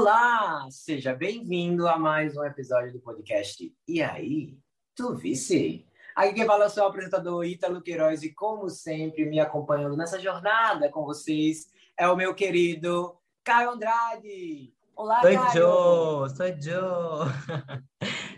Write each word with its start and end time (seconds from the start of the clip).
Olá, 0.00 0.66
seja 0.70 1.14
bem-vindo 1.14 1.86
a 1.86 1.98
mais 1.98 2.34
um 2.34 2.42
episódio 2.42 2.90
do 2.90 3.00
podcast 3.00 3.70
E 3.86 4.02
aí, 4.02 4.56
tu 4.96 5.14
vice? 5.14 5.84
Aqui 6.16 6.32
quem 6.32 6.46
fala 6.46 6.64
é 6.64 6.66
o 6.68 6.70
seu 6.70 6.86
apresentador 6.86 7.44
Ítalo 7.44 7.82
Queiroz 7.82 8.22
e 8.22 8.32
como 8.32 8.70
sempre 8.70 9.26
me 9.26 9.38
acompanhando 9.38 9.98
nessa 9.98 10.18
jornada 10.18 10.88
com 10.90 11.04
vocês 11.04 11.66
é 11.98 12.08
o 12.08 12.16
meu 12.16 12.34
querido 12.34 13.14
Caio 13.44 13.72
Andrade. 13.72 14.72
Olá, 14.96 15.20
Soy 15.20 15.34
Caio! 15.36 15.60
yo, 15.60 16.28
soy 16.30 16.56
yo. 16.58 17.26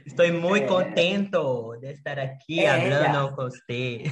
Estoy 0.04 0.32
muy 0.32 0.62
É. 0.62 0.66
contento 0.66 1.76
de 1.76 1.92
estar 1.92 2.18
aquí 2.18 2.58
É, 2.58 2.70
hablando 2.70 3.36
com 3.36 3.42
você. 3.44 4.02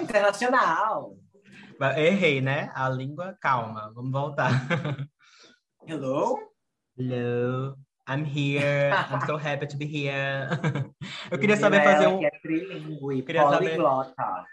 Internacional. 0.00 1.18
Mas 1.78 1.98
Errei, 1.98 2.40
né? 2.40 2.72
A 2.74 2.88
língua, 2.88 3.36
calma, 3.38 3.92
vamos 3.94 4.10
voltar. 4.10 4.48
Hello? 5.88 6.36
Hello, 6.98 7.74
I'm 8.06 8.22
here. 8.22 8.92
I'm 8.92 9.22
so 9.26 9.38
happy 9.38 9.66
to 9.66 9.76
be 9.78 9.86
here. 9.86 10.46
Eu 11.32 11.38
queria 11.38 11.56
saber 11.56 11.82
fazer 11.82 12.06
um, 12.08 12.22
é 12.22 12.28
trilingue, 12.42 13.22
Queria 13.22 13.42
saber- 13.48 13.78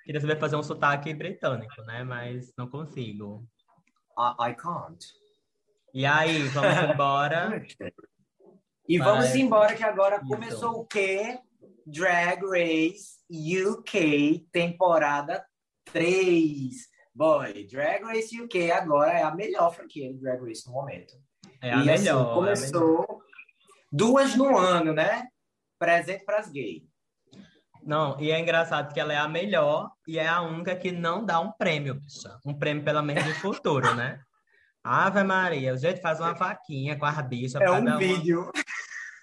queria 0.05 0.21
saber 0.21 0.39
fazer 0.39 0.55
um 0.55 0.63
sotaque 0.63 1.13
britânico, 1.13 1.81
né? 1.83 2.05
Mas 2.05 2.53
não 2.57 2.69
consigo. 2.69 3.45
I, 4.17 4.51
I 4.51 4.53
can't. 4.55 5.03
E 5.93 6.05
aí, 6.05 6.43
vamos 6.47 6.71
embora. 6.93 7.61
E 8.87 8.97
vamos 8.97 9.25
Mas- 9.25 9.35
embora 9.35 9.75
que 9.75 9.83
agora 9.83 10.15
Isso. 10.17 10.27
começou 10.27 10.79
o 10.79 10.85
quê? 10.85 11.37
Drag 11.85 12.41
Race 12.45 13.17
UK, 13.29 14.47
temporada 14.53 15.45
3. 15.91 16.95
Boy, 17.13 17.65
Drag 17.67 18.03
Race 18.03 18.41
UK 18.41 18.71
agora 18.71 19.11
é 19.13 19.23
a 19.23 19.33
melhor 19.35 19.73
franquia 19.73 20.13
de 20.13 20.19
Drag 20.19 20.41
Race 20.45 20.65
no 20.67 20.73
momento. 20.73 21.13
É 21.61 21.73
a 21.73 21.77
e 21.83 21.89
assim, 21.89 22.03
melhor. 22.03 22.07
é 22.07 22.11
a 22.11 22.15
melhor. 22.15 22.33
começou 22.35 23.21
duas 23.91 24.35
no 24.35 24.57
ano, 24.57 24.93
né? 24.93 25.27
Presente 25.79 26.25
para 26.25 26.39
as 26.39 26.51
gays. 26.51 26.83
Não, 27.83 28.19
e 28.19 28.31
é 28.31 28.39
engraçado 28.39 28.91
que 28.93 28.99
ela 28.99 29.13
é 29.13 29.17
a 29.17 29.27
melhor 29.27 29.91
e 30.07 30.17
é 30.17 30.27
a 30.27 30.41
única 30.41 30.75
que 30.75 30.91
não 30.91 31.23
dá 31.23 31.39
um 31.39 31.51
prêmio, 31.51 31.93
bicha. 31.93 32.35
Um 32.43 32.53
prêmio 32.57 32.83
pela 32.83 33.01
mente 33.03 33.23
do 33.23 33.33
futuro, 33.35 33.93
né? 33.93 34.19
Ave 34.83 35.23
Maria, 35.23 35.73
o 35.73 35.77
jeito 35.77 36.01
faz 36.01 36.19
uma 36.19 36.33
vaquinha 36.33 36.97
com 36.97 37.05
as 37.05 37.21
bichas 37.27 37.61
É 37.61 37.69
um 37.69 37.79
uma... 37.79 37.97
vídeo, 37.97 38.51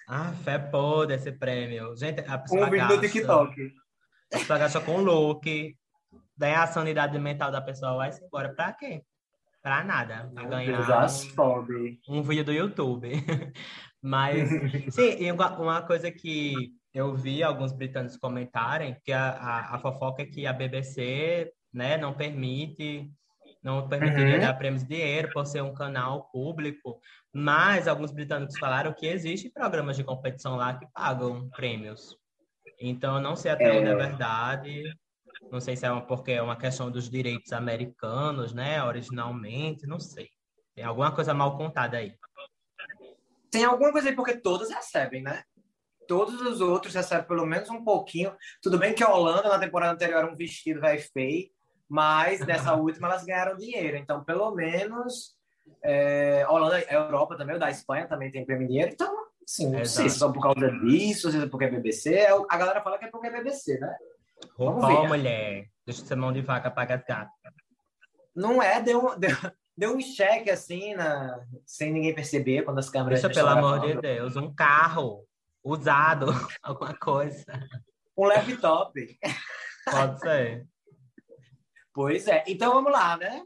Ah, 0.08 0.32
fé 0.44 0.58
podre 0.58 1.16
esse 1.16 1.32
prêmio. 1.32 1.96
Gente, 1.96 2.20
a 2.20 2.38
pessoa 2.38 2.66
um 2.66 2.70
vídeo 2.70 2.88
do 2.88 3.00
TikTok. 3.00 3.72
A 4.32 4.38
pessoa 4.38 4.58
gasta 4.58 4.80
com 4.80 4.98
look, 4.98 5.76
daí 6.36 6.54
a 6.54 6.66
sanidade 6.66 7.18
mental 7.18 7.50
da 7.50 7.60
pessoa 7.60 7.96
vai 7.96 8.12
se 8.12 8.24
embora. 8.24 8.54
Pra 8.54 8.72
quê? 8.72 9.02
Pra 9.62 9.84
nada. 9.84 10.30
Pra 10.34 10.44
ganhar 10.44 11.06
um, 12.08 12.18
um 12.18 12.22
vídeo 12.22 12.44
do 12.44 12.52
YouTube. 12.52 13.08
Mas, 14.02 14.48
sim, 14.92 15.30
uma 15.30 15.82
coisa 15.86 16.10
que 16.10 16.72
eu 16.92 17.14
vi 17.14 17.42
alguns 17.42 17.72
britânicos 17.72 18.16
comentarem, 18.16 18.96
que 19.04 19.12
a, 19.12 19.30
a, 19.30 19.76
a 19.76 19.78
fofoca 19.78 20.22
é 20.22 20.26
que 20.26 20.46
a 20.46 20.52
BBC, 20.52 21.52
né, 21.72 21.96
não 21.96 22.12
permite, 22.12 23.08
não 23.62 23.88
permitiria 23.88 24.34
Uhum. 24.34 24.40
dar 24.40 24.54
prêmios 24.54 24.82
de 24.82 24.88
dinheiro 24.88 25.32
por 25.32 25.46
ser 25.46 25.62
um 25.62 25.72
canal 25.72 26.28
público, 26.30 27.00
mas 27.32 27.86
alguns 27.86 28.10
britânicos 28.12 28.58
falaram 28.58 28.92
que 28.92 29.06
existe 29.06 29.48
programas 29.48 29.96
de 29.96 30.04
competição 30.04 30.56
lá 30.56 30.74
que 30.76 30.86
pagam 30.92 31.48
prêmios. 31.50 32.16
Então, 32.80 33.16
eu 33.16 33.20
não 33.22 33.36
sei 33.36 33.52
até 33.52 33.72
onde 33.72 33.86
é 33.86 33.92
É. 33.92 33.94
verdade, 33.94 34.82
não 35.52 35.60
sei 35.60 35.76
se 35.76 35.84
é 35.84 35.92
uma, 35.92 36.00
porque 36.00 36.32
é 36.32 36.42
uma 36.42 36.56
questão 36.56 36.90
dos 36.90 37.10
direitos 37.10 37.52
americanos, 37.52 38.54
né, 38.54 38.82
originalmente, 38.82 39.86
não 39.86 40.00
sei. 40.00 40.30
Tem 40.74 40.82
alguma 40.82 41.14
coisa 41.14 41.34
mal 41.34 41.58
contada 41.58 41.98
aí. 41.98 42.14
Tem 43.50 43.64
alguma 43.64 43.92
coisa 43.92 44.08
aí, 44.08 44.16
porque 44.16 44.38
todas 44.38 44.70
recebem, 44.70 45.22
né? 45.22 45.42
Todos 46.08 46.40
os 46.40 46.62
outros 46.62 46.94
recebem 46.94 47.26
pelo 47.26 47.44
menos 47.44 47.68
um 47.68 47.84
pouquinho. 47.84 48.34
Tudo 48.62 48.78
bem 48.78 48.94
que 48.94 49.04
a 49.04 49.12
Holanda, 49.12 49.50
na 49.50 49.58
temporada 49.58 49.92
anterior, 49.92 50.20
era 50.20 50.32
um 50.32 50.34
vestido 50.36 50.80
vai 50.80 50.98
feio, 50.98 51.50
mas 51.86 52.40
nessa 52.40 52.72
última 52.74 53.08
elas 53.08 53.24
ganharam 53.24 53.54
dinheiro. 53.54 53.98
Então, 53.98 54.24
pelo 54.24 54.52
menos, 54.52 55.36
é, 55.84 56.44
a 56.44 56.50
Holanda, 56.50 56.76
a 56.76 56.94
Europa 56.94 57.36
também, 57.36 57.56
o 57.56 57.58
da 57.58 57.70
Espanha 57.70 58.08
também 58.08 58.30
tem 58.30 58.46
prêmio 58.46 58.66
dinheiro. 58.66 58.90
Então, 58.90 59.14
assim, 59.44 59.70
não 59.70 59.84
sei 59.84 60.08
se 60.08 60.18
só 60.18 60.32
por 60.32 60.42
causa 60.42 60.70
disso, 60.80 61.30
se 61.30 61.36
é 61.36 61.46
porque 61.46 61.66
é 61.66 61.70
BBC. 61.70 62.14
É 62.14 62.30
A 62.30 62.56
galera 62.56 62.80
fala 62.80 62.98
que 62.98 63.04
é 63.04 63.10
porque 63.10 63.26
é 63.26 63.30
BBC, 63.30 63.78
né? 63.78 63.94
Ver. 64.58 65.08
mulher. 65.08 65.68
Deixa 65.86 66.02
de 66.02 66.08
ser 66.08 66.16
mão 66.16 66.32
de 66.32 66.40
vaca 66.40 66.70
para 66.70 66.96
gato. 66.96 67.30
Não 68.34 68.62
é, 68.62 68.80
deu, 68.80 69.14
deu, 69.18 69.36
deu 69.76 69.96
um 69.96 70.00
cheque 70.00 70.50
assim, 70.50 70.94
na, 70.94 71.40
sem 71.66 71.92
ninguém 71.92 72.14
perceber, 72.14 72.62
quando 72.62 72.78
as 72.78 72.88
câmeras 72.88 73.20
Deixa, 73.20 73.34
pelo 73.34 73.48
amor 73.48 73.80
de. 73.80 74.00
Deus, 74.00 74.36
um 74.36 74.52
carro 74.54 75.26
usado, 75.62 76.26
alguma 76.62 76.94
coisa. 76.94 77.44
Um 78.16 78.26
laptop. 78.26 79.18
Pode 79.90 80.20
ser. 80.20 80.66
Pois 81.94 82.26
é. 82.26 82.44
Então 82.46 82.72
vamos 82.72 82.92
lá, 82.92 83.16
né? 83.16 83.42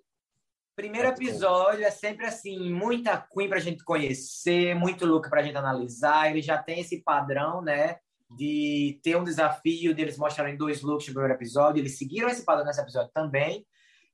Primeiro 0.77 1.09
episódio 1.09 1.85
é 1.85 1.91
sempre 1.91 2.27
assim, 2.27 2.71
muita 2.71 3.17
Queen 3.17 3.49
pra 3.49 3.59
gente 3.59 3.83
conhecer, 3.83 4.75
muito 4.75 5.07
look 5.07 5.29
pra 5.31 5.43
gente 5.43 5.57
analisar. 5.57 6.31
Ele 6.31 6.43
já 6.43 6.63
tem 6.63 6.81
esse 6.81 7.03
padrão, 7.03 7.63
né? 7.63 7.97
De 8.31 8.99
ter 9.03 9.17
um 9.17 9.25
desafio, 9.25 9.95
deles 9.95 10.19
mostrarem 10.19 10.57
dois 10.57 10.83
looks 10.83 11.07
no 11.09 11.15
primeiro 11.15 11.35
episódio. 11.39 11.81
Eles 11.81 11.97
seguiram 11.99 12.29
esse 12.29 12.45
padrão 12.45 12.67
nesse 12.67 12.81
episódio 12.81 13.11
também. 13.15 13.65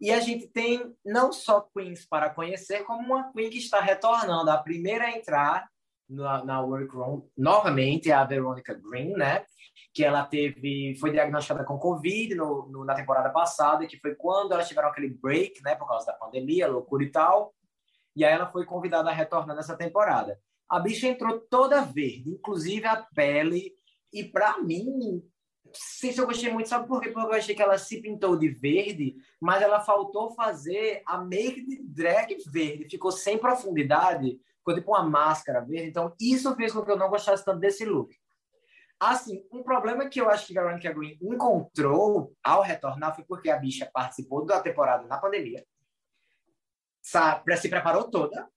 E 0.01 0.11
a 0.11 0.21
gente 0.21 0.49
tem 0.49 0.95
não 1.05 1.33
só 1.33 1.61
Queens 1.61 2.05
para 2.05 2.29
conhecer, 2.29 2.85
como 2.85 3.01
uma 3.01 3.33
Queen 3.33 3.49
que 3.51 3.59
está 3.59 3.81
retornando. 3.81 4.51
A 4.51 4.59
primeira 4.59 5.05
a 5.05 5.17
entrar 5.17 5.69
na, 6.09 6.45
na 6.45 6.61
workroom 6.61 7.23
novamente 7.39 8.11
é 8.11 8.15
a 8.15 8.25
Veronica 8.25 8.75
Green, 8.75 9.13
né? 9.15 9.45
que 9.95 10.03
ela 10.03 10.25
teve, 10.25 10.97
foi 10.99 11.11
diagnosticada 11.11 11.65
com 11.65 11.79
Covid 11.79 12.35
no, 12.35 12.67
no- 12.69 12.85
na 12.85 12.95
temporada 12.95 13.29
passada, 13.29 13.87
que 13.87 13.99
foi 13.99 14.15
quando 14.15 14.53
elas 14.53 14.67
tiveram 14.67 14.89
aquele 14.89 15.11
break, 15.11 15.63
né, 15.63 15.75
por 15.75 15.87
causa 15.87 16.07
da 16.07 16.15
pandemia, 16.15 16.67
loucura 16.67 17.05
e 17.05 17.11
tal. 17.11 17.55
E 18.17 18.25
aí 18.25 18.33
ela 18.33 18.51
foi 18.51 18.65
convidada 18.65 19.11
a 19.11 19.13
retornar 19.13 19.55
nessa 19.55 19.77
temporada. 19.77 20.39
A 20.67 20.81
bicha 20.81 21.07
entrou 21.07 21.39
toda 21.41 21.83
verde, 21.83 22.31
inclusive 22.31 22.87
a 22.87 22.97
pele. 23.15 23.73
E 24.13 24.25
pra 24.25 24.59
mim, 24.59 25.23
sei 25.73 26.13
se 26.13 26.21
eu 26.21 26.27
gostei 26.27 26.53
muito, 26.53 26.69
sabe 26.69 26.87
por 26.87 27.01
quê? 27.01 27.11
Porque 27.11 27.33
eu 27.33 27.39
achei 27.39 27.55
que 27.55 27.63
ela 27.63 27.79
se 27.79 28.01
pintou 28.01 28.37
de 28.37 28.49
verde, 28.49 29.17
mas 29.41 29.63
ela 29.63 29.81
faltou 29.81 30.35
fazer 30.35 31.03
a 31.07 31.19
make 31.19 31.65
de 31.65 31.83
drag 31.83 32.37
verde. 32.47 32.89
Ficou 32.91 33.11
sem 33.11 33.39
profundidade, 33.39 34.39
ficou 34.59 34.75
tipo 34.75 34.91
uma 34.91 35.03
máscara 35.03 35.61
verde. 35.61 35.89
Então, 35.89 36.15
isso 36.21 36.55
fez 36.57 36.73
com 36.73 36.85
que 36.85 36.91
eu 36.91 36.99
não 36.99 37.09
gostasse 37.09 37.45
tanto 37.45 37.61
desse 37.61 37.85
look. 37.85 38.15
Assim, 39.01 39.45
um 39.51 39.65
problema 39.65 40.09
que 40.09 40.21
eu 40.21 40.31
acho 40.31 40.47
que 40.47 40.55
Veronica 40.55 40.93
Green 40.93 41.19
encontrou 41.21 42.33
ao 42.45 42.63
retornar 42.63 43.15
foi 43.17 43.25
porque 43.25 43.51
a 43.51 43.59
bicha 43.59 43.91
participou 43.93 44.47
da 44.47 44.61
temporada 44.61 45.09
na 45.09 45.19
pandemia. 45.19 45.67
Se 47.01 47.69
preparou 47.69 48.09
toda. 48.09 48.49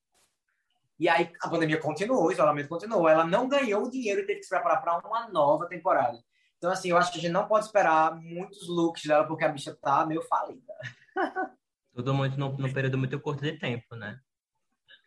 E 0.98 1.08
aí 1.08 1.30
a 1.42 1.48
pandemia 1.48 1.78
continuou, 1.78 2.26
o 2.26 2.32
isolamento 2.32 2.68
continuou. 2.68 3.08
Ela 3.08 3.24
não 3.24 3.48
ganhou 3.48 3.84
o 3.84 3.90
dinheiro 3.90 4.20
e 4.20 4.26
teve 4.26 4.40
que 4.40 4.44
se 4.44 4.50
preparar 4.50 4.80
para 4.80 4.98
uma 5.06 5.28
nova 5.28 5.66
temporada. 5.68 6.18
Então, 6.56 6.70
assim, 6.70 6.90
eu 6.90 6.96
acho 6.96 7.12
que 7.12 7.18
a 7.18 7.20
gente 7.20 7.32
não 7.32 7.46
pode 7.46 7.66
esperar 7.66 8.14
muitos 8.16 8.66
looks 8.66 9.04
dela, 9.04 9.26
porque 9.26 9.44
a 9.44 9.48
bicha 9.48 9.76
tá 9.80 10.06
meio 10.06 10.22
falida. 10.22 10.72
Tudo 11.94 12.14
muito 12.14 12.38
num, 12.38 12.56
num 12.56 12.72
período 12.72 12.96
muito 12.96 13.20
curto 13.20 13.42
de 13.42 13.58
tempo, 13.58 13.94
né? 13.94 14.18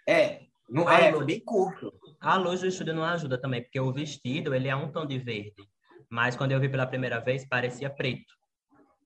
É, 0.07 0.41
não 0.69 0.89
é, 0.89 1.09
Lu. 1.09 1.17
foi 1.17 1.25
bem 1.25 1.39
curto. 1.39 1.91
A 2.19 2.35
luz 2.35 2.61
do 2.61 2.67
estúdio 2.67 2.94
não 2.94 3.03
ajuda 3.03 3.39
também, 3.39 3.63
porque 3.63 3.79
o 3.79 3.91
vestido, 3.91 4.53
ele 4.53 4.67
é 4.67 4.75
um 4.75 4.91
tom 4.91 5.06
de 5.06 5.17
verde. 5.17 5.67
Mas 6.09 6.35
quando 6.35 6.51
eu 6.51 6.59
vi 6.59 6.69
pela 6.69 6.88
primeira 6.88 7.19
vez, 7.19 7.47
parecia 7.47 7.89
preto. 7.89 8.33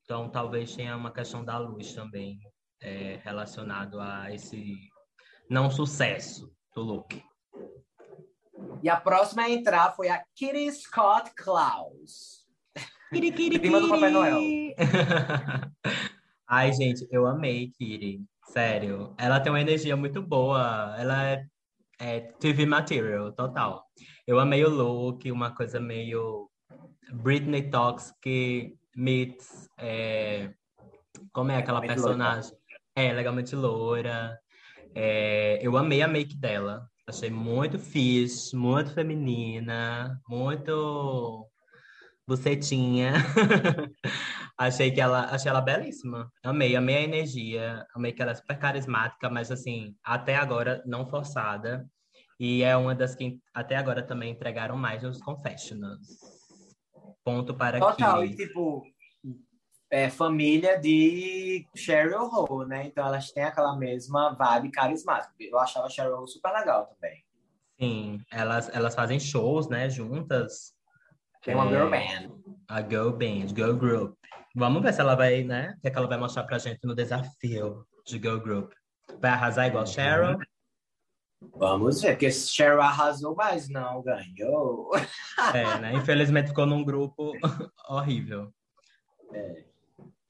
Então, 0.04 0.30
talvez 0.30 0.76
tenha 0.76 0.96
uma 0.98 1.12
questão 1.12 1.44
da 1.44 1.58
luz 1.58 1.94
também 1.94 2.40
é, 2.82 3.20
relacionado 3.24 4.00
a 4.02 4.34
esse 4.34 4.78
não 5.50 5.70
sucesso 5.70 6.53
do 6.74 6.82
look. 6.82 7.24
E 8.82 8.90
a 8.90 9.00
próxima 9.00 9.44
a 9.44 9.50
entrar 9.50 9.92
foi 9.96 10.10
a 10.10 10.24
Kitty 10.36 10.72
Scott 10.72 11.32
Klaus. 11.36 12.44
Prima 13.10 13.80
do 13.80 13.90
Papai 13.90 14.10
Noel. 14.10 14.40
Ai, 16.48 16.74
gente, 16.74 17.08
eu 17.12 17.26
amei 17.26 17.72
Kitty. 17.78 18.22
Sério. 18.46 19.14
Ela 19.18 19.40
tem 19.40 19.52
uma 19.52 19.62
energia 19.62 19.96
muito 19.96 20.22
boa. 20.22 20.96
Ela 20.98 21.30
é, 21.30 21.46
é 22.00 22.20
TV 22.20 22.66
material, 22.66 23.32
total. 23.32 23.86
Eu 24.28 24.40
amei 24.40 24.64
o 24.64 24.70
look, 24.70 25.32
uma 25.32 25.52
coisa 25.56 25.80
meio 25.80 26.50
Britney 27.14 27.70
Talks 27.70 28.14
que 28.22 28.76
meets. 28.96 29.70
é, 29.78 30.54
como 31.32 31.52
é 31.52 31.58
aquela 31.58 31.80
Legalmente 31.80 32.04
personagem? 32.04 32.52
É, 32.96 33.12
legalmente 33.12 33.56
loura. 33.56 34.40
É, 34.96 35.60
eu 35.62 35.78
amei 35.78 36.02
a 36.02 36.08
make 36.08 36.36
dela. 36.38 36.88
Achei 37.08 37.30
muito 37.30 37.78
fixe, 37.78 38.56
muito 38.56 38.94
feminina, 38.94 40.20
muito 40.28 41.50
bucetinha. 42.28 43.14
achei 44.58 44.92
que 44.92 45.02
ela, 45.02 45.26
achei 45.26 45.50
ela 45.50 45.62
belíssima. 45.62 46.32
Amei, 46.44 46.76
amei 46.76 46.98
a 46.98 47.02
energia, 47.02 47.86
amei 47.94 48.14
que 48.14 48.22
ela 48.22 48.32
é 48.32 48.36
super 48.36 48.58
carismática, 48.58 49.30
mas 49.30 49.52
assim, 49.52 49.96
até 50.04 50.36
agora 50.36 50.82
não 50.86 51.06
forçada. 51.06 51.86
E 52.40 52.64
é 52.64 52.76
uma 52.76 52.96
das 52.96 53.16
que 53.16 53.40
até 53.54 53.76
agora 53.76 54.02
também 54.02 54.32
entregaram 54.32 54.78
mais 54.78 55.04
nos 55.04 55.22
confessionals. 55.22 56.08
Ponto 57.24 57.54
para 57.54 57.80
Total, 57.80 58.22
que... 58.22 58.28
e 58.28 58.36
tipo, 58.36 58.84
é 59.94 60.10
família 60.10 60.80
de 60.80 61.68
Sheryl 61.76 62.28
Hall, 62.28 62.66
né? 62.66 62.88
Então 62.88 63.06
elas 63.06 63.32
têm 63.32 63.44
aquela 63.44 63.78
mesma 63.78 64.34
vibe 64.34 64.72
carismática. 64.72 65.32
Eu 65.40 65.60
achava 65.60 65.88
Sheryl 65.88 66.16
Hall 66.16 66.28
super 66.28 66.52
legal 66.52 66.88
também. 66.88 67.24
Sim, 67.80 68.20
elas, 68.32 68.70
elas 68.74 68.96
fazem 68.96 69.20
shows, 69.20 69.70
né, 69.70 69.88
juntas. 69.92 70.74
Tem 71.44 71.54
uma 71.54 71.66
é, 71.66 71.70
girl 71.70 71.90
band. 71.92 72.42
A 72.68 72.82
girl 72.82 73.12
band, 73.12 73.56
girl 73.56 73.74
group. 73.76 74.18
Vamos 74.56 74.82
ver 74.82 74.94
se 74.94 75.02
ela 75.02 75.14
vai, 75.14 75.44
né? 75.44 75.76
O 75.78 75.82
que, 75.82 75.88
é 75.88 75.92
que 75.92 75.98
ela 75.98 76.08
vai 76.08 76.18
mostrar 76.18 76.44
pra 76.46 76.58
gente 76.58 76.80
no 76.84 76.96
desafio 76.96 77.86
de 78.04 78.18
girl 78.18 78.40
group. 78.40 78.74
Vai 79.22 79.30
arrasar 79.30 79.68
igual 79.68 79.86
Cheryl? 79.86 80.40
Vamos 81.56 82.02
ver, 82.02 82.14
porque 82.14 82.32
Cheryl 82.32 82.82
arrasou, 82.82 83.36
mas 83.36 83.70
não 83.70 84.02
ganhou. 84.02 84.90
É, 85.54 85.80
né? 85.80 85.94
Infelizmente 85.94 86.48
ficou 86.48 86.66
num 86.66 86.84
grupo 86.84 87.34
horrível. 87.88 88.52
É. 89.32 89.73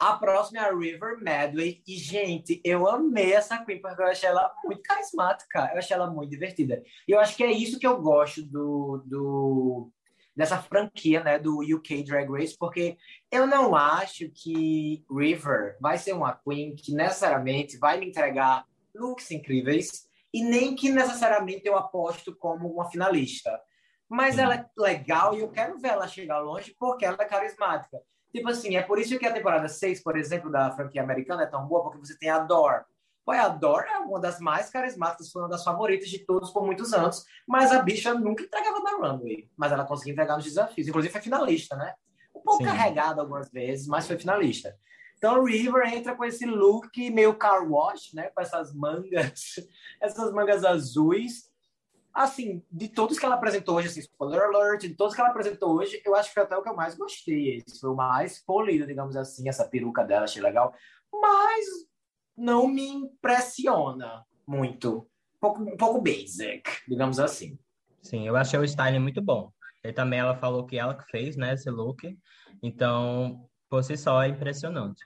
A 0.03 0.17
próxima 0.17 0.59
é 0.59 0.69
a 0.69 0.75
River 0.75 1.17
Medley. 1.21 1.81
E, 1.87 1.95
gente, 1.95 2.59
eu 2.65 2.89
amei 2.89 3.31
essa 3.31 3.63
Queen, 3.63 3.79
porque 3.79 4.01
eu 4.01 4.07
achei 4.07 4.27
ela 4.27 4.53
muito 4.65 4.81
carismática. 4.83 5.69
Eu 5.71 5.77
achei 5.77 5.95
ela 5.95 6.11
muito 6.11 6.29
divertida. 6.29 6.83
E 7.07 7.13
eu 7.13 7.21
acho 7.21 7.37
que 7.37 7.43
é 7.43 7.49
isso 7.49 7.79
que 7.79 7.87
eu 7.87 8.01
gosto 8.01 8.43
do, 8.43 9.01
do 9.05 9.91
dessa 10.35 10.61
franquia, 10.61 11.23
né, 11.23 11.39
do 11.39 11.61
UK 11.61 12.03
Drag 12.03 12.29
Race, 12.29 12.57
porque 12.57 12.97
eu 13.31 13.47
não 13.47 13.75
acho 13.75 14.29
que 14.29 15.05
River 15.09 15.77
vai 15.79 15.97
ser 15.97 16.11
uma 16.11 16.35
Queen 16.35 16.75
que 16.75 16.93
necessariamente 16.93 17.77
vai 17.77 17.97
me 17.97 18.09
entregar 18.09 18.65
looks 18.93 19.31
incríveis 19.31 20.05
e 20.33 20.43
nem 20.43 20.75
que 20.75 20.91
necessariamente 20.91 21.65
eu 21.65 21.77
aposto 21.77 22.35
como 22.35 22.67
uma 22.67 22.89
finalista. 22.91 23.57
Mas 24.09 24.37
ela 24.37 24.55
é 24.55 24.65
legal 24.77 25.33
e 25.33 25.39
eu 25.39 25.49
quero 25.49 25.79
ver 25.79 25.91
ela 25.91 26.09
chegar 26.09 26.39
longe 26.39 26.75
porque 26.77 27.05
ela 27.05 27.15
é 27.17 27.25
carismática. 27.25 28.01
Tipo 28.33 28.49
assim, 28.49 28.75
é 28.75 28.81
por 28.81 28.97
isso 28.97 29.17
que 29.19 29.25
a 29.25 29.33
temporada 29.33 29.67
6, 29.67 30.01
por 30.01 30.17
exemplo, 30.17 30.51
da 30.51 30.71
franquia 30.71 31.03
americana 31.03 31.43
é 31.43 31.45
tão 31.45 31.67
boa, 31.67 31.83
porque 31.83 31.99
você 31.99 32.17
tem 32.17 32.29
a 32.29 32.39
Dor. 32.39 32.83
Pô, 33.23 33.31
a 33.31 33.47
Dor 33.47 33.83
é 33.83 33.99
uma 33.99 34.19
das 34.19 34.39
mais 34.39 34.69
carismáticas, 34.69 35.31
foi 35.31 35.43
uma 35.43 35.49
das 35.49 35.63
favoritas 35.63 36.09
de 36.09 36.19
todos 36.25 36.51
por 36.51 36.65
muitos 36.65 36.93
anos, 36.93 37.23
mas 37.47 37.71
a 37.71 37.81
bicha 37.81 38.13
nunca 38.13 38.43
entregava 38.43 38.79
na 38.79 38.97
runway, 38.97 39.49
mas 39.55 39.71
ela 39.71 39.85
conseguia 39.85 40.13
entregar 40.13 40.35
nos 40.35 40.45
desafios. 40.45 40.87
Inclusive 40.87 41.11
foi 41.11 41.21
finalista, 41.21 41.75
né? 41.75 41.93
Um 42.35 42.41
pouco 42.41 42.63
Sim. 42.63 42.65
carregada 42.65 43.21
algumas 43.21 43.49
vezes, 43.49 43.87
mas 43.87 44.07
foi 44.07 44.17
finalista. 44.17 44.75
Então, 45.15 45.43
River 45.45 45.93
entra 45.93 46.15
com 46.15 46.25
esse 46.25 46.45
look 46.45 47.09
meio 47.11 47.35
car 47.35 47.65
wash, 47.69 48.13
né? 48.13 48.29
Com 48.31 48.41
essas 48.41 48.73
mangas, 48.73 49.53
essas 50.01 50.33
mangas 50.33 50.65
azuis, 50.65 51.49
assim, 52.13 52.63
de 52.71 52.87
todos 52.87 53.17
que 53.17 53.25
ela 53.25 53.35
apresentou 53.35 53.75
hoje, 53.75 53.87
assim, 53.87 54.01
spoiler 54.01 54.41
alert, 54.43 54.81
de 54.81 54.95
todos 54.95 55.15
que 55.15 55.21
ela 55.21 55.31
apresentou 55.31 55.75
hoje, 55.75 56.01
eu 56.05 56.15
acho 56.15 56.29
que 56.29 56.35
foi 56.35 56.43
até 56.43 56.55
o 56.55 56.61
que 56.61 56.69
eu 56.69 56.75
mais 56.75 56.95
gostei. 56.95 57.57
Esse 57.57 57.79
foi 57.79 57.89
o 57.89 57.95
mais 57.95 58.43
polido, 58.43 58.85
digamos 58.85 59.15
assim, 59.15 59.49
essa 59.49 59.67
peruca 59.67 60.03
dela, 60.03 60.25
achei 60.25 60.41
legal. 60.41 60.73
Mas 61.11 61.65
não 62.37 62.67
me 62.67 62.87
impressiona 62.87 64.23
muito. 64.45 65.07
Um 65.35 65.39
pouco, 65.39 65.61
um 65.61 65.77
pouco 65.77 66.01
basic, 66.01 66.63
digamos 66.87 67.19
assim. 67.19 67.57
Sim, 68.01 68.27
eu 68.27 68.35
achei 68.35 68.59
o 68.59 68.63
styling 68.63 68.99
muito 68.99 69.21
bom. 69.21 69.51
E 69.83 69.91
também 69.91 70.19
ela 70.19 70.35
falou 70.35 70.65
que 70.65 70.77
ela 70.77 70.95
que 70.95 71.03
fez, 71.09 71.35
né, 71.35 71.53
esse 71.53 71.69
look. 71.69 72.17
Então, 72.61 73.49
por 73.69 73.83
si 73.83 73.97
só, 73.97 74.21
é 74.23 74.29
impressionante. 74.29 75.03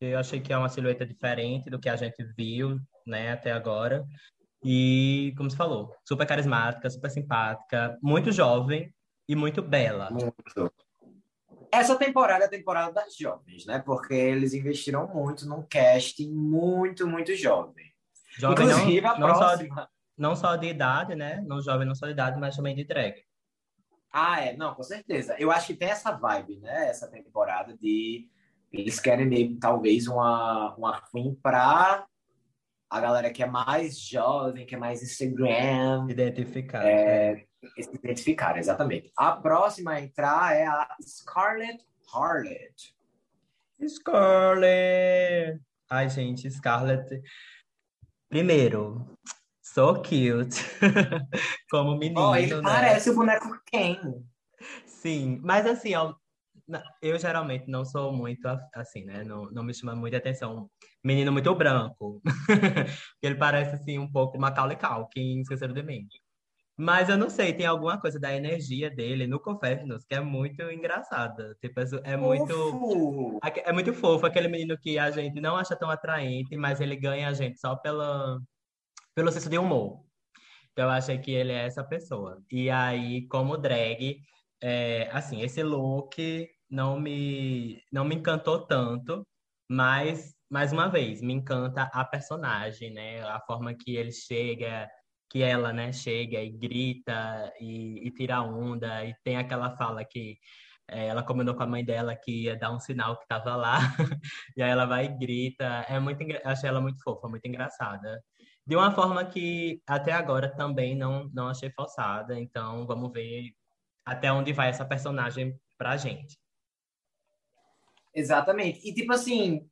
Eu 0.00 0.18
achei 0.18 0.40
que 0.40 0.52
é 0.52 0.56
uma 0.56 0.68
silhueta 0.68 1.04
diferente 1.04 1.68
do 1.68 1.78
que 1.78 1.88
a 1.88 1.96
gente 1.96 2.22
viu, 2.36 2.78
né, 3.06 3.32
até 3.32 3.50
agora. 3.50 4.06
E, 4.62 5.32
como 5.36 5.50
você 5.50 5.56
falou, 5.56 5.94
super 6.04 6.26
carismática, 6.26 6.90
super 6.90 7.10
simpática, 7.10 7.98
muito 8.02 8.30
jovem 8.30 8.92
e 9.28 9.34
muito 9.34 9.62
bela. 9.62 10.10
Muito. 10.10 10.72
Essa 11.72 11.96
temporada 11.96 12.44
é 12.44 12.46
a 12.46 12.50
temporada 12.50 12.92
das 12.92 13.16
jovens, 13.16 13.64
né? 13.64 13.78
Porque 13.78 14.12
eles 14.12 14.52
investiram 14.52 15.08
muito 15.08 15.48
num 15.48 15.62
casting 15.62 16.32
muito, 16.32 17.06
muito 17.06 17.34
jovem. 17.34 17.86
jovem 18.36 18.66
Inclusive, 18.66 19.00
não, 19.00 19.10
a 19.10 19.18
não 19.18 19.28
próxima... 19.28 19.74
Só, 19.74 19.88
não 20.18 20.36
só 20.36 20.56
de 20.56 20.66
idade, 20.66 21.14
né? 21.14 21.42
Não 21.46 21.62
jovem, 21.62 21.86
não 21.86 21.94
só 21.94 22.06
de 22.06 22.12
idade, 22.12 22.38
mas 22.38 22.56
também 22.56 22.74
de 22.74 22.84
drag. 22.84 23.14
Ah, 24.12 24.44
é. 24.44 24.56
Não, 24.56 24.74
com 24.74 24.82
certeza. 24.82 25.36
Eu 25.38 25.50
acho 25.50 25.68
que 25.68 25.74
tem 25.74 25.88
essa 25.88 26.10
vibe, 26.10 26.58
né? 26.58 26.88
Essa 26.88 27.08
temporada 27.08 27.76
de... 27.78 28.28
Eles 28.72 29.00
querem 29.00 29.26
meio, 29.26 29.58
talvez, 29.58 30.06
uma, 30.06 30.74
uma 30.76 31.00
Queen 31.00 31.34
pra 31.42 32.06
a 32.90 33.00
galera 33.00 33.30
que 33.30 33.42
é 33.42 33.46
mais 33.46 33.98
jovem, 33.98 34.66
que 34.66 34.74
é 34.74 34.78
mais 34.78 35.02
Instagram. 35.02 36.06
Identificar. 36.10 36.84
É, 36.84 37.34
né? 37.34 37.44
se 37.78 37.94
identificar, 37.94 38.58
exatamente. 38.58 39.12
A 39.16 39.32
próxima 39.32 39.92
a 39.92 40.00
entrar 40.00 40.56
é 40.56 40.66
a 40.66 40.96
Scarlett 41.00 41.84
Harlot. 42.12 42.94
Scarlett! 43.86 45.60
Ai, 45.88 46.08
gente, 46.08 46.50
Scarlett. 46.50 47.22
Primeiro, 48.28 49.06
so 49.62 49.94
cute. 49.96 50.60
Como 51.70 51.96
menino, 51.96 52.30
oh, 52.30 52.36
ele 52.36 52.54
né? 52.56 52.62
parece 52.62 53.10
o 53.10 53.14
boneco 53.14 53.60
Ken. 53.66 54.24
Sim, 54.84 55.40
mas 55.42 55.66
assim, 55.66 55.94
ó, 55.94 56.14
eu 57.00 57.18
geralmente 57.18 57.68
não 57.68 57.84
sou 57.84 58.12
muito 58.12 58.46
assim, 58.74 59.04
né? 59.04 59.24
Não, 59.24 59.50
não 59.50 59.62
me 59.62 59.74
chama 59.74 59.94
muita 59.94 60.18
atenção. 60.18 60.70
Menino 61.04 61.32
muito 61.32 61.54
branco. 61.54 62.20
ele 63.22 63.34
parece 63.34 63.76
assim 63.76 63.98
um 63.98 64.10
pouco 64.10 64.38
Macaulay 64.38 64.76
Culkin, 64.76 65.40
esqueceram 65.40 65.74
de 65.74 65.82
mim. 65.82 66.06
Mas 66.76 67.10
eu 67.10 67.18
não 67.18 67.28
sei, 67.28 67.52
tem 67.52 67.66
alguma 67.66 68.00
coisa 68.00 68.18
da 68.18 68.34
energia 68.34 68.90
dele 68.90 69.26
no 69.26 69.38
Confessions 69.38 70.04
que 70.04 70.14
é 70.14 70.20
muito 70.20 70.62
engraçada. 70.62 71.54
Tipo, 71.60 71.80
é 72.04 72.16
muito. 72.16 73.38
É 73.64 73.72
muito 73.72 73.92
fofo 73.92 74.26
aquele 74.26 74.48
menino 74.48 74.78
que 74.78 74.98
a 74.98 75.10
gente 75.10 75.40
não 75.40 75.56
acha 75.56 75.76
tão 75.76 75.90
atraente, 75.90 76.56
mas 76.56 76.80
ele 76.80 76.96
ganha 76.96 77.28
a 77.28 77.34
gente 77.34 77.60
só 77.60 77.76
pela, 77.76 78.40
pelo 79.14 79.30
senso 79.30 79.50
de 79.50 79.58
humor. 79.58 80.02
Então 80.72 80.86
eu 80.86 80.90
achei 80.90 81.18
que 81.18 81.30
ele 81.30 81.52
é 81.52 81.66
essa 81.66 81.84
pessoa. 81.84 82.42
E 82.50 82.70
aí, 82.70 83.26
como 83.28 83.58
drag, 83.58 84.22
é, 84.62 85.08
assim, 85.12 85.42
esse 85.42 85.62
look 85.62 86.48
não 86.70 86.98
me, 86.98 87.82
não 87.92 88.04
me 88.04 88.14
encantou 88.14 88.66
tanto, 88.66 89.26
mas, 89.68 90.34
mais 90.50 90.72
uma 90.72 90.88
vez, 90.88 91.22
me 91.22 91.32
encanta 91.32 91.84
a 91.92 92.04
personagem, 92.04 92.92
né? 92.92 93.22
A 93.22 93.40
forma 93.40 93.72
que 93.72 93.94
ele 93.96 94.10
chega, 94.12 94.90
que 95.30 95.42
ela, 95.42 95.72
né, 95.72 95.92
chega 95.92 96.42
e 96.42 96.50
grita 96.50 97.52
e, 97.60 98.06
e 98.06 98.10
tira 98.10 98.42
onda, 98.42 99.04
e 99.04 99.14
tem 99.22 99.36
aquela 99.36 99.76
fala 99.76 100.04
que 100.04 100.36
é, 100.88 101.06
ela 101.06 101.22
combinou 101.22 101.54
com 101.54 101.62
a 101.62 101.66
mãe 101.66 101.84
dela 101.84 102.16
que 102.16 102.44
ia 102.44 102.56
dar 102.56 102.72
um 102.72 102.80
sinal 102.80 103.16
que 103.16 103.22
estava 103.22 103.54
lá, 103.54 103.78
e 104.56 104.62
aí 104.62 104.70
ela 104.70 104.86
vai 104.86 105.06
e 105.06 105.18
grita. 105.18 105.86
É 105.88 106.00
muito, 106.00 106.24
achei 106.44 106.68
ela 106.68 106.80
muito 106.80 107.00
fofa, 107.02 107.28
muito 107.28 107.46
engraçada. 107.46 108.20
De 108.66 108.74
uma 108.74 108.90
forma 108.92 109.24
que 109.24 109.80
até 109.86 110.12
agora 110.12 110.48
também 110.48 110.96
não, 110.96 111.30
não 111.32 111.48
achei 111.48 111.70
forçada, 111.70 112.38
então 112.38 112.86
vamos 112.86 113.12
ver 113.12 113.52
até 114.04 114.32
onde 114.32 114.52
vai 114.52 114.68
essa 114.68 114.84
personagem 114.84 115.56
pra 115.78 115.96
gente. 115.96 116.36
Exatamente. 118.12 118.80
E 118.88 118.92
tipo 118.92 119.12
assim, 119.12 119.69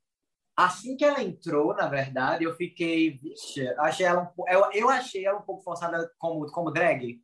assim 0.59 0.97
que 0.97 1.05
ela 1.05 1.23
entrou, 1.23 1.73
na 1.73 1.87
verdade, 1.87 2.43
eu 2.43 2.53
fiquei, 2.53 3.13
vixe, 3.13 3.69
achei 3.79 4.05
ela 4.05 4.33
um, 4.37 4.45
eu, 4.49 4.69
eu 4.73 4.91
achei 4.91 5.25
ela 5.25 5.39
um 5.39 5.43
pouco 5.43 5.63
forçada 5.63 6.11
como, 6.19 6.51
como 6.51 6.73
drag. 6.73 7.21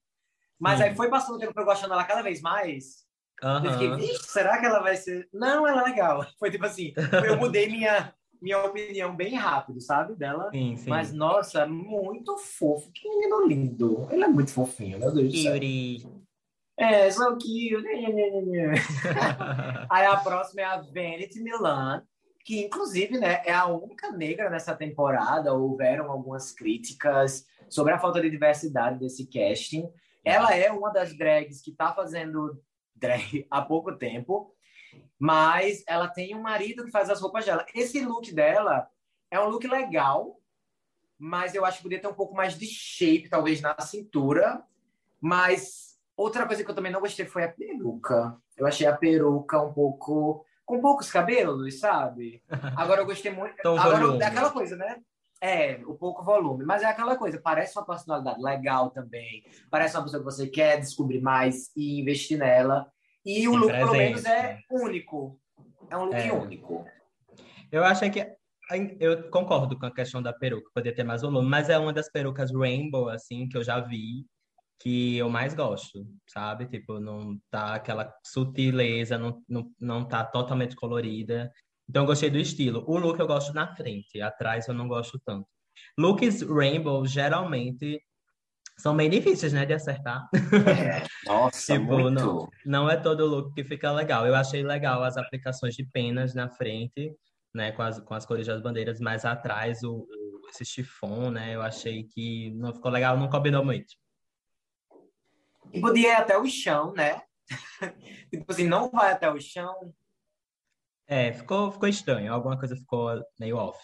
Mas 0.56 0.80
aí 0.80 0.94
foi 0.94 1.10
passando 1.10 1.34
o 1.34 1.38
tempo 1.38 1.52
eu 1.58 1.64
gostando 1.64 1.90
dela 1.90 2.04
cada 2.04 2.22
vez 2.22 2.40
mais. 2.40 3.04
Uhum. 3.42 3.64
Eu 3.64 3.72
fiquei, 3.72 3.96
vixe, 3.96 4.22
será 4.28 4.60
que 4.60 4.66
ela 4.66 4.80
vai 4.80 4.96
ser. 4.96 5.28
Não, 5.32 5.66
ela 5.66 5.82
é 5.82 5.84
legal. 5.84 6.24
Foi 6.38 6.48
tipo 6.48 6.64
assim, 6.64 6.94
eu 7.26 7.36
mudei 7.36 7.68
minha, 7.68 8.14
minha 8.40 8.64
opinião 8.64 9.16
bem 9.16 9.34
rápido, 9.34 9.80
sabe? 9.80 10.14
Dela. 10.14 10.48
Sim, 10.52 10.76
sim. 10.76 10.88
Mas, 10.88 11.12
nossa, 11.12 11.66
muito 11.66 12.38
fofo. 12.38 12.88
Que 12.92 13.08
menino 13.08 13.48
lindo. 13.48 14.06
Ele 14.12 14.22
é 14.22 14.28
muito 14.28 14.52
fofinho, 14.52 15.00
meu 15.00 15.12
Deus 15.12 15.32
do 15.32 15.36
céu. 15.36 15.54
É, 16.78 17.10
sou 17.10 17.32
cute. 17.32 17.74
Aí 19.90 20.06
a 20.06 20.18
próxima 20.18 20.62
é 20.62 20.64
a 20.64 20.80
Vanity 20.80 21.42
Milan, 21.42 22.06
que 22.44 22.64
inclusive 22.64 23.18
né, 23.18 23.42
é 23.44 23.52
a 23.52 23.66
única 23.66 24.12
negra 24.12 24.50
nessa 24.50 24.74
temporada. 24.74 25.52
Houveram 25.52 26.10
algumas 26.10 26.52
críticas 26.52 27.46
sobre 27.68 27.92
a 27.92 27.98
falta 27.98 28.20
de 28.20 28.30
diversidade 28.30 28.98
desse 28.98 29.26
casting. 29.26 29.90
Ela 30.22 30.54
é 30.54 30.70
uma 30.70 30.90
das 30.90 31.16
drags 31.16 31.60
que 31.60 31.70
está 31.70 31.92
fazendo 31.92 32.62
drag 32.94 33.46
há 33.50 33.62
pouco 33.62 33.96
tempo, 33.96 34.54
mas 35.18 35.82
ela 35.86 36.06
tem 36.06 36.36
um 36.36 36.42
marido 36.42 36.84
que 36.84 36.90
faz 36.90 37.10
as 37.10 37.20
roupas 37.20 37.44
dela. 37.44 37.64
Esse 37.74 38.04
look 38.04 38.32
dela 38.32 38.88
é 39.30 39.40
um 39.40 39.48
look 39.48 39.66
legal, 39.66 40.38
mas 41.18 41.54
eu 41.54 41.64
acho 41.64 41.78
que 41.78 41.82
poderia 41.82 42.02
ter 42.02 42.08
um 42.08 42.14
pouco 42.14 42.34
mais 42.34 42.58
de 42.58 42.66
shape, 42.66 43.28
talvez 43.28 43.60
na 43.60 43.74
cintura, 43.80 44.62
mas 45.20 45.94
Outra 46.16 46.46
coisa 46.46 46.62
que 46.62 46.70
eu 46.70 46.74
também 46.74 46.92
não 46.92 47.00
gostei 47.00 47.26
foi 47.26 47.42
a 47.42 47.50
peruca. 47.50 48.36
Eu 48.56 48.66
achei 48.66 48.86
a 48.86 48.96
peruca 48.96 49.60
um 49.60 49.72
pouco. 49.72 50.44
Com 50.64 50.80
poucos 50.80 51.10
cabelos, 51.10 51.78
sabe? 51.78 52.42
Agora 52.76 53.02
eu 53.02 53.06
gostei 53.06 53.32
muito. 53.32 53.54
Agora, 53.66 54.22
é 54.22 54.26
aquela 54.26 54.50
coisa, 54.50 54.76
né? 54.76 54.96
É, 55.40 55.80
o 55.86 55.94
pouco 55.94 56.24
volume. 56.24 56.64
Mas 56.64 56.82
é 56.82 56.86
aquela 56.86 57.16
coisa, 57.16 57.40
parece 57.40 57.76
uma 57.78 57.84
personalidade 57.84 58.40
legal 58.42 58.90
também. 58.90 59.44
Parece 59.70 59.96
uma 59.96 60.04
pessoa 60.04 60.20
que 60.20 60.24
você 60.24 60.46
quer 60.46 60.78
descobrir 60.78 61.20
mais 61.20 61.70
e 61.76 62.00
investir 62.00 62.38
nela. 62.38 62.86
E 63.24 63.46
o 63.48 63.54
look, 63.54 63.68
presente. 63.68 63.84
pelo 63.84 63.96
menos, 63.96 64.24
é 64.24 64.58
único. 64.70 65.40
É 65.90 65.96
um 65.96 66.04
look 66.04 66.16
é. 66.16 66.32
único. 66.32 66.86
Eu 67.70 67.84
acho 67.84 68.08
que 68.10 68.26
eu 68.98 69.28
concordo 69.30 69.78
com 69.78 69.86
a 69.86 69.94
questão 69.94 70.22
da 70.22 70.32
peruca, 70.32 70.70
poder 70.74 70.92
ter 70.92 71.04
mais 71.04 71.22
volume, 71.22 71.48
mas 71.48 71.68
é 71.68 71.78
uma 71.78 71.92
das 71.92 72.10
perucas 72.10 72.50
rainbow, 72.50 73.08
assim, 73.08 73.46
que 73.48 73.56
eu 73.56 73.62
já 73.62 73.80
vi, 73.80 74.24
que 74.84 75.16
eu 75.16 75.30
mais 75.30 75.54
gosto, 75.54 76.06
sabe? 76.28 76.66
Tipo, 76.66 77.00
não 77.00 77.38
tá 77.50 77.74
aquela 77.74 78.12
sutileza, 78.22 79.16
não, 79.16 79.42
não, 79.48 79.72
não 79.80 80.04
tá 80.06 80.22
totalmente 80.22 80.76
colorida. 80.76 81.50
Então, 81.88 82.02
eu 82.02 82.06
gostei 82.06 82.28
do 82.28 82.36
estilo. 82.36 82.84
O 82.86 82.98
look 82.98 83.18
eu 83.18 83.26
gosto 83.26 83.54
na 83.54 83.74
frente, 83.74 84.20
atrás 84.20 84.68
eu 84.68 84.74
não 84.74 84.86
gosto 84.86 85.18
tanto. 85.24 85.48
Looks 85.98 86.42
rainbow, 86.42 87.06
geralmente, 87.06 87.98
são 88.76 88.94
bem 88.94 89.08
difíceis, 89.08 89.54
né, 89.54 89.64
de 89.64 89.72
acertar. 89.72 90.28
É, 90.34 91.02
nossa, 91.26 91.72
tipo, 91.78 91.86
muito. 91.86 92.10
Não, 92.10 92.48
não 92.66 92.90
é 92.90 92.96
todo 92.98 93.24
look 93.24 93.54
que 93.54 93.64
fica 93.64 93.90
legal. 93.90 94.26
Eu 94.26 94.34
achei 94.34 94.62
legal 94.62 95.02
as 95.02 95.16
aplicações 95.16 95.74
de 95.74 95.86
penas 95.86 96.34
na 96.34 96.50
frente, 96.50 97.10
né, 97.54 97.72
com 97.72 97.80
as, 97.80 97.98
com 98.00 98.12
as 98.12 98.26
cores 98.26 98.46
das 98.46 98.60
bandeiras, 98.60 99.00
mas 99.00 99.24
atrás 99.24 99.82
o, 99.82 99.94
o 99.94 100.48
esse 100.50 100.64
chifão, 100.64 101.30
né, 101.30 101.54
eu 101.54 101.62
achei 101.62 102.04
que 102.04 102.50
não 102.54 102.74
ficou 102.74 102.90
legal, 102.90 103.16
não 103.16 103.30
combinou 103.30 103.64
muito. 103.64 103.94
E 105.72 105.80
podia 105.80 106.08
ir 106.08 106.16
até 106.16 106.38
o 106.38 106.46
chão, 106.46 106.92
né? 106.92 107.22
tipo 108.30 108.44
assim, 108.50 108.66
não 108.66 108.90
vai 108.90 109.12
até 109.12 109.30
o 109.30 109.40
chão. 109.40 109.94
É, 111.06 111.32
ficou, 111.32 111.70
ficou 111.70 111.88
estranho, 111.88 112.32
alguma 112.32 112.58
coisa 112.58 112.76
ficou 112.76 113.10
meio 113.38 113.56
off. 113.56 113.78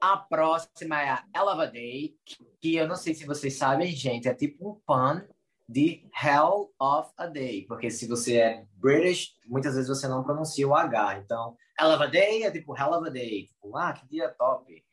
A 0.00 0.16
próxima 0.16 1.00
é 1.00 1.10
a 1.10 1.24
Elava 1.34 1.66
Day, 1.66 2.14
que 2.60 2.74
eu 2.74 2.88
não 2.88 2.96
sei 2.96 3.14
se 3.14 3.26
vocês 3.26 3.56
sabem, 3.56 3.88
gente, 3.88 4.28
é 4.28 4.34
tipo 4.34 4.70
um 4.70 4.80
pan 4.86 5.26
de 5.68 6.04
Hell 6.20 6.72
of 6.80 7.12
a 7.16 7.26
Day, 7.26 7.64
porque 7.66 7.90
se 7.90 8.08
você 8.08 8.38
é 8.38 8.66
British, 8.74 9.34
muitas 9.46 9.74
vezes 9.74 9.88
você 9.88 10.08
não 10.08 10.24
pronuncia 10.24 10.66
o 10.66 10.74
H. 10.74 11.18
Então, 11.18 11.56
Hell 11.78 11.94
of 11.94 12.02
a 12.02 12.06
Day 12.06 12.42
é 12.42 12.50
tipo 12.50 12.76
Hell 12.76 12.92
of 12.92 13.06
a 13.06 13.10
Day, 13.10 13.44
tipo, 13.46 13.76
ah, 13.76 13.92
que 13.92 14.08
dia 14.08 14.30
top. 14.30 14.84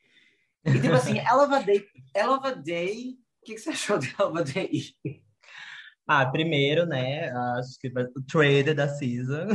E 0.66 0.82
tipo 0.82 0.94
assim, 0.94 1.18
Hell 1.18 1.40
of 1.40 1.54
a 1.54 1.60
Day, 1.60 1.88
a 2.16 2.52
Day, 2.52 3.18
o 3.42 3.46
que, 3.46 3.56
que 3.56 3.60
você 3.60 3.70
achou 3.72 3.98
de 3.98 4.08
Hell 4.08 4.28
of 4.28 4.40
a 4.40 4.44
Day? 4.44 4.96
Ah, 6.10 6.26
primeiro, 6.26 6.86
né, 6.86 7.30
acho 7.58 7.78
que 7.82 7.90
o 7.90 8.22
trailer 8.22 8.74
da 8.74 8.88
Cisa. 8.88 9.46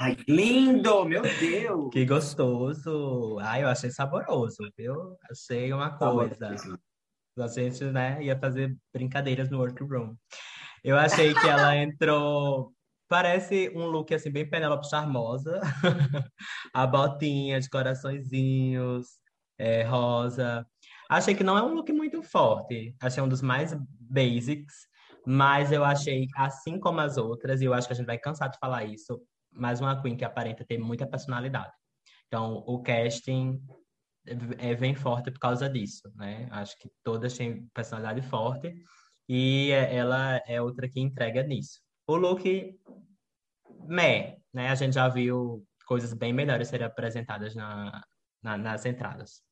Ai, 0.00 0.16
lindo, 0.26 1.04
meu 1.04 1.20
Deus! 1.20 1.90
Que 1.92 2.06
gostoso. 2.06 3.38
Ai, 3.42 3.62
eu 3.62 3.68
achei 3.68 3.90
saboroso, 3.90 4.56
viu? 4.74 5.18
Achei 5.30 5.70
uma 5.70 5.90
coisa. 5.98 6.56
A 7.38 7.46
gente, 7.46 7.84
né, 7.84 8.24
ia 8.24 8.38
fazer 8.38 8.74
brincadeiras 8.90 9.50
no 9.50 9.58
workroom. 9.58 10.16
Eu 10.82 10.96
achei 10.96 11.34
que 11.34 11.46
ela 11.46 11.76
entrou... 11.76 12.72
Parece 13.06 13.70
um 13.74 13.84
look, 13.84 14.14
assim, 14.14 14.30
bem 14.30 14.48
Penélope 14.48 14.88
Charmosa. 14.88 15.60
A 16.72 16.86
botinha 16.86 17.60
de 17.60 17.68
coraçõezinhos, 17.68 19.08
é, 19.58 19.82
rosa. 19.82 20.66
Achei 21.10 21.34
que 21.34 21.44
não 21.44 21.58
é 21.58 21.62
um 21.62 21.74
look 21.74 21.92
muito 21.92 22.22
forte. 22.22 22.96
Achei 22.98 23.22
um 23.22 23.28
dos 23.28 23.42
mais 23.42 23.76
basics 24.00 24.90
mas 25.26 25.72
eu 25.72 25.84
achei, 25.84 26.26
assim 26.36 26.78
como 26.78 27.00
as 27.00 27.16
outras, 27.16 27.60
e 27.60 27.64
eu 27.64 27.74
acho 27.74 27.86
que 27.86 27.92
a 27.92 27.96
gente 27.96 28.06
vai 28.06 28.18
cansar 28.18 28.50
de 28.50 28.58
falar 28.58 28.84
isso, 28.84 29.20
mais 29.50 29.80
uma 29.80 30.00
Queen 30.00 30.16
que 30.16 30.24
aparenta 30.24 30.64
ter 30.64 30.78
muita 30.78 31.06
personalidade. 31.06 31.72
Então, 32.26 32.64
o 32.66 32.82
casting 32.82 33.60
é, 34.58 34.74
vem 34.74 34.94
forte 34.94 35.30
por 35.30 35.38
causa 35.38 35.68
disso, 35.68 36.10
né? 36.14 36.48
Acho 36.50 36.78
que 36.78 36.90
todas 37.02 37.36
têm 37.36 37.66
personalidade 37.74 38.22
forte 38.22 38.74
e 39.28 39.70
ela 39.70 40.40
é 40.46 40.60
outra 40.60 40.88
que 40.88 41.00
entrega 41.00 41.42
nisso. 41.42 41.80
O 42.06 42.16
look, 42.16 42.78
meh, 43.86 44.36
né? 44.52 44.68
A 44.70 44.74
gente 44.74 44.94
já 44.94 45.08
viu 45.08 45.64
coisas 45.86 46.12
bem 46.14 46.32
melhores 46.32 46.68
serem 46.68 46.86
apresentadas 46.86 47.54
na, 47.54 48.02
na 48.42 48.56
nas 48.56 48.86
entradas. 48.86 49.42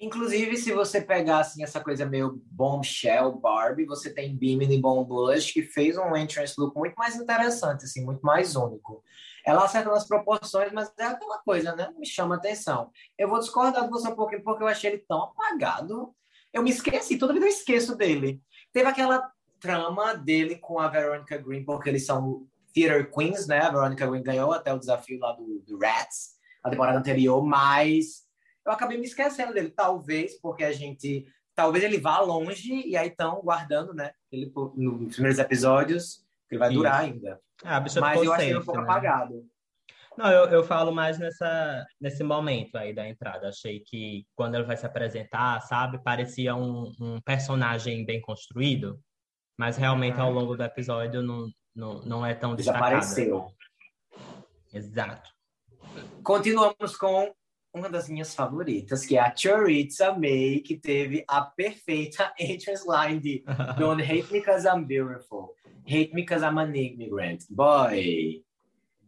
Inclusive, 0.00 0.56
se 0.56 0.72
você 0.72 1.00
pegar 1.00 1.40
assim, 1.40 1.62
essa 1.62 1.80
coisa 1.80 2.06
meio 2.06 2.40
bombshell 2.52 3.32
Barbie, 3.32 3.84
você 3.84 4.14
tem 4.14 4.36
Bimini 4.36 4.80
Bon 4.80 5.04
Blush, 5.04 5.52
que 5.52 5.62
fez 5.62 5.98
um 5.98 6.16
entrance 6.16 6.54
look 6.56 6.76
muito 6.76 6.94
mais 6.94 7.16
interessante, 7.16 7.84
assim, 7.84 8.04
muito 8.04 8.20
mais 8.22 8.54
único. 8.54 9.02
Ela 9.44 9.64
acerta 9.64 9.90
nas 9.90 10.06
proporções, 10.06 10.72
mas 10.72 10.92
é 10.98 11.04
aquela 11.04 11.38
coisa, 11.38 11.74
né? 11.74 11.92
Me 11.98 12.06
chama 12.06 12.36
atenção. 12.36 12.92
Eu 13.16 13.28
vou 13.28 13.40
discordar 13.40 13.82
de 13.82 13.90
você 13.90 14.06
um 14.06 14.14
pouquinho, 14.14 14.44
porque 14.44 14.62
eu 14.62 14.68
achei 14.68 14.90
ele 14.90 15.04
tão 15.08 15.24
apagado. 15.24 16.14
Eu 16.52 16.62
me 16.62 16.70
esqueci, 16.70 17.18
toda 17.18 17.32
vida 17.32 17.46
eu 17.46 17.50
esqueço 17.50 17.96
dele. 17.96 18.40
Teve 18.72 18.88
aquela 18.88 19.32
trama 19.58 20.14
dele 20.14 20.56
com 20.56 20.78
a 20.78 20.86
Veronica 20.86 21.36
Green, 21.38 21.64
porque 21.64 21.88
eles 21.88 22.06
são 22.06 22.46
Theater 22.72 23.10
Queens, 23.10 23.48
né? 23.48 23.62
A 23.62 23.70
Veronica 23.70 24.06
Green 24.06 24.22
ganhou 24.22 24.52
até 24.52 24.72
o 24.72 24.78
desafio 24.78 25.18
lá 25.18 25.32
do, 25.32 25.58
do 25.66 25.76
Rats, 25.76 26.36
a 26.62 26.70
temporada 26.70 26.98
anterior, 26.98 27.44
mas 27.44 28.27
eu 28.68 28.72
acabei 28.72 28.98
me 28.98 29.06
esquecendo 29.06 29.54
dele, 29.54 29.70
talvez 29.70 30.38
porque 30.40 30.62
a 30.62 30.72
gente, 30.72 31.26
talvez 31.54 31.82
ele 31.82 31.98
vá 31.98 32.20
longe 32.20 32.86
e 32.86 32.96
aí 32.96 33.08
estão 33.08 33.40
guardando, 33.40 33.94
né? 33.94 34.12
Ele 34.30 34.52
nos 34.76 35.14
primeiros 35.14 35.38
episódios, 35.38 36.26
que 36.46 36.54
ele 36.54 36.58
vai 36.58 36.70
durar 36.70 37.00
ainda. 37.00 37.40
Ah, 37.64 37.80
Mas 37.80 37.96
eu 37.96 38.32
achei 38.32 38.54
um 38.54 38.62
pouco 38.62 38.80
né? 38.80 38.86
apagado. 38.86 39.46
Não, 40.18 40.30
eu, 40.30 40.44
eu 40.50 40.64
falo 40.64 40.92
mais 40.92 41.18
nessa, 41.18 41.86
nesse 41.98 42.22
momento 42.22 42.76
aí 42.76 42.92
da 42.92 43.08
entrada. 43.08 43.48
Achei 43.48 43.80
que 43.80 44.26
quando 44.36 44.56
ele 44.56 44.64
vai 44.64 44.76
se 44.76 44.84
apresentar, 44.84 45.60
sabe, 45.62 46.02
parecia 46.02 46.54
um, 46.54 46.92
um 47.00 47.20
personagem 47.22 48.04
bem 48.04 48.20
construído, 48.20 49.00
mas 49.56 49.76
realmente 49.78 50.20
ao 50.20 50.30
longo 50.30 50.56
do 50.56 50.62
episódio 50.62 51.22
não, 51.22 51.48
não, 51.74 52.02
não 52.02 52.26
é 52.26 52.34
tão 52.34 52.54
destacado. 52.54 52.98
Desapareceu. 52.98 53.46
Exato. 54.74 55.30
Continuamos 56.22 56.96
com 56.96 57.32
uma 57.78 57.88
das 57.88 58.08
minhas 58.08 58.34
favoritas, 58.34 59.06
que 59.06 59.16
é 59.16 59.20
a 59.20 59.34
Choritza 59.34 60.12
May, 60.12 60.60
que 60.60 60.76
teve 60.76 61.24
a 61.28 61.42
perfeita 61.42 62.32
entrance 62.38 62.84
line 62.86 63.20
de 63.20 63.44
Don't 63.78 64.02
hate 64.02 64.32
me 64.32 64.40
cause 64.40 64.66
I'm 64.66 64.84
beautiful. 64.84 65.54
Hate 65.86 66.12
me 66.12 66.26
cause 66.26 66.42
I'm 66.44 66.58
an 66.58 66.74
immigrant. 66.74 67.44
Boy! 67.50 68.44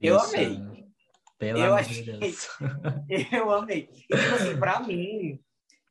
Eu 0.00 0.16
Isso. 0.16 0.34
amei. 0.34 0.80
Pelo 1.38 1.58
eu 1.58 1.74
achei. 1.74 2.02
De 2.02 3.28
eu 3.36 3.50
amei. 3.50 3.88
E, 4.10 4.16
tipo 4.16 4.34
assim, 4.34 4.58
pra 4.58 4.80
mim, 4.80 5.40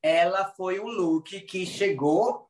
ela 0.02 0.46
foi 0.46 0.80
um 0.80 0.88
look 0.88 1.40
que 1.42 1.66
chegou 1.66 2.50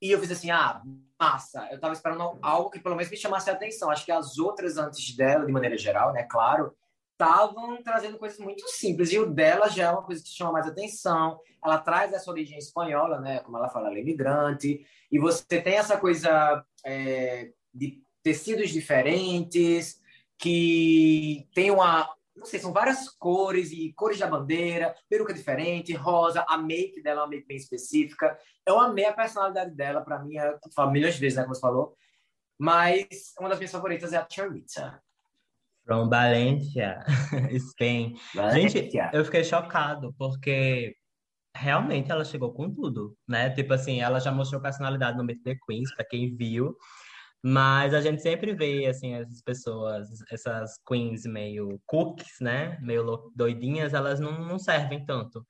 e 0.00 0.10
eu 0.10 0.18
fiz 0.20 0.32
assim, 0.32 0.50
ah, 0.50 0.82
massa. 1.18 1.68
Eu 1.70 1.78
tava 1.78 1.94
esperando 1.94 2.38
algo 2.42 2.70
que 2.70 2.80
pelo 2.80 2.96
menos 2.96 3.10
me 3.10 3.16
chamasse 3.16 3.48
a 3.48 3.52
atenção. 3.52 3.90
Acho 3.90 4.04
que 4.04 4.12
as 4.12 4.38
outras 4.38 4.76
antes 4.76 5.16
dela, 5.16 5.46
de 5.46 5.52
maneira 5.52 5.78
geral, 5.78 6.12
né, 6.12 6.24
claro, 6.24 6.74
estavam 7.12 7.82
trazendo 7.82 8.18
coisas 8.18 8.38
muito 8.38 8.66
simples. 8.68 9.12
E 9.12 9.18
o 9.18 9.26
dela 9.26 9.68
já 9.68 9.84
é 9.84 9.90
uma 9.90 10.02
coisa 10.02 10.22
que 10.22 10.30
chama 10.30 10.52
mais 10.52 10.66
atenção. 10.66 11.38
Ela 11.64 11.78
traz 11.78 12.12
essa 12.12 12.30
origem 12.30 12.58
espanhola, 12.58 13.20
né? 13.20 13.40
Como 13.40 13.56
ela 13.56 13.68
fala, 13.68 13.88
ela 13.88 13.96
é 13.96 14.00
imigrante. 14.00 14.84
E 15.10 15.18
você 15.18 15.60
tem 15.60 15.74
essa 15.74 15.96
coisa 15.96 16.64
é, 16.84 17.52
de 17.72 18.02
tecidos 18.22 18.70
diferentes, 18.70 20.00
que 20.38 21.48
tem 21.54 21.70
uma. 21.70 22.08
Não 22.34 22.46
sei, 22.46 22.58
são 22.58 22.72
várias 22.72 23.10
cores 23.10 23.70
e 23.72 23.92
cores 23.92 24.18
da 24.18 24.26
bandeira, 24.26 24.96
peruca 25.08 25.34
diferente, 25.34 25.92
rosa, 25.92 26.44
a 26.48 26.56
make 26.56 27.02
dela 27.02 27.20
é 27.20 27.22
uma 27.24 27.28
make 27.28 27.46
bem 27.46 27.58
específica. 27.58 28.36
Eu 28.66 28.80
amei 28.80 29.04
a 29.04 29.12
personalidade 29.12 29.74
dela, 29.74 30.00
para 30.00 30.18
mim, 30.18 30.38
é, 30.38 30.58
milhões 30.90 31.14
de 31.14 31.20
vezes, 31.20 31.36
né, 31.36 31.42
como 31.42 31.54
você 31.54 31.60
falou. 31.60 31.94
Mas 32.58 33.34
uma 33.38 33.50
das 33.50 33.58
minhas 33.58 33.70
favoritas 33.70 34.12
é 34.12 34.16
a 34.16 34.26
Charita. 34.28 35.02
From 35.84 36.08
Valencia, 36.08 37.04
Spain. 37.58 38.14
Gente, 38.52 38.90
eu 39.12 39.24
fiquei 39.24 39.42
chocado, 39.42 40.14
porque 40.16 40.94
realmente 41.56 42.10
ela 42.10 42.24
chegou 42.24 42.52
com 42.52 42.70
tudo, 42.70 43.16
né? 43.28 43.50
Tipo 43.50 43.74
assim, 43.74 44.00
ela 44.00 44.20
já 44.20 44.30
mostrou 44.32 44.60
personalidade 44.60 45.18
no 45.18 45.24
Meet 45.24 45.42
the 45.42 45.56
Queens, 45.66 45.94
para 45.94 46.04
quem 46.04 46.34
viu. 46.36 46.76
Mas 47.44 47.92
a 47.92 48.00
gente 48.00 48.22
sempre 48.22 48.54
vê, 48.54 48.86
assim, 48.86 49.14
essas 49.14 49.42
pessoas, 49.42 50.08
essas 50.30 50.78
queens 50.86 51.24
meio 51.24 51.80
cookies, 51.86 52.36
né? 52.40 52.78
Meio 52.80 53.32
doidinhas, 53.34 53.92
elas 53.92 54.20
não, 54.20 54.46
não 54.46 54.60
servem 54.60 55.04
tanto 55.04 55.44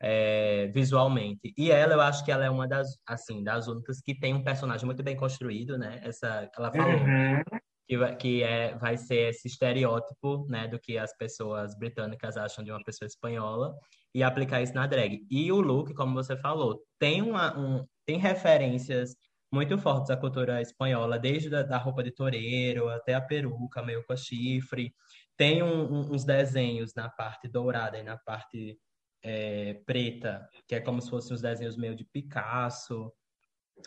é, 0.00 0.68
visualmente. 0.72 1.52
E 1.58 1.72
ela, 1.72 1.94
eu 1.94 2.00
acho 2.00 2.24
que 2.24 2.30
ela 2.30 2.44
é 2.44 2.50
uma 2.50 2.68
das, 2.68 2.96
assim, 3.04 3.42
das 3.42 3.66
únicas 3.66 4.00
que 4.00 4.14
tem 4.14 4.34
um 4.34 4.44
personagem 4.44 4.86
muito 4.86 5.02
bem 5.02 5.16
construído, 5.16 5.76
né? 5.76 6.00
Essa, 6.04 6.48
ela 6.56 6.70
falou, 6.70 6.92
uhum 6.92 7.42
que, 7.86 7.96
vai, 7.96 8.16
que 8.16 8.42
é, 8.42 8.76
vai 8.76 8.96
ser 8.96 9.30
esse 9.30 9.48
estereótipo, 9.48 10.46
né, 10.48 10.68
do 10.68 10.78
que 10.78 10.96
as 10.98 11.16
pessoas 11.16 11.76
britânicas 11.76 12.36
acham 12.36 12.64
de 12.64 12.70
uma 12.70 12.82
pessoa 12.82 13.06
espanhola 13.06 13.74
e 14.14 14.22
aplicar 14.22 14.62
isso 14.62 14.74
na 14.74 14.86
drag. 14.86 15.26
E 15.30 15.50
o 15.50 15.60
look, 15.60 15.92
como 15.94 16.14
você 16.14 16.36
falou, 16.36 16.82
tem 16.98 17.22
uma, 17.22 17.58
um, 17.58 17.86
tem 18.06 18.18
referências 18.18 19.14
muito 19.52 19.76
fortes 19.78 20.10
à 20.10 20.16
cultura 20.16 20.62
espanhola, 20.62 21.18
desde 21.18 21.54
a, 21.54 21.62
da 21.62 21.76
roupa 21.76 22.02
de 22.02 22.10
toureiro 22.10 22.88
até 22.88 23.14
a 23.14 23.20
peruca 23.20 23.82
meio 23.82 24.04
com 24.06 24.16
chifre. 24.16 24.94
Tem 25.36 25.62
um, 25.62 25.92
um, 25.92 26.12
uns 26.12 26.24
desenhos 26.24 26.94
na 26.94 27.08
parte 27.08 27.48
dourada 27.48 27.98
e 27.98 28.02
na 28.02 28.16
parte 28.16 28.78
é, 29.22 29.74
preta, 29.84 30.48
que 30.66 30.74
é 30.74 30.80
como 30.80 31.00
se 31.00 31.10
fossem 31.10 31.34
os 31.34 31.42
desenhos 31.42 31.76
meio 31.76 31.94
de 31.94 32.04
Picasso, 32.04 33.12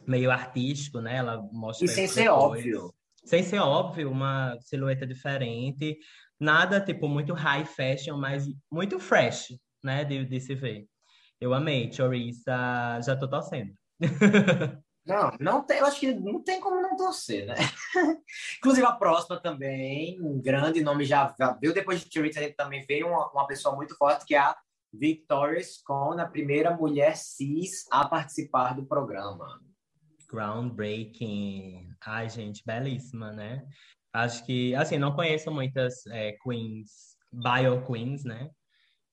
meio 0.07 0.31
artístico, 0.31 0.99
né? 0.99 1.17
Ela 1.17 1.41
mostra. 1.51 1.85
E 1.85 1.87
sem 1.87 2.07
ser 2.07 2.29
óbvio. 2.29 2.93
Sem 3.25 3.43
ser 3.43 3.59
óbvio, 3.59 4.11
uma 4.11 4.55
silhueta 4.61 5.05
diferente. 5.05 5.97
Nada, 6.39 6.79
tipo, 6.79 7.07
muito 7.07 7.33
high 7.33 7.65
fashion, 7.65 8.17
mas 8.17 8.45
muito 8.71 8.99
fresh, 8.99 9.57
né? 9.83 10.05
De, 10.05 10.23
de 10.25 10.39
se 10.39 10.53
ver. 10.53 10.85
Eu 11.41 11.53
amei, 11.53 11.91
Choriza, 11.91 13.01
já 13.01 13.15
tô 13.17 13.27
torcendo. 13.27 13.73
Não, 15.05 15.31
não 15.39 15.61
tem, 15.61 15.77
eu 15.77 15.85
acho 15.85 15.99
que 15.99 16.11
não 16.15 16.41
tem 16.41 16.59
como 16.59 16.81
não 16.81 16.95
torcer, 16.95 17.45
né? 17.45 17.53
Inclusive 18.57 18.87
a 18.87 18.91
próxima 18.91 19.39
também, 19.39 20.19
um 20.19 20.41
grande 20.41 20.81
nome 20.81 21.05
já, 21.05 21.31
já 21.37 21.53
viu 21.53 21.71
depois 21.71 22.01
de 22.01 22.11
Choriza, 22.11 22.41
também 22.57 22.83
veio 22.87 23.09
uma, 23.09 23.29
uma 23.31 23.45
pessoa 23.45 23.75
muito 23.75 23.95
forte 23.95 24.25
que 24.25 24.33
é 24.33 24.39
a 24.39 24.57
Victoria 24.91 25.63
Scone, 25.63 26.21
a 26.21 26.27
primeira 26.27 26.75
mulher 26.75 27.15
cis 27.17 27.85
a 27.91 28.07
participar 28.07 28.73
do 28.73 28.83
programa. 28.83 29.61
Groundbreaking. 30.25 31.89
Ai, 32.05 32.29
gente, 32.29 32.63
belíssima, 32.65 33.31
né? 33.31 33.65
Acho 34.13 34.45
que, 34.45 34.73
assim, 34.75 34.97
não 34.97 35.15
conheço 35.15 35.51
muitas 35.51 36.05
é, 36.07 36.33
queens, 36.43 37.17
bio 37.31 37.85
queens, 37.85 38.23
né? 38.23 38.49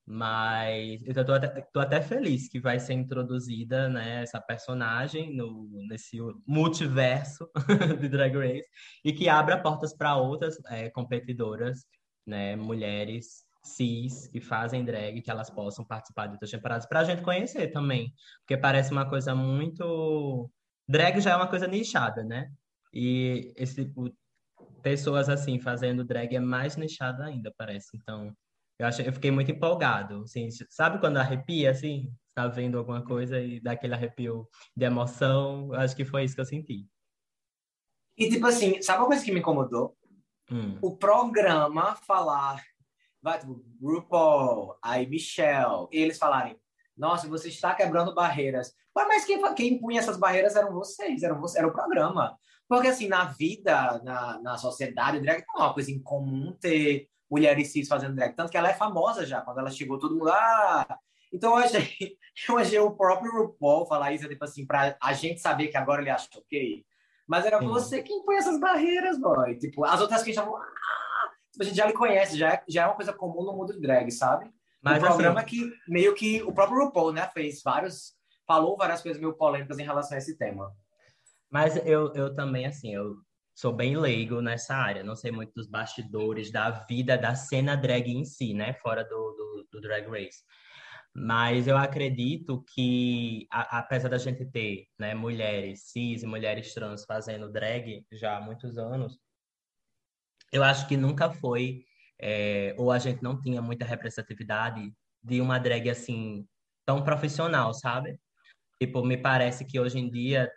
Mas 0.05 1.01
eu 1.15 1.25
tô 1.25 1.33
até, 1.33 1.47
tô 1.73 1.79
até 1.79 2.01
feliz 2.01 2.49
que 2.49 2.59
vai 2.59 2.79
ser 2.79 2.93
introduzida 2.93 3.87
né, 3.87 4.23
essa 4.23 4.41
personagem 4.41 5.33
no, 5.33 5.69
nesse 5.87 6.17
multiverso 6.45 7.49
de 8.01 8.09
Drag 8.09 8.35
Race 8.35 8.67
e 9.05 9.13
que 9.13 9.29
abra 9.29 9.61
portas 9.61 9.95
para 9.95 10.17
outras 10.17 10.57
é, 10.67 10.89
competidoras, 10.89 11.85
né, 12.27 12.55
mulheres 12.57 13.45
cis 13.63 14.27
que 14.27 14.41
fazem 14.41 14.83
drag, 14.83 15.21
que 15.21 15.31
elas 15.31 15.49
possam 15.49 15.85
participar 15.85 16.27
de 16.27 16.33
outras 16.33 16.51
temporadas, 16.51 16.85
para 16.85 16.99
a 16.99 17.03
gente 17.03 17.21
conhecer 17.21 17.69
também, 17.69 18.13
porque 18.39 18.57
parece 18.57 18.91
uma 18.91 19.09
coisa 19.09 19.33
muito. 19.33 20.49
Drag 20.87 21.19
já 21.19 21.31
é 21.31 21.35
uma 21.35 21.47
coisa 21.47 21.67
nichada, 21.67 22.23
né? 22.23 22.51
E 22.93 23.53
esse 23.55 23.85
tipo, 23.85 24.13
pessoas 24.81 25.29
assim 25.29 25.59
fazendo 25.59 26.03
drag 26.03 26.35
é 26.35 26.39
mais 26.39 26.75
nichada 26.75 27.25
ainda, 27.25 27.53
parece. 27.57 27.97
Então, 27.97 28.35
eu, 28.77 28.85
acho, 28.85 29.01
eu 29.01 29.13
fiquei 29.13 29.31
muito 29.31 29.51
empolgado. 29.51 30.21
Assim, 30.23 30.49
sabe 30.69 30.99
quando 30.99 31.17
arrepia, 31.17 31.71
assim? 31.71 32.13
Tá 32.35 32.47
vendo 32.47 32.77
alguma 32.77 33.03
coisa 33.03 33.39
e 33.39 33.59
dá 33.59 33.71
aquele 33.71 33.93
arrepio 33.93 34.47
de 34.75 34.85
emoção? 34.85 35.73
Eu 35.73 35.79
acho 35.79 35.95
que 35.95 36.05
foi 36.05 36.23
isso 36.23 36.35
que 36.35 36.41
eu 36.41 36.45
senti. 36.45 36.87
E, 38.17 38.29
tipo 38.29 38.45
assim, 38.45 38.81
sabe 38.81 38.99
uma 38.99 39.07
coisa 39.07 39.23
que 39.23 39.31
me 39.31 39.39
incomodou? 39.39 39.97
Hum. 40.51 40.77
O 40.81 40.97
programa 40.97 41.95
falar, 41.95 42.61
vai, 43.21 43.39
tipo, 43.39 43.63
RuPaul, 43.81 44.77
aí 44.83 45.07
Michelle, 45.07 45.87
eles 45.91 46.17
falarem, 46.17 46.59
nossa, 46.97 47.27
você 47.27 47.49
está 47.49 47.73
quebrando 47.73 48.13
barreiras. 48.13 48.73
Mas 48.95 49.25
quem, 49.25 49.41
quem 49.55 49.73
impunha 49.73 49.99
essas 49.99 50.17
barreiras 50.17 50.55
eram 50.55 50.71
vocês, 50.71 51.23
eram 51.23 51.41
era 51.55 51.67
o 51.67 51.73
programa. 51.73 52.37
Porque, 52.67 52.87
assim, 52.87 53.07
na 53.07 53.25
vida, 53.25 54.01
na, 54.03 54.39
na 54.41 54.57
sociedade, 54.57 55.19
drag 55.19 55.43
não 55.47 55.63
é 55.63 55.65
uma 55.67 55.73
coisa 55.73 55.91
incomum 55.91 56.55
ter 56.59 57.07
mulheres 57.29 57.71
cis 57.71 57.87
fazendo 57.87 58.15
drag. 58.15 58.35
Tanto 58.35 58.51
que 58.51 58.57
ela 58.57 58.69
é 58.69 58.73
famosa 58.73 59.25
já. 59.25 59.41
Quando 59.41 59.59
ela 59.59 59.71
chegou, 59.71 59.99
todo 59.99 60.15
mundo. 60.15 60.29
Ah! 60.29 60.99
Então 61.31 61.57
eu 61.57 61.65
achei, 61.65 61.87
eu 62.47 62.57
achei 62.57 62.79
o 62.79 62.95
próprio 62.95 63.31
RuPaul 63.31 63.87
falar 63.87 64.13
isso, 64.13 64.29
tipo 64.29 64.43
assim, 64.43 64.65
pra 64.65 64.95
a 65.01 65.13
gente 65.13 65.41
saber 65.41 65.67
que 65.67 65.77
agora 65.77 66.01
ele 66.01 66.11
acha 66.11 66.27
ok. 66.35 66.85
Mas 67.27 67.45
era 67.45 67.59
Sim. 67.59 67.67
você 67.67 68.03
quem 68.03 68.23
põe 68.23 68.35
essas 68.35 68.59
barreiras, 68.59 69.19
boy. 69.19 69.57
Tipo, 69.57 69.83
as 69.85 69.99
outras 69.99 70.21
que 70.21 70.29
estavam. 70.29 70.55
Ah! 70.55 70.69
Tipo, 71.51 71.63
a 71.63 71.65
gente 71.65 71.77
já 71.77 71.85
lhe 71.87 71.93
conhece, 71.93 72.37
já 72.37 72.53
é, 72.53 72.63
já 72.67 72.83
é 72.83 72.85
uma 72.85 72.95
coisa 72.95 73.13
comum 73.13 73.43
no 73.43 73.53
mundo 73.53 73.73
de 73.73 73.81
drag, 73.81 74.11
sabe? 74.11 74.51
Mas, 74.83 75.01
o 75.01 75.05
programa 75.05 75.41
assim... 75.41 75.49
que 75.49 75.73
meio 75.87 76.13
que 76.13 76.43
o 76.43 76.51
próprio 76.51 76.85
RuPaul, 76.85 77.13
né, 77.13 77.27
fez 77.33 77.61
vários. 77.63 78.13
Falou 78.45 78.75
várias 78.75 79.01
coisas 79.01 79.21
meio 79.21 79.33
polêmicas 79.33 79.79
em 79.79 79.83
relação 79.83 80.15
a 80.15 80.17
esse 80.17 80.37
tema. 80.37 80.69
Mas 81.49 81.77
eu, 81.85 82.13
eu 82.13 82.35
também, 82.35 82.65
assim, 82.65 82.93
eu 82.93 83.15
sou 83.55 83.71
bem 83.71 83.95
leigo 83.95 84.41
nessa 84.41 84.75
área, 84.75 85.03
não 85.03 85.15
sei 85.15 85.31
muito 85.31 85.53
dos 85.53 85.67
bastidores 85.67 86.51
da 86.51 86.69
vida 86.71 87.17
da 87.17 87.35
cena 87.35 87.77
drag 87.77 88.11
em 88.11 88.25
si, 88.25 88.53
né? 88.53 88.73
Fora 88.73 89.03
do, 89.03 89.09
do, 89.09 89.67
do 89.71 89.81
Drag 89.81 90.09
Race. 90.09 90.43
Mas 91.15 91.67
eu 91.67 91.77
acredito 91.77 92.65
que, 92.73 93.47
a, 93.51 93.79
apesar 93.79 94.09
da 94.09 94.17
gente 94.17 94.43
ter 94.45 94.87
né, 94.97 95.13
mulheres 95.13 95.83
cis 95.91 96.23
e 96.23 96.25
mulheres 96.25 96.73
trans 96.73 97.05
fazendo 97.05 97.51
drag 97.51 98.05
já 98.11 98.37
há 98.37 98.41
muitos 98.41 98.77
anos, 98.77 99.19
eu 100.51 100.63
acho 100.63 100.87
que 100.87 100.97
nunca 100.97 101.29
foi, 101.29 101.85
é, 102.19 102.75
ou 102.77 102.91
a 102.91 102.99
gente 102.99 103.21
não 103.23 103.39
tinha 103.41 103.61
muita 103.61 103.85
representatividade 103.85 104.93
de 105.21 105.41
uma 105.41 105.59
drag 105.59 105.89
assim, 105.89 106.47
tão 106.85 107.03
profissional, 107.03 107.73
sabe? 107.73 108.19
Tipo, 108.81 109.05
me 109.05 109.17
parece 109.17 109.65
que 109.65 109.79
hoje 109.79 109.99
em 109.99 110.09
dia 110.09 110.49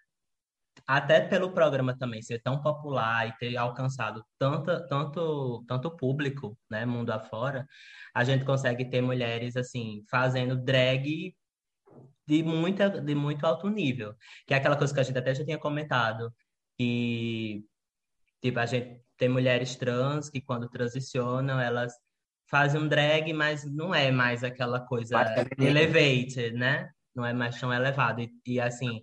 até 0.87 1.21
pelo 1.21 1.53
programa 1.53 1.97
também 1.97 2.23
ser 2.23 2.41
tão 2.43 2.61
popular 2.61 3.29
e 3.29 3.37
ter 3.39 3.57
alcançado 3.57 4.25
tanta, 4.39 4.87
tanto, 4.89 5.65
tanto 5.67 5.97
público, 5.97 6.59
né, 6.71 6.85
mundo 6.85 7.11
afora, 7.11 7.67
a 8.15 8.25
gente 8.25 8.45
consegue 8.45 8.89
ter 8.91 9.01
mulheres, 9.01 9.57
assim, 9.57 10.05
fazendo 10.11 10.57
drag 10.57 11.35
de, 12.27 12.43
muita, 12.43 12.91
de 12.91 13.15
muito 13.15 13.45
alto 13.47 13.69
nível. 13.69 14.15
Que 14.47 14.55
é 14.55 14.57
aquela 14.59 14.77
coisa 14.77 14.93
que 14.93 15.01
a 15.01 15.03
gente 15.03 15.19
até 15.19 15.35
já 15.35 15.45
tinha 15.45 15.59
comentado, 15.59 16.33
que, 16.79 17.65
tipo, 18.43 18.59
a 18.59 18.67
gente 18.67 19.03
tem 19.17 19.29
mulheres 19.29 19.77
trans 19.77 20.29
que 20.29 20.41
quando 20.41 20.69
transicionam, 20.69 21.61
elas 21.61 21.93
fazem 22.49 22.81
um 22.81 22.89
drag, 22.89 23.33
mas 23.33 23.65
não 23.65 23.95
é 23.95 24.11
mais 24.11 24.45
aquela 24.45 24.81
coisa 24.81 25.17
elevated, 25.59 26.53
né? 26.53 26.91
Não 27.15 27.25
é 27.25 27.33
mais 27.33 27.59
tão 27.59 27.73
elevado. 27.73 28.21
E, 28.21 28.31
e 28.47 28.61
assim, 28.61 29.03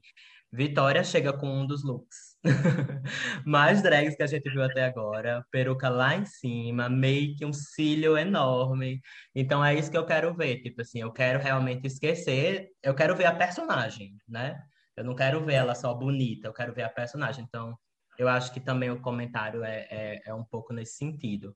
Vitória 0.52 1.04
chega 1.04 1.34
com 1.34 1.50
um 1.50 1.66
dos 1.66 1.84
looks 1.84 2.38
mais 3.44 3.82
drags 3.82 4.16
que 4.16 4.22
a 4.22 4.28
gente 4.28 4.48
viu 4.52 4.62
até 4.62 4.86
agora. 4.86 5.44
Peruca 5.50 5.90
lá 5.90 6.16
em 6.16 6.26
cima, 6.26 6.88
make, 6.88 7.44
um 7.44 7.52
cílio 7.52 8.16
enorme. 8.16 9.02
Então 9.34 9.66
é 9.66 9.74
isso 9.74 9.90
que 9.90 9.98
eu 9.98 10.06
quero 10.06 10.32
ver. 10.36 10.62
Tipo 10.62 10.82
assim, 10.82 11.00
eu 11.00 11.12
quero 11.12 11.40
realmente 11.40 11.88
esquecer. 11.88 12.70
Eu 12.84 12.94
quero 12.94 13.16
ver 13.16 13.26
a 13.26 13.36
personagem, 13.36 14.16
né? 14.28 14.62
Eu 14.96 15.04
não 15.04 15.16
quero 15.16 15.44
ver 15.44 15.56
ela 15.56 15.74
só 15.74 15.92
bonita, 15.92 16.48
eu 16.48 16.54
quero 16.54 16.72
ver 16.72 16.84
a 16.84 16.90
personagem. 16.90 17.44
Então, 17.44 17.76
eu 18.18 18.28
acho 18.28 18.54
que 18.54 18.60
também 18.60 18.92
o 18.92 19.02
comentário 19.02 19.64
é, 19.64 19.88
é, 19.90 20.22
é 20.28 20.34
um 20.34 20.44
pouco 20.44 20.74
nesse 20.74 20.98
sentido. 20.98 21.56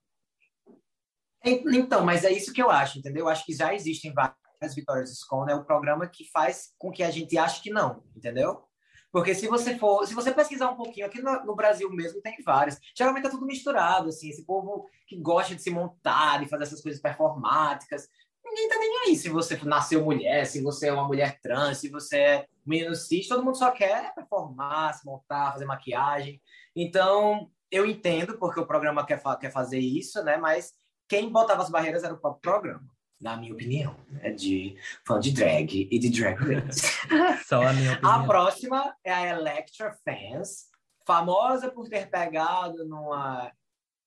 Então, 1.44 2.04
mas 2.04 2.24
é 2.24 2.32
isso 2.32 2.52
que 2.52 2.62
eu 2.62 2.70
acho, 2.70 2.98
entendeu? 2.98 3.26
Eu 3.26 3.28
acho 3.28 3.44
que 3.44 3.54
já 3.54 3.74
existem 3.74 4.12
várias 4.12 4.74
Vitórias 4.74 5.16
Scone, 5.16 5.52
é 5.52 5.54
o 5.54 5.64
programa 5.64 6.08
que 6.08 6.28
faz 6.30 6.72
com 6.76 6.90
que 6.90 7.02
a 7.02 7.10
gente 7.10 7.38
ache 7.38 7.62
que 7.62 7.70
não, 7.70 8.02
entendeu? 8.16 8.68
Porque 9.10 9.34
se 9.34 9.46
você 9.46 9.78
for, 9.78 10.06
se 10.06 10.14
você 10.14 10.32
pesquisar 10.32 10.70
um 10.70 10.76
pouquinho, 10.76 11.06
aqui 11.06 11.22
no, 11.22 11.44
no, 11.44 11.56
Brasil 11.56 11.88
mesmo 11.90 12.20
tem 12.20 12.36
vários. 12.44 12.76
Geralmente 12.94 13.26
é 13.26 13.30
tudo 13.30 13.46
misturado, 13.46 14.08
assim, 14.08 14.28
esse 14.28 14.44
povo 14.44 14.86
que 15.06 15.16
gosta 15.16 15.54
de 15.54 15.62
se 15.62 15.70
montar, 15.70 16.40
de 16.40 16.48
fazer 16.48 16.64
essas 16.64 16.82
coisas 16.82 17.00
performáticas. 17.00 18.06
Ninguém 18.44 18.68
tá 18.68 18.78
nem 18.78 18.98
aí 19.06 19.16
se 19.16 19.28
você 19.28 19.56
nasceu 19.64 20.04
mulher, 20.04 20.44
se 20.44 20.62
você 20.62 20.88
é 20.88 20.92
uma 20.92 21.06
mulher 21.06 21.40
trans, 21.40 21.78
se 21.78 21.88
você 21.88 22.18
é 22.18 22.46
menino 22.68 22.94
cis, 22.94 23.28
todo 23.28 23.44
mundo 23.44 23.56
só 23.56 23.70
quer 23.70 24.14
performar, 24.14 24.94
se 24.94 25.04
montar, 25.06 25.52
fazer 25.52 25.64
maquiagem. 25.64 26.40
Então, 26.74 27.50
eu 27.70 27.86
entendo 27.86 28.38
porque 28.38 28.60
o 28.60 28.66
programa 28.66 29.04
quer, 29.04 29.22
quer 29.40 29.50
fazer 29.50 29.78
isso, 29.78 30.22
né? 30.22 30.36
Mas 30.36 30.72
quem 31.08 31.30
botava 31.30 31.62
as 31.62 31.70
barreiras 31.70 32.04
era 32.04 32.14
o 32.14 32.18
próprio 32.18 32.40
programa 32.40 32.88
na 33.20 33.36
minha 33.36 33.52
opinião, 33.52 33.96
né, 34.08 34.30
de 34.30 34.76
fã 35.04 35.18
de 35.18 35.32
drag 35.32 35.88
e 35.90 35.98
de 35.98 36.08
drag 36.08 36.36
race. 36.36 36.86
Só 37.46 37.66
a 37.66 37.72
minha 37.72 37.94
opinião. 37.94 38.12
A 38.12 38.24
próxima 38.24 38.94
é 39.02 39.12
a 39.12 39.26
Electra 39.26 39.92
Fans, 40.04 40.66
famosa 41.04 41.70
por 41.70 41.88
ter 41.88 42.08
pegado 42.08 42.86
numa 42.86 43.50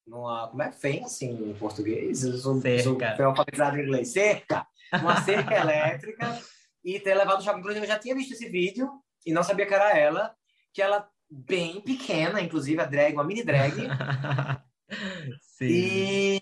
numa 0.07 0.47
como 0.47 0.63
é 0.63 0.71
fence 0.71 1.25
em 1.25 1.53
português? 1.55 2.23
Eu 2.23 2.37
sou, 2.37 2.59
cerca. 2.61 3.15
Sou, 3.15 3.25
alfabetizado 3.25 3.77
em 3.77 3.83
inglês. 3.83 4.11
Cerca, 4.11 4.65
uma 4.93 5.21
cerca 5.21 5.55
elétrica 5.55 6.41
e 6.83 6.99
ter 6.99 7.15
levado 7.15 7.39
o 7.39 7.43
choque. 7.43 7.59
Inclusive, 7.59 7.85
eu 7.85 7.89
já 7.89 7.99
tinha 7.99 8.15
visto 8.15 8.33
esse 8.33 8.49
vídeo 8.49 8.89
e 9.25 9.31
não 9.31 9.43
sabia 9.43 9.65
que 9.65 9.73
era 9.73 9.97
ela, 9.97 10.35
que 10.73 10.81
ela 10.81 11.07
bem 11.29 11.81
pequena, 11.81 12.41
inclusive 12.41 12.81
a 12.81 12.85
drag, 12.85 13.13
uma 13.13 13.23
mini 13.23 13.43
drag. 13.43 13.73
Sim. 15.41 15.67
E 15.67 16.41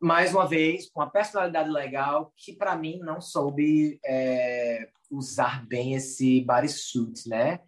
mais 0.00 0.34
uma 0.34 0.46
vez, 0.46 0.90
uma 0.94 1.10
personalidade 1.10 1.70
legal 1.70 2.32
que, 2.36 2.54
para 2.54 2.76
mim, 2.76 2.98
não 2.98 3.20
soube 3.20 3.98
é, 4.04 4.88
usar 5.10 5.66
bem 5.66 5.94
esse 5.94 6.40
bodysuit, 6.42 7.28
né? 7.28 7.60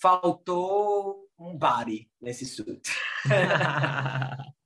Faltou 0.00 1.28
um 1.38 1.56
body 1.56 2.10
nesse 2.20 2.44
suit. 2.46 2.82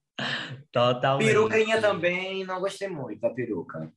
Totalmente. 0.73 1.29
Peruquinha 1.29 1.81
também, 1.81 2.45
não 2.45 2.61
gostei 2.61 2.89
muito 2.89 3.21
da 3.21 3.31
peruca. 3.31 3.93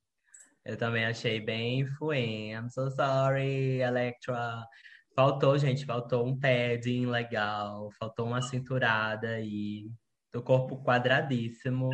Eu 0.67 0.75
também 0.75 1.05
achei 1.05 1.39
bem 1.39 1.85
fuem. 1.85 2.51
I'm 2.51 2.69
so 2.69 2.91
sorry, 2.91 3.79
Electra. 3.79 4.67
Faltou, 5.15 5.57
gente, 5.57 5.85
faltou 5.85 6.27
um 6.27 6.37
padding 6.37 7.05
legal, 7.05 7.89
faltou 7.97 8.27
uma 8.27 8.41
cinturada 8.41 9.29
aí, 9.29 9.89
do 10.33 10.43
corpo 10.43 10.83
quadradíssimo. 10.83 11.89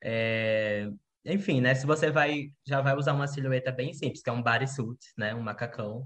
É... 0.00 0.88
enfim, 1.24 1.60
né? 1.60 1.74
Se 1.74 1.84
você 1.84 2.10
vai 2.10 2.52
já 2.64 2.80
vai 2.80 2.94
usar 2.96 3.12
uma 3.12 3.26
silhueta 3.26 3.72
bem 3.72 3.92
simples, 3.92 4.22
que 4.22 4.30
é 4.30 4.32
um 4.32 4.42
bodysuit, 4.42 5.00
né? 5.18 5.34
Um 5.34 5.42
macacão, 5.42 6.04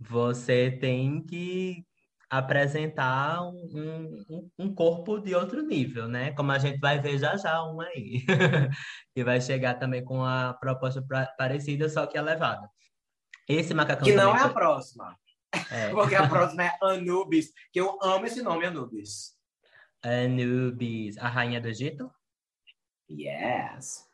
você 0.00 0.68
tem 0.80 1.24
que 1.24 1.84
apresentar 2.30 3.42
um, 3.42 4.24
um, 4.30 4.50
um 4.56 4.74
corpo 4.74 5.18
de 5.18 5.34
outro 5.34 5.62
nível, 5.62 6.06
né? 6.06 6.30
Como 6.32 6.52
a 6.52 6.58
gente 6.58 6.78
vai 6.78 7.00
ver 7.00 7.18
já 7.18 7.36
já 7.36 7.64
um 7.64 7.80
aí, 7.80 8.24
que 9.12 9.24
vai 9.24 9.40
chegar 9.40 9.74
também 9.74 10.04
com 10.04 10.24
a 10.24 10.54
proposta 10.54 11.04
parecida, 11.36 11.88
só 11.88 12.06
que 12.06 12.16
elevada. 12.16 12.70
Esse 13.48 13.74
macacão 13.74 14.04
Que 14.04 14.14
não 14.14 14.36
é 14.36 14.42
a 14.42 14.48
próxima. 14.48 15.18
É. 15.72 15.90
Porque 15.90 16.14
a 16.14 16.28
próxima 16.28 16.64
é 16.64 16.78
Anubis, 16.80 17.52
que 17.72 17.80
eu 17.80 17.98
amo 18.00 18.26
esse 18.26 18.40
nome, 18.42 18.64
Anubis. 18.64 19.36
Anubis, 20.00 21.18
a 21.18 21.28
rainha 21.28 21.60
do 21.60 21.66
Egito? 21.66 22.08
Yes. 23.10 24.08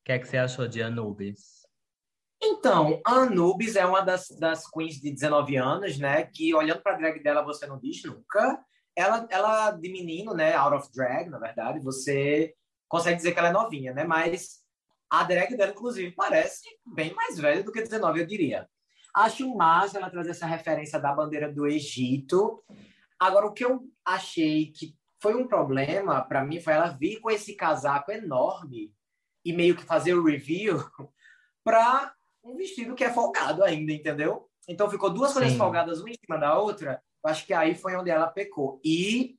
O 0.00 0.04
que 0.04 0.12
é 0.12 0.18
que 0.18 0.28
você 0.28 0.36
achou 0.36 0.68
de 0.68 0.82
Anubis? 0.82 1.59
Então, 2.42 3.00
a 3.04 3.12
Anubis 3.16 3.76
é 3.76 3.84
uma 3.84 4.00
das, 4.00 4.28
das 4.38 4.66
queens 4.68 4.94
de 5.00 5.10
19 5.10 5.56
anos, 5.56 5.98
né? 5.98 6.24
Que 6.24 6.54
olhando 6.54 6.82
para 6.82 6.94
a 6.94 6.96
drag 6.96 7.22
dela, 7.22 7.42
você 7.42 7.66
não 7.66 7.78
diz 7.78 8.02
nunca. 8.02 8.64
Ela, 8.96 9.26
ela 9.30 9.70
de 9.72 9.92
menino, 9.92 10.32
né? 10.32 10.54
Out 10.54 10.76
of 10.76 10.92
drag, 10.92 11.28
na 11.28 11.38
verdade, 11.38 11.80
você 11.80 12.54
consegue 12.88 13.16
dizer 13.16 13.32
que 13.32 13.38
ela 13.38 13.48
é 13.48 13.52
novinha, 13.52 13.92
né? 13.92 14.04
Mas 14.04 14.60
a 15.10 15.22
drag 15.24 15.54
dela, 15.54 15.72
inclusive, 15.72 16.12
parece 16.12 16.66
bem 16.86 17.12
mais 17.14 17.38
velha 17.38 17.62
do 17.62 17.72
que 17.72 17.82
19, 17.82 18.20
eu 18.20 18.26
diria. 18.26 18.68
Acho 19.14 19.54
massa 19.54 19.98
ela 19.98 20.08
trazer 20.08 20.30
essa 20.30 20.46
referência 20.46 20.98
da 20.98 21.12
bandeira 21.12 21.52
do 21.52 21.66
Egito. 21.66 22.64
Agora, 23.18 23.46
o 23.46 23.52
que 23.52 23.64
eu 23.64 23.82
achei 24.04 24.72
que 24.72 24.96
foi 25.20 25.34
um 25.34 25.46
problema 25.46 26.22
para 26.22 26.44
mim 26.44 26.60
foi 26.60 26.72
ela 26.72 26.88
vir 26.88 27.20
com 27.20 27.30
esse 27.30 27.54
casaco 27.54 28.10
enorme 28.10 28.94
e 29.44 29.52
meio 29.52 29.76
que 29.76 29.82
fazer 29.82 30.14
o 30.14 30.24
review 30.24 30.78
para 31.62 32.14
um 32.44 32.56
vestido 32.56 32.94
que 32.94 33.04
é 33.04 33.12
folgado 33.12 33.62
ainda, 33.62 33.92
entendeu? 33.92 34.48
Então 34.68 34.90
ficou 34.90 35.10
duas 35.10 35.32
coisas 35.32 35.54
folgadas 35.54 36.00
uma 36.00 36.10
em 36.10 36.14
cima 36.14 36.38
da 36.38 36.58
outra. 36.58 37.02
Eu 37.24 37.30
acho 37.30 37.46
que 37.46 37.52
aí 37.52 37.74
foi 37.74 37.96
onde 37.96 38.10
ela 38.10 38.26
pecou. 38.26 38.80
E 38.84 39.36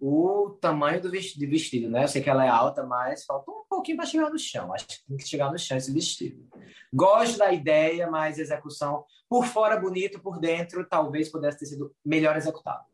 o 0.00 0.58
tamanho 0.60 1.00
do 1.00 1.10
vestido, 1.10 1.50
vestido, 1.50 1.88
né? 1.88 2.04
Eu 2.04 2.08
sei 2.08 2.22
que 2.22 2.30
ela 2.30 2.44
é 2.44 2.48
alta, 2.48 2.84
mas 2.84 3.24
falta 3.24 3.50
um 3.50 3.64
pouquinho 3.68 3.96
para 3.96 4.06
chegar 4.06 4.30
no 4.30 4.38
chão. 4.38 4.72
Acho 4.72 4.86
que 4.86 4.94
tem 5.06 5.16
que 5.16 5.28
chegar 5.28 5.50
no 5.50 5.58
chão 5.58 5.76
esse 5.76 5.92
vestido. 5.92 6.46
Gosto 6.92 7.38
da 7.38 7.52
ideia, 7.52 8.10
mas 8.10 8.38
execução 8.38 9.04
por 9.28 9.46
fora 9.46 9.78
bonito, 9.78 10.20
por 10.20 10.40
dentro 10.40 10.86
talvez 10.88 11.30
pudesse 11.30 11.58
ter 11.58 11.66
sido 11.66 11.94
melhor 12.04 12.36
executado. 12.36 12.84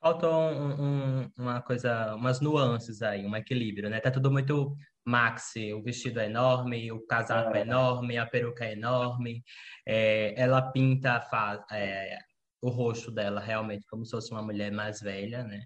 Faltou 0.00 0.32
um, 0.32 0.82
um, 0.82 1.30
uma 1.38 1.62
coisa, 1.62 2.16
umas 2.16 2.40
nuances 2.40 3.02
aí, 3.02 3.24
um 3.24 3.36
equilíbrio, 3.36 3.88
né? 3.88 4.00
Tá 4.00 4.10
tudo 4.10 4.32
muito 4.32 4.76
maxi, 5.04 5.72
o 5.72 5.82
vestido 5.82 6.20
é 6.20 6.26
enorme, 6.26 6.92
o 6.92 7.04
casaco 7.06 7.54
é, 7.56 7.60
é 7.60 7.62
enorme, 7.62 8.18
a 8.18 8.26
peruca 8.26 8.64
é 8.64 8.72
enorme, 8.72 9.42
é, 9.86 10.34
ela 10.40 10.62
pinta 10.72 11.20
faz, 11.22 11.60
é, 11.72 12.18
o 12.60 12.70
rosto 12.70 13.10
dela 13.10 13.40
realmente 13.40 13.86
como 13.88 14.04
se 14.04 14.12
fosse 14.12 14.30
uma 14.32 14.42
mulher 14.42 14.70
mais 14.72 15.00
velha, 15.00 15.42
né? 15.44 15.64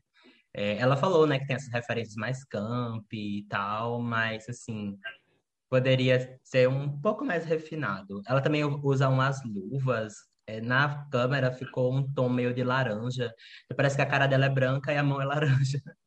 É, 0.55 0.79
ela 0.79 0.97
falou, 0.97 1.27
né, 1.27 1.39
que 1.39 1.47
tem 1.47 1.57
essas 1.57 1.73
referências 1.73 2.17
mais 2.17 2.43
camp 2.45 3.05
e 3.13 3.47
tal, 3.49 4.01
mas 4.01 4.49
assim 4.49 4.99
poderia 5.69 6.39
ser 6.43 6.69
um 6.69 6.99
pouco 7.01 7.25
mais 7.25 7.45
refinado. 7.45 8.23
Ela 8.27 8.41
também 8.41 8.65
usa 8.65 9.09
umas 9.09 9.43
luvas. 9.45 10.15
É, 10.49 10.61
na 10.61 11.07
câmera 11.11 11.53
ficou 11.53 11.93
um 11.93 12.11
tom 12.15 12.29
meio 12.29 12.55
de 12.55 12.63
laranja. 12.63 13.33
Parece 13.77 13.97
que 13.97 14.03
a 14.03 14.07
cara 14.07 14.27
dela 14.29 14.47
é 14.47 14.49
branca 14.49 14.93
e 14.93 14.97
a 14.97 15.03
mão 15.03 15.21
é 15.21 15.25
laranja. 15.25 15.81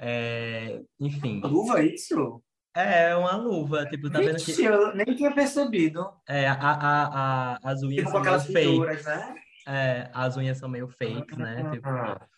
É, 0.00 0.80
enfim. 1.00 1.40
Luva, 1.40 1.80
é 1.80 1.86
isso? 1.86 2.42
É, 2.74 3.16
uma 3.16 3.34
luva, 3.34 3.86
tipo, 3.86 4.08
tá 4.08 4.20
vendo 4.20 4.36
que... 4.36 4.62
eu 4.62 4.94
nem 4.94 5.16
tinha 5.16 5.34
percebido. 5.34 6.12
É, 6.28 6.46
a, 6.46 6.54
a, 6.54 7.54
a, 7.54 7.58
as 7.64 7.82
unhas 7.82 8.06
tipo, 8.06 8.10
são 8.24 8.52
meio 8.52 8.84
né? 8.84 9.34
É, 9.66 10.10
as 10.14 10.36
unhas 10.36 10.58
são 10.58 10.68
meio 10.68 10.88
fake, 10.88 11.36
né? 11.36 11.64
Ah, 11.66 11.70
tipo... 11.70 11.88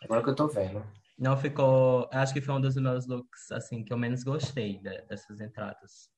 Agora 0.04 0.22
que 0.22 0.30
eu 0.30 0.34
tô 0.34 0.48
vendo. 0.48 0.82
Não 1.18 1.36
ficou... 1.36 2.08
Acho 2.10 2.32
que 2.32 2.40
foi 2.40 2.54
um 2.54 2.60
dos 2.60 2.74
meus 2.76 3.06
looks, 3.06 3.52
assim, 3.52 3.84
que 3.84 3.92
eu 3.92 3.98
menos 3.98 4.24
gostei 4.24 4.78
de, 4.78 5.02
dessas 5.02 5.40
entradas. 5.40 6.08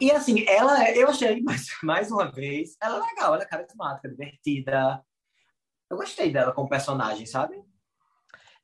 E, 0.00 0.12
assim, 0.12 0.44
ela... 0.46 0.88
Eu 0.92 1.08
achei, 1.08 1.42
mais, 1.42 1.66
mais 1.82 2.12
uma 2.12 2.30
vez, 2.30 2.76
ela 2.80 2.98
é 2.98 3.10
legal, 3.10 3.34
ela 3.34 3.42
é 3.42 3.46
carismática, 3.46 4.08
divertida. 4.08 5.02
Eu 5.90 5.96
gostei 5.96 6.30
dela 6.30 6.52
como 6.52 6.68
personagem, 6.68 7.26
sabe? 7.26 7.60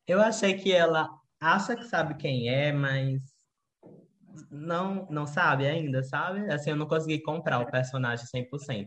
Eu 0.06 0.20
achei 0.20 0.54
que 0.54 0.72
ela 0.72 1.10
acha 1.44 1.76
que 1.76 1.84
sabe 1.84 2.14
quem 2.14 2.48
é, 2.48 2.72
mas 2.72 3.20
não 4.50 5.06
não 5.10 5.26
sabe 5.26 5.66
ainda, 5.66 6.02
sabe? 6.02 6.50
Assim, 6.52 6.70
eu 6.70 6.76
não 6.76 6.86
consegui 6.86 7.20
comprar 7.20 7.60
o 7.60 7.70
personagem 7.70 8.26
100%. 8.26 8.86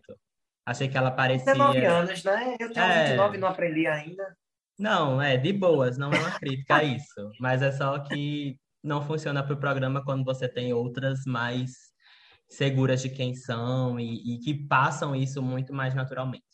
Achei 0.66 0.90
que 0.90 0.98
ela 0.98 1.12
parecia... 1.12 1.54
19 1.54 1.86
anos, 1.86 2.24
né? 2.24 2.58
Eu 2.60 2.74
tenho 2.74 2.86
é... 2.86 3.04
29 3.06 3.38
e 3.38 3.40
não 3.40 3.48
aprendi 3.48 3.88
ainda. 3.88 4.36
Não, 4.78 5.22
é 5.22 5.38
de 5.38 5.54
boas, 5.54 5.98
não 5.98 6.12
é 6.12 6.20
uma 6.20 6.40
crítica 6.40 6.76
a 6.76 6.84
isso. 6.84 7.32
Mas 7.40 7.62
é 7.62 7.72
só 7.72 7.98
que 8.00 8.60
não 8.84 9.02
funciona 9.02 9.44
para 9.44 9.54
o 9.54 9.60
programa 9.60 10.04
quando 10.04 10.26
você 10.26 10.48
tem 10.48 10.74
outras 10.74 11.24
mais 11.26 11.72
seguras 12.50 13.02
de 13.02 13.10
quem 13.10 13.34
são 13.34 14.00
e, 14.00 14.36
e 14.36 14.40
que 14.40 14.54
passam 14.68 15.16
isso 15.16 15.42
muito 15.42 15.74
mais 15.74 15.96
naturalmente. 15.96 16.46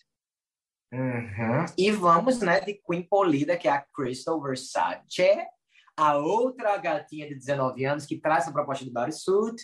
Uhum. 0.92 1.66
E 1.76 1.92
vamos, 1.92 2.40
né, 2.40 2.62
de 2.62 2.80
Queen 2.88 3.02
Polida, 3.02 3.58
que 3.58 3.68
é 3.68 3.72
a 3.72 3.86
Crystal 3.96 4.40
Versace 4.42 5.36
a 5.96 6.18
outra 6.18 6.78
gatinha 6.78 7.28
de 7.28 7.36
19 7.36 7.86
anos 7.86 8.06
que 8.06 8.20
traz 8.20 8.48
a 8.48 8.52
proposta 8.52 8.84
de 8.84 8.92
bodysuit 8.92 9.62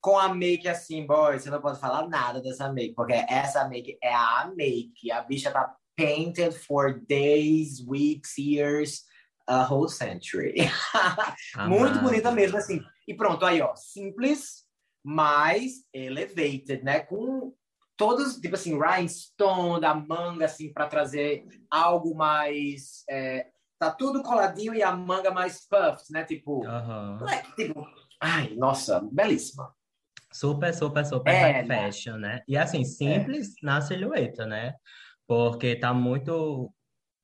com 0.00 0.18
a 0.18 0.34
make 0.34 0.68
assim, 0.68 1.06
boy, 1.06 1.38
você 1.38 1.48
não 1.48 1.62
pode 1.62 1.80
falar 1.80 2.06
nada 2.08 2.42
dessa 2.42 2.70
make, 2.70 2.94
porque 2.94 3.14
essa 3.26 3.66
make 3.66 3.96
é 4.02 4.14
a 4.14 4.52
make. 4.54 5.10
A 5.10 5.22
bicha 5.22 5.50
tá 5.50 5.74
painted 5.96 6.52
for 6.52 7.00
days, 7.08 7.80
weeks, 7.88 8.36
years, 8.36 9.04
a 9.46 9.64
whole 9.64 9.88
century. 9.88 10.54
Muito 11.66 12.00
bonita 12.00 12.30
mesmo, 12.30 12.58
assim. 12.58 12.82
E 13.08 13.14
pronto, 13.14 13.46
aí, 13.46 13.62
ó, 13.62 13.74
simples, 13.76 14.64
mas 15.02 15.86
elevated, 15.90 16.82
né? 16.82 17.00
Com 17.00 17.54
todos, 17.96 18.36
tipo 18.36 18.56
assim, 18.56 18.78
rhinestone 18.78 19.80
da 19.80 19.94
manga, 19.94 20.44
assim, 20.44 20.70
para 20.70 20.86
trazer 20.86 21.46
algo 21.70 22.14
mais 22.14 23.04
é, 23.08 23.46
tá 23.84 23.90
tudo 23.90 24.22
coladinho 24.22 24.74
e 24.74 24.82
a 24.82 24.94
manga 24.94 25.30
mais 25.30 25.66
puffed, 25.66 26.10
né? 26.10 26.24
Tipo, 26.24 26.66
uhum. 26.66 27.18
tipo 27.56 27.86
ai, 28.20 28.54
nossa, 28.54 29.00
belíssima. 29.12 29.74
Super, 30.32 30.74
super, 30.74 31.04
super 31.04 31.32
é, 31.32 31.62
né? 31.62 31.86
fashion, 31.86 32.16
né? 32.16 32.42
E 32.48 32.56
assim, 32.56 32.84
simples 32.84 33.50
é. 33.50 33.52
na 33.62 33.80
silhueta, 33.80 34.46
né? 34.46 34.74
Porque 35.26 35.76
tá 35.76 35.94
muito 35.94 36.72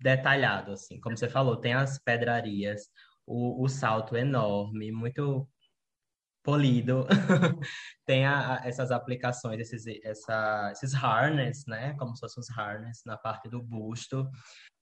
detalhado, 0.01 0.73
assim. 0.73 1.01
Como 1.01 1.16
você 1.16 1.29
falou, 1.29 1.57
tem 1.57 1.75
as 1.75 1.99
pedrarias, 1.99 2.88
o, 3.27 3.64
o 3.64 3.68
salto 3.68 4.16
enorme, 4.16 4.92
muito 4.92 5.49
polido. 6.42 7.07
tem 8.07 8.25
a, 8.25 8.55
a, 8.55 8.68
essas 8.68 8.90
aplicações, 8.90 9.61
esses, 9.61 9.87
essa, 10.05 10.70
esses 10.73 10.94
harness, 10.94 11.64
né? 11.66 11.94
Como 11.99 12.14
se 12.14 12.20
fossem 12.20 12.40
os 12.40 12.51
harness 12.51 13.03
na 13.05 13.16
parte 13.16 13.49
do 13.49 13.62
busto 13.62 14.29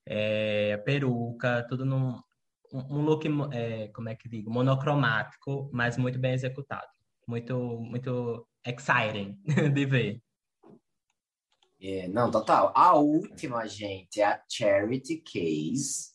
é, 0.08 0.76
peruca, 0.78 1.66
tudo 1.68 1.84
num 1.84 2.18
um 2.72 3.00
look, 3.02 3.26
é, 3.52 3.88
como 3.88 4.08
é 4.08 4.14
que 4.14 4.28
digo, 4.28 4.50
monocromático, 4.50 5.70
mas 5.72 5.96
muito 5.96 6.18
bem 6.18 6.32
executado. 6.32 6.86
Muito, 7.26 7.56
muito 7.80 8.46
exciting 8.64 9.38
de 9.72 9.86
ver. 9.86 10.22
É, 11.80 12.08
não, 12.08 12.30
total. 12.30 12.72
A 12.74 12.94
última, 12.94 13.66
gente, 13.66 14.20
é 14.20 14.24
a 14.24 14.42
Charity 14.48 15.18
Case, 15.18 16.10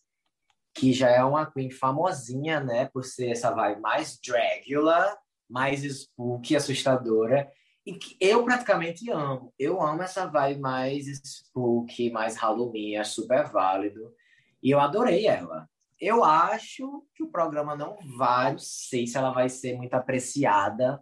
que 0.75 0.91
já 0.91 1.09
é 1.09 1.23
uma 1.23 1.49
queen 1.49 1.71
famosinha, 1.71 2.59
né? 2.59 2.89
Por 2.93 3.05
ser 3.05 3.29
essa 3.29 3.51
vibe 3.51 3.81
mais 3.81 4.19
Dragula, 4.19 5.17
mais 5.49 5.83
spooky, 5.83 6.55
assustadora. 6.55 7.49
E 7.85 7.93
que 7.93 8.15
eu 8.19 8.45
praticamente 8.45 9.09
amo. 9.11 9.53
Eu 9.59 9.81
amo 9.81 10.01
essa 10.01 10.25
vibe 10.25 10.61
mais 10.61 11.05
spooky, 11.07 12.09
mais 12.09 12.37
Halloween, 12.37 12.95
é 12.95 13.03
super 13.03 13.49
válido. 13.51 14.13
E 14.61 14.71
eu 14.71 14.79
adorei 14.79 15.27
ela. 15.27 15.67
Eu 15.99 16.23
acho 16.23 17.05
que 17.13 17.23
o 17.23 17.31
programa 17.31 17.75
não 17.75 17.97
vai, 18.17 18.53
não 18.53 18.59
sei 18.59 19.05
se 19.05 19.17
ela 19.17 19.31
vai 19.31 19.49
ser 19.49 19.75
muito 19.75 19.93
apreciada 19.93 21.01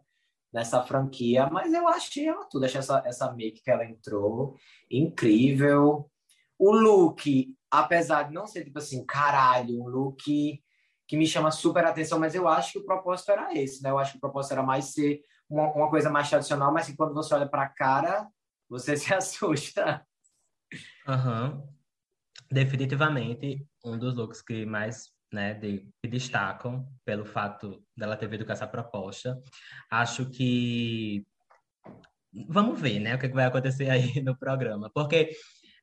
nessa 0.51 0.83
franquia, 0.83 1.47
mas 1.49 1.73
eu 1.73 1.87
achei 1.87 2.27
ela 2.27 2.45
tudo. 2.45 2.65
Achei 2.65 2.79
essa, 2.79 3.01
essa 3.05 3.31
make 3.31 3.61
que 3.63 3.71
ela 3.71 3.85
entrou 3.85 4.55
incrível. 4.89 6.09
O 6.57 6.71
look, 6.71 7.55
apesar 7.69 8.23
de 8.23 8.33
não 8.33 8.45
ser 8.45 8.63
tipo 8.63 8.79
assim, 8.79 9.05
caralho, 9.05 9.81
um 9.81 9.87
look 9.87 10.61
que 11.07 11.17
me 11.17 11.27
chama 11.27 11.51
super 11.51 11.83
atenção, 11.85 12.19
mas 12.19 12.35
eu 12.35 12.47
acho 12.47 12.73
que 12.73 12.79
o 12.79 12.85
propósito 12.85 13.31
era 13.31 13.53
esse, 13.53 13.83
né? 13.83 13.89
Eu 13.89 13.97
acho 13.97 14.13
que 14.13 14.17
o 14.17 14.21
propósito 14.21 14.53
era 14.53 14.63
mais 14.63 14.85
ser 14.85 15.21
uma, 15.51 15.71
uma 15.73 15.89
coisa 15.89 16.09
mais 16.09 16.29
tradicional, 16.29 16.73
mas 16.73 16.87
que 16.87 16.95
quando 16.95 17.13
você 17.13 17.33
olha 17.33 17.47
para 17.47 17.63
a 17.63 17.69
cara, 17.69 18.27
você 18.69 18.95
se 18.97 19.13
assusta. 19.13 20.05
Uhum. 21.07 21.67
Definitivamente, 22.49 23.65
um 23.83 23.97
dos 23.97 24.15
looks 24.15 24.41
que 24.41 24.65
mais 24.65 25.11
né, 25.31 25.53
de, 25.53 25.87
que 26.01 26.09
destacam 26.09 26.85
pelo 27.05 27.25
fato 27.25 27.81
dela 27.95 28.17
ter 28.17 28.27
vindo 28.27 28.45
com 28.45 28.51
essa 28.51 28.67
proposta. 28.67 29.41
Acho 29.89 30.29
que 30.29 31.25
vamos 32.47 32.79
ver, 32.79 32.99
né, 32.99 33.15
o 33.15 33.19
que 33.19 33.27
vai 33.29 33.45
acontecer 33.45 33.89
aí 33.89 34.21
no 34.23 34.37
programa, 34.37 34.89
porque 34.93 35.31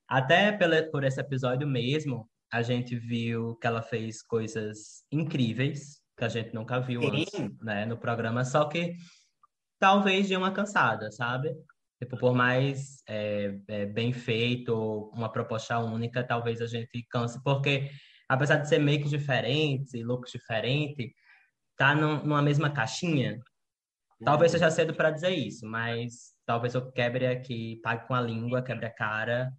até 0.07 0.53
pela, 0.53 0.83
por 0.91 1.05
esse 1.05 1.21
episódio 1.21 1.67
mesmo, 1.67 2.29
a 2.51 2.63
gente 2.63 2.97
viu 2.97 3.57
que 3.57 3.67
ela 3.67 3.83
fez 3.83 4.23
coisas 4.23 5.05
incríveis 5.13 5.99
que 6.17 6.25
a 6.25 6.29
gente 6.29 6.53
nunca 6.53 6.81
viu 6.81 7.01
antes, 7.03 7.33
né, 7.63 7.87
no 7.87 7.97
programa, 7.97 8.45
só 8.45 8.65
que 8.65 8.97
talvez 9.79 10.29
de 10.29 10.37
uma 10.37 10.53
cansada, 10.53 11.11
sabe? 11.11 11.55
Tipo, 12.01 12.17
por 12.17 12.35
mais 12.35 13.03
é, 13.09 13.59
é, 13.69 13.87
bem 13.87 14.13
feito, 14.13 15.11
uma 15.15 15.31
proposta 15.31 15.79
única, 15.79 16.23
talvez 16.23 16.61
a 16.61 16.67
gente 16.67 17.03
canse, 17.11 17.43
porque 17.43 17.91
apesar 18.29 18.57
de 18.59 18.69
ser 18.69 18.79
makes 18.79 19.11
diferentes 19.11 19.95
e 19.95 20.05
looks 20.05 20.31
diferentes, 20.31 21.11
tá 21.77 21.95
num, 21.95 22.23
numa 22.25 22.43
mesma 22.43 22.71
caixinha. 22.71 23.39
Talvez 24.25 24.53
seja 24.53 24.71
cedo 24.71 24.95
para 24.95 25.13
dizer 25.13 25.31
isso, 25.31 25.65
mas 25.67 26.35
talvez 26.45 26.75
eu 26.75 26.91
quebre 26.91 27.27
aqui, 27.27 27.81
pague 27.83 28.07
com 28.07 28.15
a 28.15 28.21
língua, 28.21 28.63
quebre 28.63 28.87
a 28.87 28.91
cara, 28.91 29.53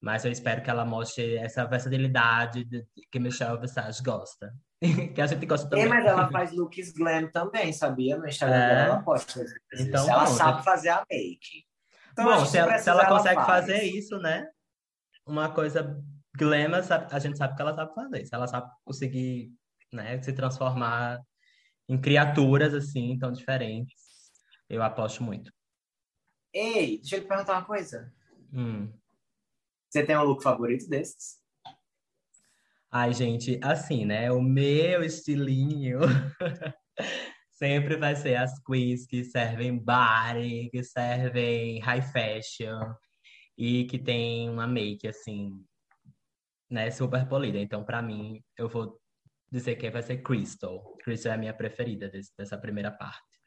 mas 0.00 0.24
eu 0.24 0.30
espero 0.30 0.62
que 0.62 0.68
ela 0.68 0.84
mostre 0.84 1.36
essa 1.36 1.64
versatilidade 1.64 2.64
de, 2.64 2.86
que 3.10 3.18
Michelle 3.18 3.58
Visage 3.58 4.02
gosta. 4.02 4.54
que 5.14 5.20
a 5.20 5.26
gente 5.26 5.46
gosta 5.46 5.68
também. 5.68 5.84
É, 5.84 5.88
mas 5.88 6.04
ela 6.04 6.30
faz 6.30 6.52
looks 6.56 6.92
glam 6.92 7.30
também, 7.30 7.72
sabia? 7.72 8.16
No 8.16 8.26
Instagram 8.26 8.56
é. 8.56 8.68
dela 8.68 8.82
ela 8.82 9.02
posta. 9.02 9.44
Então, 9.78 10.08
ela 10.08 10.24
bom, 10.24 10.30
sabe 10.30 10.64
fazer 10.64 10.90
a 10.90 11.04
make. 11.10 11.64
Então, 12.12 12.24
bom, 12.24 12.44
se 12.44 12.58
ela, 12.58 12.78
se 12.78 12.88
ela, 12.88 13.06
consegue 13.06 13.36
ela 13.36 13.46
fazer 13.46 13.82
isso, 13.82 14.18
né? 14.18 14.46
Uma 15.26 15.50
coisa 15.50 16.00
glam, 16.36 16.72
a 17.10 17.18
gente 17.18 17.38
sabe 17.38 17.56
que 17.56 17.62
ela 17.62 17.74
sabe 17.74 17.94
fazer. 17.94 18.26
Se 18.26 18.34
ela 18.34 18.46
sabe 18.46 18.70
conseguir 18.84 19.52
né, 19.92 20.20
se 20.22 20.32
transformar 20.32 21.20
em 21.88 22.00
criaturas 22.00 22.74
assim, 22.74 23.18
tão 23.18 23.32
diferentes, 23.32 23.94
eu 24.68 24.82
aposto 24.82 25.22
muito. 25.22 25.52
Ei, 26.52 26.98
deixa 26.98 27.16
eu 27.16 27.22
te 27.22 27.26
perguntar 27.26 27.54
uma 27.54 27.64
coisa. 27.64 28.12
Hum. 28.52 28.92
Você 29.88 30.04
tem 30.04 30.16
um 30.16 30.24
look 30.24 30.42
favorito 30.42 30.88
desses? 30.88 31.40
Ai, 32.96 33.12
gente, 33.12 33.58
assim, 33.60 34.04
né? 34.04 34.30
O 34.30 34.40
meu 34.40 35.02
estilinho 35.02 35.98
sempre 37.50 37.96
vai 37.96 38.14
ser 38.14 38.36
as 38.36 38.56
queens 38.62 39.04
que 39.04 39.24
servem 39.24 39.76
body, 39.76 40.70
que 40.70 40.80
servem 40.84 41.80
high 41.80 42.02
fashion 42.02 42.94
e 43.58 43.82
que 43.86 43.98
tem 43.98 44.48
uma 44.48 44.68
make, 44.68 45.08
assim, 45.08 45.60
né, 46.70 46.88
super 46.92 47.26
polida. 47.26 47.58
Então, 47.58 47.82
para 47.82 48.00
mim, 48.00 48.40
eu 48.56 48.68
vou 48.68 48.96
dizer 49.50 49.74
que 49.74 49.90
vai 49.90 50.00
ser 50.00 50.22
Crystal. 50.22 50.96
Crystal 51.02 51.32
é 51.32 51.34
a 51.34 51.38
minha 51.38 51.52
preferida 51.52 52.08
desse, 52.08 52.30
dessa 52.38 52.56
primeira 52.56 52.92
parte. 52.92 53.40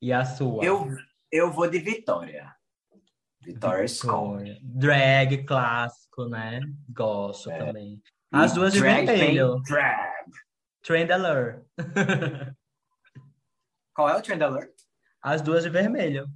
E 0.00 0.12
a 0.12 0.24
sua? 0.24 0.64
Eu, 0.64 0.86
eu 1.32 1.50
vou 1.50 1.68
de 1.68 1.80
Vitória. 1.80 2.54
Vitória 3.42 3.88
Scone. 3.88 4.60
Drag 4.62 5.44
clássico, 5.44 6.28
né? 6.28 6.60
Gosto 6.88 7.50
é. 7.50 7.58
também. 7.58 8.00
As 8.34 8.52
duas 8.52 8.72
de 8.72 8.80
vermelho. 8.80 9.62
Drag. 9.62 10.12
Trend 10.82 11.12
Alert. 11.12 11.62
Qual 13.94 14.08
é 14.08 14.16
o 14.16 14.20
Trend 14.20 14.42
Alert? 14.42 14.74
As 15.22 15.40
duas 15.40 15.62
de 15.62 15.70
vermelho. 15.70 16.26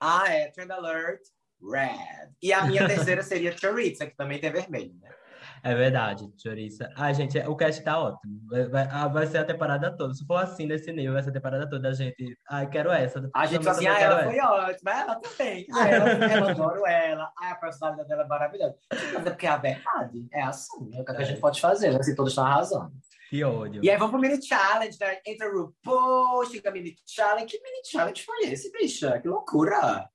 Ah, 0.00 0.24
é. 0.32 0.50
Trend 0.50 0.72
Alert 0.72 1.20
Red. 1.62 2.32
E 2.42 2.54
a 2.54 2.64
minha 2.64 2.86
terceira 2.86 3.22
seria 3.22 3.54
Chorizo, 3.56 4.06
que 4.06 4.16
também 4.16 4.40
tem 4.40 4.50
vermelho, 4.50 4.94
né? 4.98 5.14
É 5.62 5.74
verdade, 5.74 6.30
Choriça. 6.40 6.90
Ah, 6.96 7.12
gente, 7.12 7.38
o 7.40 7.54
cast 7.54 7.82
tá 7.82 7.98
ótimo. 7.98 8.40
Vai, 8.70 8.88
ah, 8.90 9.08
vai, 9.08 9.26
ser 9.26 9.38
a 9.38 9.44
temporada 9.44 9.94
toda. 9.96 10.14
Se 10.14 10.24
for 10.26 10.36
assim, 10.36 10.66
nesse 10.66 10.92
nível, 10.92 11.12
vai 11.12 11.22
ser 11.22 11.30
a 11.30 11.32
temporada 11.32 11.68
toda. 11.68 11.88
A 11.88 11.92
gente, 11.92 12.38
ai, 12.48 12.68
quero 12.68 12.90
essa. 12.90 13.28
A 13.34 13.46
gente 13.46 13.68
assim, 13.68 13.86
ah, 13.86 14.00
ela 14.00 14.24
foi 14.24 14.40
ótima, 14.40 14.90
ela 14.90 15.16
também. 15.16 15.66
Ah, 15.72 15.88
ela, 15.88 16.10
ela 16.10 16.50
adoro 16.50 16.86
ela. 16.86 17.30
Ah, 17.38 17.52
a 17.52 17.54
personalidade 17.56 18.08
dela 18.08 18.22
é 18.22 18.26
maravilhosa. 18.26 18.76
Mas 18.90 19.26
é 19.26 19.30
porque 19.30 19.46
é 19.46 19.50
a 19.50 19.56
verdade 19.56 20.28
é 20.32 20.42
assim. 20.42 20.90
É 20.94 21.00
o 21.00 21.04
que 21.04 21.12
a 21.12 21.24
gente 21.24 21.40
pode 21.40 21.60
fazer, 21.60 21.88
assim, 21.98 22.14
todos 22.14 22.32
estão 22.32 22.46
arrasando. 22.46 22.92
Que 23.28 23.44
ódio. 23.44 23.84
E 23.84 23.90
aí 23.90 23.96
vamos 23.96 24.10
pro 24.10 24.20
mini 24.20 24.42
challenge, 24.42 24.98
né? 25.00 25.18
Entra 25.24 25.48
o 25.48 25.66
RuPaul, 25.66 26.46
chega 26.46 26.70
mini 26.70 26.96
challenge. 27.06 27.46
Que 27.46 27.62
mini 27.62 27.82
challenge 27.84 28.24
foi 28.24 28.48
esse, 28.48 28.72
bicha? 28.72 29.20
Que 29.20 29.28
loucura! 29.28 30.08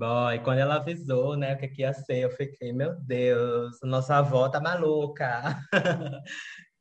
Bom, 0.00 0.32
e 0.32 0.38
quando 0.38 0.60
ela 0.60 0.76
avisou, 0.76 1.36
né, 1.36 1.52
o 1.52 1.58
que, 1.58 1.68
que 1.68 1.82
ia 1.82 1.92
ser, 1.92 2.20
eu 2.20 2.30
fiquei, 2.30 2.72
meu 2.72 2.94
Deus, 3.00 3.78
nossa 3.82 4.16
avó 4.16 4.48
tá 4.48 4.58
maluca. 4.58 5.58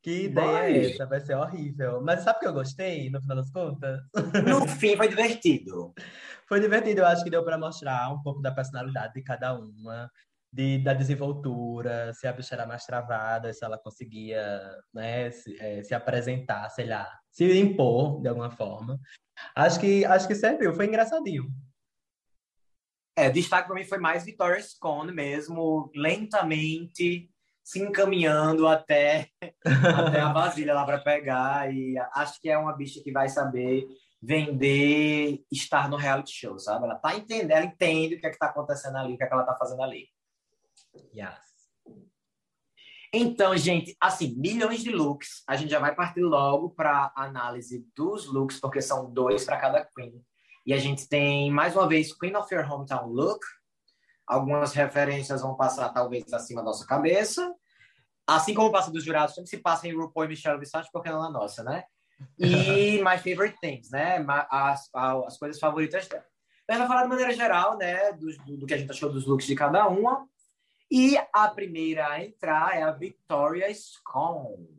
que 0.01 0.23
ideia 0.23 0.69
é 0.69 0.91
essa? 0.91 1.05
Vai 1.05 1.19
ser 1.19 1.35
horrível. 1.35 2.01
Mas 2.01 2.21
sabe 2.21 2.37
o 2.37 2.39
que 2.39 2.47
eu 2.47 2.53
gostei, 2.53 3.09
no 3.09 3.19
final 3.21 3.35
das 3.35 3.51
contas? 3.51 3.99
No 4.47 4.65
fim, 4.79 4.95
foi 4.95 5.09
divertido. 5.09 5.93
foi 6.47 6.61
divertido, 6.61 7.01
eu 7.01 7.07
acho 7.07 7.21
que 7.21 7.29
deu 7.29 7.43
para 7.43 7.57
mostrar 7.57 8.09
um 8.09 8.21
pouco 8.21 8.41
da 8.41 8.53
personalidade 8.53 9.15
de 9.15 9.21
cada 9.21 9.53
uma. 9.53 10.09
De, 10.51 10.81
da 10.81 10.93
desenvoltura, 10.93 12.13
se 12.13 12.25
a 12.25 12.31
bicha 12.31 12.55
era 12.55 12.65
mais 12.65 12.85
travada, 12.85 13.51
se 13.51 13.65
ela 13.65 13.77
conseguia 13.77 14.71
né, 14.93 15.29
se, 15.29 15.55
é, 15.59 15.83
se 15.83 15.93
apresentar, 15.93 16.69
sei 16.69 16.87
lá, 16.87 17.05
se 17.29 17.45
impor 17.59 18.21
de 18.21 18.29
alguma 18.29 18.49
forma. 18.49 18.97
Acho 19.53 19.77
que, 19.77 20.05
acho 20.05 20.25
que 20.25 20.35
serviu, 20.35 20.73
foi 20.73 20.87
engraçadinho. 20.87 21.53
É, 23.19 23.29
destaque 23.29 23.67
para 23.67 23.75
mim 23.75 23.83
foi 23.83 23.97
mais 23.97 24.23
Victoria 24.23 24.63
Scone 24.63 25.11
mesmo, 25.11 25.91
lentamente 25.93 27.29
se 27.61 27.81
encaminhando 27.81 28.65
até, 28.65 29.27
até 29.65 30.21
a 30.21 30.31
vasilha 30.31 30.73
lá 30.73 30.85
para 30.85 30.99
pegar. 30.99 31.69
E 31.69 31.97
acho 32.13 32.39
que 32.39 32.49
é 32.49 32.57
uma 32.57 32.71
bicha 32.71 33.03
que 33.03 33.11
vai 33.11 33.27
saber 33.27 33.85
vender, 34.21 35.43
estar 35.51 35.89
no 35.89 35.97
reality 35.97 36.31
show, 36.31 36.57
sabe? 36.57 36.85
Ela 36.85 36.95
tá 36.95 37.13
entendendo, 37.13 37.51
ela 37.51 37.65
entende 37.65 38.15
o 38.15 38.19
que 38.21 38.27
é 38.27 38.29
que 38.29 38.37
tá 38.37 38.47
acontecendo 38.47 38.95
ali, 38.95 39.13
o 39.15 39.17
que 39.17 39.23
é 39.25 39.27
que 39.27 39.33
ela 39.33 39.43
tá 39.43 39.55
fazendo 39.57 39.83
ali. 39.83 40.07
Yes. 41.13 41.49
Então, 43.13 43.57
gente, 43.57 43.97
assim, 43.99 44.33
milhões 44.37 44.81
de 44.81 44.91
looks. 44.91 45.43
A 45.45 45.57
gente 45.57 45.71
já 45.71 45.79
vai 45.79 45.93
partir 45.93 46.21
logo 46.21 46.69
para 46.69 47.11
análise 47.17 47.85
dos 47.93 48.27
looks, 48.27 48.61
porque 48.61 48.81
são 48.81 49.11
dois 49.11 49.43
para 49.43 49.57
cada 49.57 49.83
queen. 49.83 50.23
E 50.69 50.73
a 50.73 50.77
gente 50.77 51.09
tem, 51.09 51.49
mais 51.49 51.75
uma 51.75 51.87
vez, 51.87 52.13
Queen 52.13 52.35
of 52.35 52.53
Your 52.53 52.71
Hometown 52.71 53.07
Look. 53.07 53.43
Algumas 54.27 54.71
referências 54.71 55.41
vão 55.41 55.55
passar, 55.55 55.89
talvez, 55.89 56.31
acima 56.31 56.61
da 56.61 56.65
nossa 56.67 56.85
cabeça. 56.85 57.51
Assim 58.27 58.53
como 58.53 58.71
passa 58.71 58.91
dos 58.91 59.03
jurados, 59.03 59.33
sempre 59.33 59.49
se 59.49 59.57
passa 59.57 59.87
em 59.87 59.95
RuPaul 59.95 60.25
e 60.25 60.27
Michelle 60.27 60.59
Visage, 60.59 60.87
porque 60.93 61.09
não 61.09 61.23
na 61.23 61.31
nossa, 61.31 61.63
né? 61.63 61.85
E 62.37 62.99
My 63.03 63.17
Favorite 63.17 63.57
Things, 63.59 63.89
né? 63.89 64.23
As, 64.51 64.87
as 64.93 65.39
coisas 65.39 65.59
favoritas 65.59 66.07
dela. 66.07 66.23
Gente 66.69 66.77
vai 66.77 66.87
falar 66.87 67.01
de 67.01 67.09
maneira 67.09 67.33
geral, 67.33 67.75
né? 67.75 68.11
Do, 68.11 68.27
do, 68.45 68.57
do 68.57 68.67
que 68.67 68.75
a 68.75 68.77
gente 68.77 68.91
achou 68.91 69.11
dos 69.11 69.25
looks 69.25 69.47
de 69.47 69.55
cada 69.55 69.87
uma. 69.87 70.29
E 70.91 71.17
a 71.33 71.47
primeira 71.47 72.09
a 72.09 72.23
entrar 72.23 72.77
é 72.77 72.83
a 72.83 72.91
Victoria 72.91 73.73
Scone. 73.73 74.69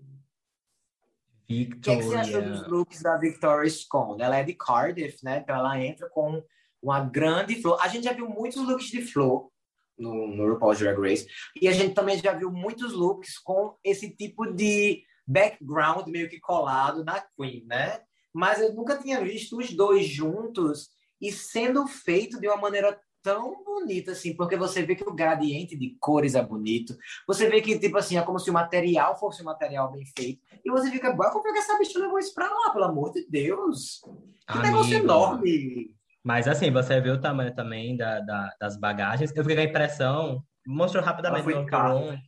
Victoria. 1.51 1.77
O 1.77 1.81
que, 1.81 1.91
é 1.91 1.97
que 1.97 2.03
você 2.03 2.17
achou 2.17 2.43
dos 2.43 2.67
looks 2.69 3.03
da 3.03 3.17
Victoria 3.17 3.69
Scone? 3.69 4.23
Ela 4.23 4.39
é 4.39 4.45
de 4.45 4.55
Cardiff, 4.55 5.25
né? 5.25 5.41
Então 5.43 5.57
ela 5.57 5.79
entra 5.81 6.09
com 6.09 6.43
uma 6.81 7.01
grande 7.01 7.61
flor. 7.61 7.79
A 7.83 7.89
gente 7.89 8.05
já 8.05 8.13
viu 8.13 8.29
muitos 8.29 8.63
looks 8.67 8.87
de 8.87 9.03
flor 9.03 9.51
no, 9.99 10.29
no 10.29 10.53
RuPaul's 10.53 10.79
Drag 10.79 10.99
Race. 10.99 11.27
E 11.61 11.67
a 11.67 11.73
gente 11.73 11.95
também 11.95 12.19
já 12.19 12.33
viu 12.33 12.51
muitos 12.53 12.93
looks 12.93 13.39
com 13.39 13.77
esse 13.85 14.11
tipo 14.11 14.47
de 14.47 15.03
background 15.27 16.07
meio 16.07 16.29
que 16.29 16.41
colado 16.41 17.05
na 17.05 17.21
Queen, 17.37 17.65
né? 17.67 18.01
Mas 18.33 18.61
eu 18.61 18.73
nunca 18.73 18.97
tinha 18.97 19.21
visto 19.21 19.59
os 19.59 19.73
dois 19.73 20.07
juntos 20.07 20.89
e 21.21 21.33
sendo 21.33 21.87
feito 21.87 22.41
de 22.41 22.47
uma 22.47 22.57
maneira 22.57 22.99
tão 23.23 23.63
bonita, 23.65 24.13
assim, 24.13 24.35
porque 24.35 24.57
você 24.57 24.83
vê 24.83 24.95
que 24.95 25.05
o 25.05 25.15
gradiente 25.15 25.77
de 25.77 25.97
cores 26.01 26.35
é 26.35 26.43
bonito, 26.43 26.97
você 27.27 27.49
vê 27.49 27.61
que, 27.61 27.79
tipo 27.79 27.97
assim, 27.97 28.17
é 28.17 28.23
como 28.23 28.39
se 28.39 28.51
o 28.51 28.53
material 28.53 29.19
fosse 29.19 29.43
um 29.43 29.47
material 29.47 29.91
bem 29.93 30.05
feito, 30.17 30.41
e 30.65 30.71
você 30.71 30.91
fica, 30.91 31.15
como 31.15 31.49
é 31.49 31.53
que 31.53 31.59
essa 31.59 31.79
bicha 31.79 31.99
levou 31.99 32.19
isso 32.19 32.35
pra 32.35 32.49
lá, 32.49 32.71
pelo 32.71 32.85
amor 32.85 33.13
de 33.13 33.27
Deus? 33.29 34.01
Que 34.47 34.59
Amigo. 34.59 34.67
negócio 34.67 34.97
enorme! 34.97 35.95
Mas, 36.23 36.47
assim, 36.47 36.71
você 36.71 37.01
vê 37.01 37.11
o 37.11 37.21
tamanho 37.21 37.55
também 37.55 37.97
da, 37.97 38.21
da 38.21 38.55
das 38.61 38.77
bagagens, 38.77 39.35
eu 39.35 39.43
fiquei 39.43 39.57
com 39.57 39.63
a 39.63 39.71
impressão, 39.71 40.45
mostrou 40.67 41.03
rapidamente 41.03 41.49
no 41.49 41.67
Room, 41.67 42.19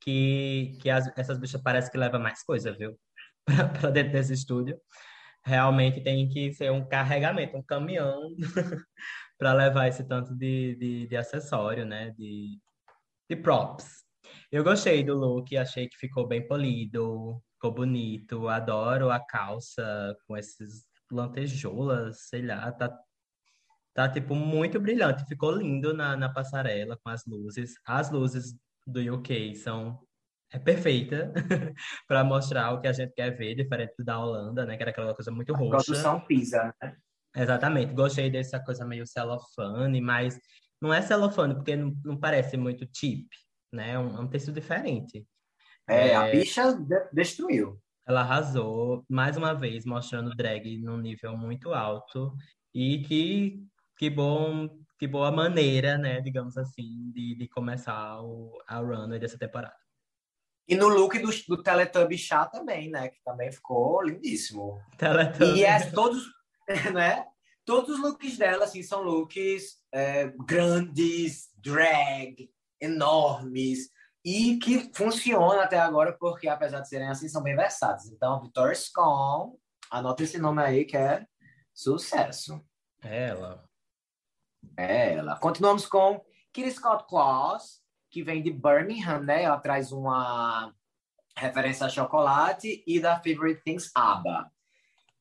que, 0.00 0.78
que 0.80 0.88
as, 0.88 1.10
essas 1.16 1.38
bichas 1.38 1.60
parecem 1.60 1.90
que 1.90 1.98
levam 1.98 2.20
mais 2.20 2.42
coisa, 2.42 2.72
viu? 2.72 2.98
para 3.80 3.90
dentro 3.90 4.12
desse 4.12 4.32
estúdio. 4.32 4.78
Realmente 5.44 6.02
tem 6.02 6.28
que 6.28 6.52
ser 6.52 6.70
um 6.72 6.86
carregamento, 6.86 7.56
um 7.56 7.62
caminhão 7.62 8.34
para 9.38 9.52
levar 9.52 9.86
esse 9.86 10.04
tanto 10.04 10.34
de, 10.34 10.74
de, 10.74 11.06
de 11.06 11.16
acessório, 11.16 11.86
né? 11.86 12.10
De, 12.18 12.58
de 13.30 13.36
props. 13.36 14.04
Eu 14.50 14.64
gostei 14.64 15.04
do 15.04 15.14
look, 15.14 15.56
achei 15.56 15.88
que 15.88 15.96
ficou 15.96 16.26
bem 16.26 16.46
polido, 16.46 17.40
ficou 17.54 17.72
bonito. 17.72 18.48
Adoro 18.48 19.10
a 19.10 19.20
calça 19.20 20.16
com 20.26 20.36
esses 20.36 20.84
lantejoulas, 21.10 22.28
sei 22.28 22.42
lá, 22.42 22.70
tá, 22.72 22.98
tá 23.94 24.08
tipo 24.08 24.34
muito 24.34 24.80
brilhante. 24.80 25.24
Ficou 25.26 25.52
lindo 25.52 25.94
na, 25.94 26.16
na 26.16 26.28
passarela 26.28 26.98
com 27.02 27.08
as 27.08 27.24
luzes. 27.24 27.74
As 27.86 28.10
luzes 28.10 28.54
do 28.86 29.00
UK 29.14 29.54
são 29.54 30.00
é 30.50 30.58
perfeita 30.58 31.30
para 32.08 32.24
mostrar 32.24 32.72
o 32.72 32.80
que 32.80 32.88
a 32.88 32.92
gente 32.92 33.12
quer 33.12 33.36
ver, 33.36 33.54
diferente 33.54 34.02
da 34.02 34.18
Holanda, 34.18 34.64
né? 34.64 34.76
Que 34.76 34.82
era 34.82 34.90
aquela 34.90 35.14
coisa 35.14 35.30
muito 35.30 35.52
roxa. 35.52 35.84
Produção 35.84 36.20
Pisa, 36.20 36.74
né? 36.82 36.96
Exatamente. 37.34 37.94
Gostei 37.94 38.30
dessa 38.30 38.58
coisa 38.60 38.84
meio 38.84 39.06
celofane, 39.06 40.00
mas 40.00 40.38
não 40.80 40.92
é 40.92 41.02
celofane 41.02 41.54
porque 41.54 41.76
não, 41.76 41.94
não 42.04 42.16
parece 42.16 42.56
muito 42.56 42.86
cheap, 42.94 43.26
né? 43.72 43.92
É 43.92 43.98
um, 43.98 44.16
é 44.16 44.20
um 44.20 44.28
tecido 44.28 44.60
diferente. 44.60 45.26
É, 45.88 46.08
é, 46.08 46.14
a 46.16 46.30
bicha 46.30 46.78
destruiu. 47.12 47.80
Ela 48.06 48.20
arrasou, 48.20 49.04
mais 49.08 49.36
uma 49.36 49.54
vez, 49.54 49.84
mostrando 49.84 50.34
drag 50.34 50.78
num 50.78 50.98
nível 50.98 51.36
muito 51.36 51.74
alto. 51.74 52.34
E 52.74 53.02
que, 53.02 53.62
que 53.98 54.08
bom, 54.08 54.68
que 54.98 55.06
boa 55.06 55.30
maneira, 55.30 55.98
né, 55.98 56.20
digamos 56.20 56.56
assim, 56.56 57.10
de, 57.12 57.34
de 57.36 57.48
começar 57.48 58.22
o, 58.22 58.52
a 58.66 58.78
runway 58.78 59.18
dessa 59.18 59.38
temporada. 59.38 59.76
E 60.68 60.76
no 60.76 60.88
look 60.88 61.18
do, 61.18 61.30
do 61.48 61.62
Teletubby 61.62 62.18
chá 62.18 62.44
também, 62.44 62.90
né? 62.90 63.08
Que 63.08 63.22
também 63.24 63.50
ficou 63.50 64.02
lindíssimo. 64.02 64.78
Teletubby. 64.98 65.60
E 65.60 65.64
é 65.64 65.90
todos, 65.90 66.22
né? 66.92 67.26
Todos 67.64 67.96
os 67.96 68.00
looks 68.00 68.38
dela, 68.38 68.64
assim, 68.64 68.82
são 68.82 69.02
looks 69.02 69.78
é, 69.92 70.28
grandes, 70.46 71.50
drag, 71.56 72.50
enormes. 72.80 73.90
E 74.24 74.58
que 74.58 74.90
funcionam 74.94 75.60
até 75.60 75.78
agora, 75.78 76.12
porque 76.12 76.48
apesar 76.48 76.80
de 76.80 76.88
serem 76.88 77.08
assim, 77.08 77.28
são 77.28 77.42
bem 77.42 77.56
versáteis. 77.56 78.10
Então, 78.10 78.42
Victoria 78.42 78.74
Scone, 78.74 79.54
anota 79.90 80.22
esse 80.22 80.38
nome 80.38 80.62
aí 80.62 80.84
que 80.84 80.96
é 80.96 81.26
sucesso. 81.72 82.62
É 83.02 83.28
ela. 83.28 83.64
É 84.76 85.14
ela. 85.14 85.36
Continuamos 85.36 85.86
com 85.86 86.20
Kitty 86.52 86.72
Scott 86.72 87.04
Claus, 87.08 87.80
que 88.10 88.22
vem 88.22 88.42
de 88.42 88.50
Birmingham, 88.50 89.20
né? 89.20 89.44
Ela 89.44 89.58
traz 89.60 89.92
uma 89.92 90.74
referência 91.36 91.86
a 91.86 91.88
chocolate 91.88 92.82
e 92.86 92.98
da 92.98 93.16
Favorite 93.16 93.62
Things 93.62 93.90
ABBA. 93.94 94.50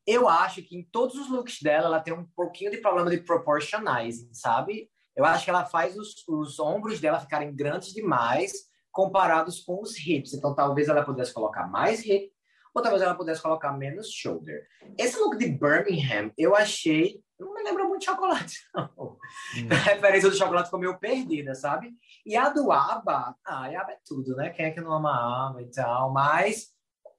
Eu 0.07 0.29
acho 0.29 0.63
que 0.63 0.75
em 0.75 0.83
todos 0.83 1.15
os 1.15 1.29
looks 1.29 1.61
dela, 1.61 1.87
ela 1.87 1.99
tem 1.99 2.13
um 2.13 2.25
pouquinho 2.35 2.71
de 2.71 2.77
problema 2.77 3.09
de 3.09 3.17
proportionalizing, 3.17 4.33
sabe? 4.33 4.89
Eu 5.15 5.25
acho 5.25 5.43
que 5.43 5.49
ela 5.49 5.65
faz 5.65 5.97
os, 5.97 6.25
os 6.27 6.59
ombros 6.59 7.01
dela 7.01 7.19
ficarem 7.19 7.53
grandes 7.53 7.93
demais 7.93 8.53
comparados 8.91 9.59
com 9.59 9.81
os 9.81 9.97
hips. 9.97 10.33
Então, 10.33 10.55
talvez 10.55 10.87
ela 10.87 11.03
pudesse 11.03 11.33
colocar 11.33 11.67
mais 11.67 12.05
hip, 12.05 12.31
ou 12.73 12.81
talvez 12.81 13.01
ela 13.03 13.15
pudesse 13.15 13.41
colocar 13.41 13.73
menos 13.73 14.09
shoulder. 14.09 14.65
Esse 14.97 15.19
look 15.19 15.37
de 15.37 15.49
Birmingham, 15.49 16.31
eu 16.37 16.55
achei 16.55 17.21
não 17.39 17.53
me 17.53 17.61
lembra 17.61 17.83
muito 17.83 17.99
de 17.99 18.05
chocolate, 18.05 18.55
não. 18.73 18.89
Hum. 18.95 19.67
A 19.69 19.75
referência 19.75 20.29
do 20.29 20.35
chocolate 20.35 20.65
ficou 20.65 20.79
meio 20.79 20.97
perdida, 20.97 21.53
sabe? 21.53 21.91
E 22.25 22.35
a 22.35 22.49
do 22.49 22.71
aba, 22.71 23.35
ah, 23.45 23.65
a 23.65 23.81
aba 23.81 23.91
é 23.91 23.99
tudo, 24.05 24.35
né? 24.35 24.49
Quem 24.49 24.65
é 24.65 24.71
que 24.71 24.81
não 24.81 24.91
ama 24.91 25.49
aba 25.49 25.61
e 25.61 25.69
tal, 25.69 26.11
mas 26.11 26.69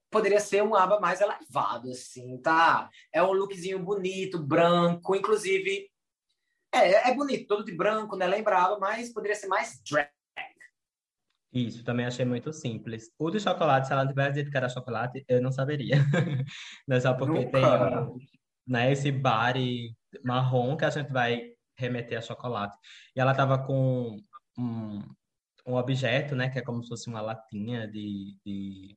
poderia 0.09 0.39
ser 0.39 0.63
um 0.63 0.75
aba 0.75 0.99
mais 0.99 1.21
elevado, 1.21 1.91
assim, 1.91 2.37
tá? 2.41 2.89
É 3.13 3.21
um 3.21 3.31
lookzinho 3.31 3.79
bonito, 3.79 4.41
branco, 4.41 5.15
inclusive. 5.15 5.89
É, 6.73 7.09
é 7.09 7.15
bonito, 7.15 7.47
todo 7.47 7.65
de 7.65 7.71
branco, 7.75 8.15
né? 8.15 8.27
Lembrava, 8.27 8.77
mas 8.79 9.11
poderia 9.11 9.35
ser 9.35 9.47
mais 9.47 9.81
drag. 9.89 10.09
Isso, 11.51 11.83
também 11.83 12.05
achei 12.05 12.25
muito 12.25 12.53
simples. 12.53 13.11
O 13.17 13.31
do 13.31 13.39
chocolate, 13.39 13.87
se 13.87 13.93
ela 13.93 14.07
tivesse 14.07 14.33
dito 14.33 14.51
que 14.51 14.57
era 14.57 14.69
chocolate, 14.69 15.25
eu 15.27 15.41
não 15.41 15.51
saberia. 15.51 15.95
não 16.87 16.97
é 16.97 16.99
só 16.99 17.13
porque 17.15 17.45
Nunca. 17.45 17.51
tem 17.51 18.29
né, 18.67 18.91
esse 18.91 19.11
body 19.11 19.95
marrom 20.23 20.77
que 20.77 20.85
a 20.85 20.91
gente 20.91 21.11
vai 21.11 21.53
remeter 21.75 22.19
a 22.19 22.21
chocolate. 22.21 22.77
E 23.15 23.19
ela 23.19 23.33
tava 23.33 23.57
com 23.65 24.19
um, 24.57 25.01
um 25.65 25.75
objeto, 25.75 26.35
né, 26.35 26.49
que 26.49 26.59
é 26.59 26.61
como 26.61 26.83
se 26.83 26.89
fosse 26.89 27.09
uma 27.09 27.21
latinha 27.21 27.87
de, 27.87 28.37
de, 28.45 28.95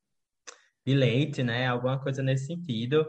de 0.87 0.95
leite, 0.95 1.43
né, 1.43 1.67
alguma 1.67 2.01
coisa 2.01 2.23
nesse 2.23 2.47
sentido. 2.47 3.07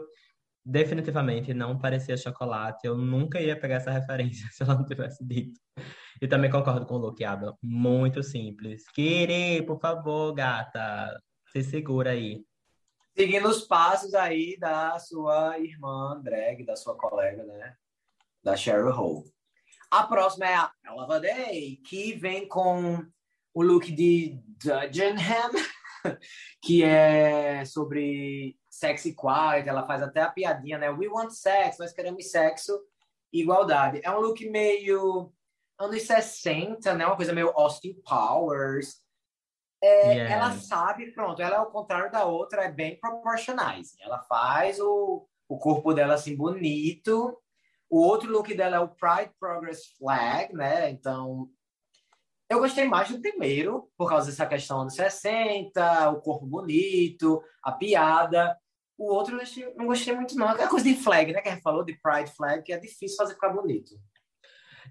Definitivamente 0.64 1.52
não 1.52 1.78
parecia 1.78 2.16
chocolate. 2.16 2.86
Eu 2.86 2.96
nunca 2.96 3.40
ia 3.40 3.58
pegar 3.58 3.76
essa 3.76 3.90
referência 3.92 4.48
se 4.50 4.62
ela 4.62 4.74
não 4.74 4.84
tivesse 4.84 5.24
dito. 5.24 5.60
E 6.20 6.28
também 6.28 6.50
concordo 6.50 6.86
com 6.86 6.94
o 6.94 6.98
Luke. 6.98 7.24
Muito 7.62 8.22
simples. 8.22 8.84
Kiri, 8.94 9.62
por 9.66 9.78
favor, 9.80 10.32
gata. 10.32 11.20
Se 11.52 11.62
segura 11.62 12.10
aí. 12.10 12.42
Seguindo 13.16 13.48
os 13.48 13.62
passos 13.62 14.14
aí 14.14 14.56
da 14.58 14.98
sua 14.98 15.58
irmã 15.58 16.20
drag, 16.22 16.64
da 16.64 16.74
sua 16.74 16.96
colega, 16.96 17.44
né? 17.44 17.76
da 18.44 18.54
Cheryl 18.56 18.90
Hole. 18.90 19.32
A 19.90 20.06
próxima 20.06 20.46
é 20.46 20.54
a 20.54 21.18
Day, 21.18 21.80
que 21.86 22.12
vem 22.14 22.46
com 22.46 23.04
o 23.54 23.62
look 23.62 23.90
de 23.90 24.38
Dungeonham, 24.62 25.50
que 26.62 26.82
é 26.82 27.64
sobre 27.64 28.56
sexo 28.70 29.08
equality. 29.08 29.68
Ela 29.68 29.86
faz 29.86 30.02
até 30.02 30.22
a 30.22 30.30
piadinha, 30.30 30.78
né? 30.78 30.90
We 30.90 31.08
want 31.08 31.30
sex, 31.30 31.78
nós 31.78 31.92
queremos 31.92 32.30
sexo 32.30 32.78
e 33.32 33.40
igualdade. 33.40 34.00
É 34.04 34.10
um 34.10 34.20
look 34.20 34.48
meio 34.48 35.32
anos 35.78 36.02
60, 36.02 36.94
né? 36.94 37.06
Uma 37.06 37.16
coisa 37.16 37.32
meio 37.32 37.50
Austin 37.50 37.94
Powers. 38.06 39.02
É, 39.82 40.14
yeah. 40.14 40.34
Ela 40.34 40.52
sabe, 40.52 41.12
pronto, 41.12 41.42
ela 41.42 41.56
é 41.56 41.60
o 41.60 41.70
contrário 41.70 42.10
da 42.10 42.24
outra, 42.24 42.64
é 42.64 42.72
bem 42.72 42.98
proporcionais. 42.98 43.94
Ela 44.00 44.22
faz 44.22 44.80
o, 44.80 45.26
o 45.46 45.58
corpo 45.58 45.92
dela 45.92 46.14
assim 46.14 46.34
bonito 46.34 47.38
o 47.94 48.00
outro 48.00 48.28
look 48.28 48.52
dela 48.54 48.76
é 48.76 48.80
o 48.80 48.88
Pride 48.88 49.32
Progress 49.38 49.94
Flag, 49.96 50.52
né? 50.52 50.90
Então, 50.90 51.48
eu 52.48 52.58
gostei 52.58 52.86
mais 52.86 53.08
do 53.10 53.20
primeiro, 53.20 53.88
por 53.96 54.08
causa 54.08 54.30
dessa 54.30 54.46
questão 54.46 54.84
dos 54.84 54.94
60, 54.94 56.10
o 56.10 56.20
corpo 56.20 56.46
bonito, 56.46 57.42
a 57.62 57.72
piada. 57.72 58.56
O 58.96 59.12
outro 59.12 59.38
eu 59.40 59.74
não 59.76 59.86
gostei 59.86 60.14
muito, 60.14 60.36
não. 60.36 60.48
Aquela 60.48 60.68
coisa 60.68 60.84
de 60.84 60.94
flag, 60.94 61.32
né? 61.32 61.40
Que 61.40 61.48
a 61.48 61.52
gente 61.52 61.62
falou 61.62 61.84
de 61.84 61.98
Pride 62.00 62.30
Flag, 62.36 62.62
que 62.62 62.72
é 62.72 62.78
difícil 62.78 63.16
fazer 63.16 63.34
ficar 63.34 63.48
bonito. 63.48 63.94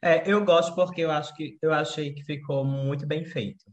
É, 0.02 0.30
eu 0.30 0.44
gosto 0.44 0.76
porque 0.76 1.02
eu 1.02 1.12
acho 1.12 1.34
que 1.36 1.58
eu 1.62 1.74
achei 1.74 2.14
que 2.14 2.24
ficou 2.24 2.66
muito 2.66 3.06
bem 3.08 3.24
feito. 3.24 3.64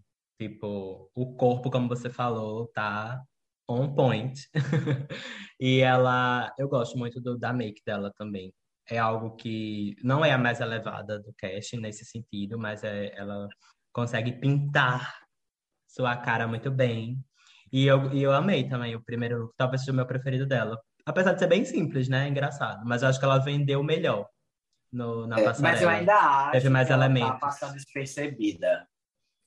Tipo, 0.41 1.11
o 1.15 1.35
corpo, 1.35 1.71
como 1.71 1.89
você 1.89 2.09
falou, 2.09 2.69
tá 2.69 3.21
on 3.69 3.95
point. 3.95 4.49
e 5.59 5.81
ela, 5.81 6.53
eu 6.59 6.69
gosto 6.69 6.97
muito 6.97 7.21
do, 7.21 7.37
da 7.37 7.53
make 7.53 7.83
dela 7.85 8.13
também 8.17 8.53
é 8.91 8.99
algo 8.99 9.37
que 9.37 9.95
não 10.03 10.25
é 10.25 10.33
a 10.33 10.39
mais 10.39 10.61
elevada 10.61 11.19
do 11.19 11.33
cast 11.35 11.77
nesse 11.77 12.05
sentido, 12.05 12.59
mas 12.59 12.83
é, 12.83 13.13
ela 13.17 13.49
consegue 13.93 14.33
pintar 14.33 15.15
sua 15.89 16.17
cara 16.17 16.47
muito 16.47 16.71
bem. 16.71 17.19
E 17.73 17.87
eu, 17.87 18.13
e 18.13 18.23
eu 18.23 18.33
amei 18.33 18.69
também 18.69 18.95
o 18.97 19.03
primeiro 19.03 19.43
look, 19.43 19.55
talvez 19.57 19.83
seja 19.83 19.93
o 19.93 19.95
meu 19.95 20.07
preferido 20.07 20.47
dela. 20.47 20.79
Apesar 21.07 21.33
de 21.33 21.39
ser 21.39 21.47
bem 21.47 21.65
simples, 21.65 22.09
né? 22.09 22.29
Engraçado. 22.29 22.85
Mas 22.85 23.03
eu 23.03 23.09
acho 23.09 23.19
que 23.19 23.25
ela 23.25 23.39
vendeu 23.39 23.83
melhor 23.83 24.29
no, 24.93 25.27
na 25.27 25.37
passarela. 25.37 25.69
É, 25.69 25.73
mas 25.73 25.83
eu 25.83 25.89
ainda 25.89 26.15
acho 26.15 26.53
Teve 26.53 26.69
mais 26.69 26.89
que 26.89 26.93
elementos. 26.93 27.31
ela 27.31 27.39
tá 27.39 27.47
passando 27.47 27.75
despercebida. 27.75 28.89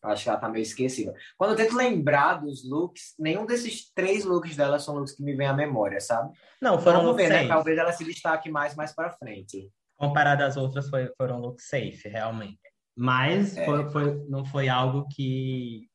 Acho 0.04 0.24
que 0.24 0.30
ela 0.30 0.40
tá 0.40 0.50
meio 0.50 0.64
esquecida. 0.64 1.14
Quando 1.38 1.52
eu 1.52 1.58
tento 1.58 1.76
lembrar 1.76 2.36
dos 2.36 2.68
looks, 2.70 3.14
nenhum 3.18 3.46
desses 3.46 3.90
três 3.94 4.26
looks 4.26 4.56
dela 4.56 4.78
são 4.78 4.96
looks 4.96 5.16
que 5.16 5.24
me 5.24 5.34
vêm 5.34 5.48
à 5.48 5.54
memória, 5.54 6.00
sabe? 6.02 6.38
Não, 6.62 6.78
foram 6.80 7.02
Vamos 7.02 7.16
ver, 7.16 7.30
safe. 7.30 7.44
né? 7.44 7.48
Talvez 7.48 7.78
ela 7.78 7.92
se 7.94 8.04
destaque 8.04 8.52
mais 8.52 8.76
mais 8.76 8.94
para 8.94 9.12
frente. 9.12 9.72
Comparado 9.98 10.44
às 10.44 10.58
outras, 10.58 10.90
foi, 10.90 11.10
foram 11.18 11.40
looks 11.40 11.68
safe, 11.68 12.10
realmente. 12.10 12.60
Mas 12.96 13.56
é. 13.56 13.66
foi, 13.66 13.90
foi, 13.90 14.26
não 14.28 14.44
foi 14.44 14.68
algo 14.68 15.08
que 15.08 15.88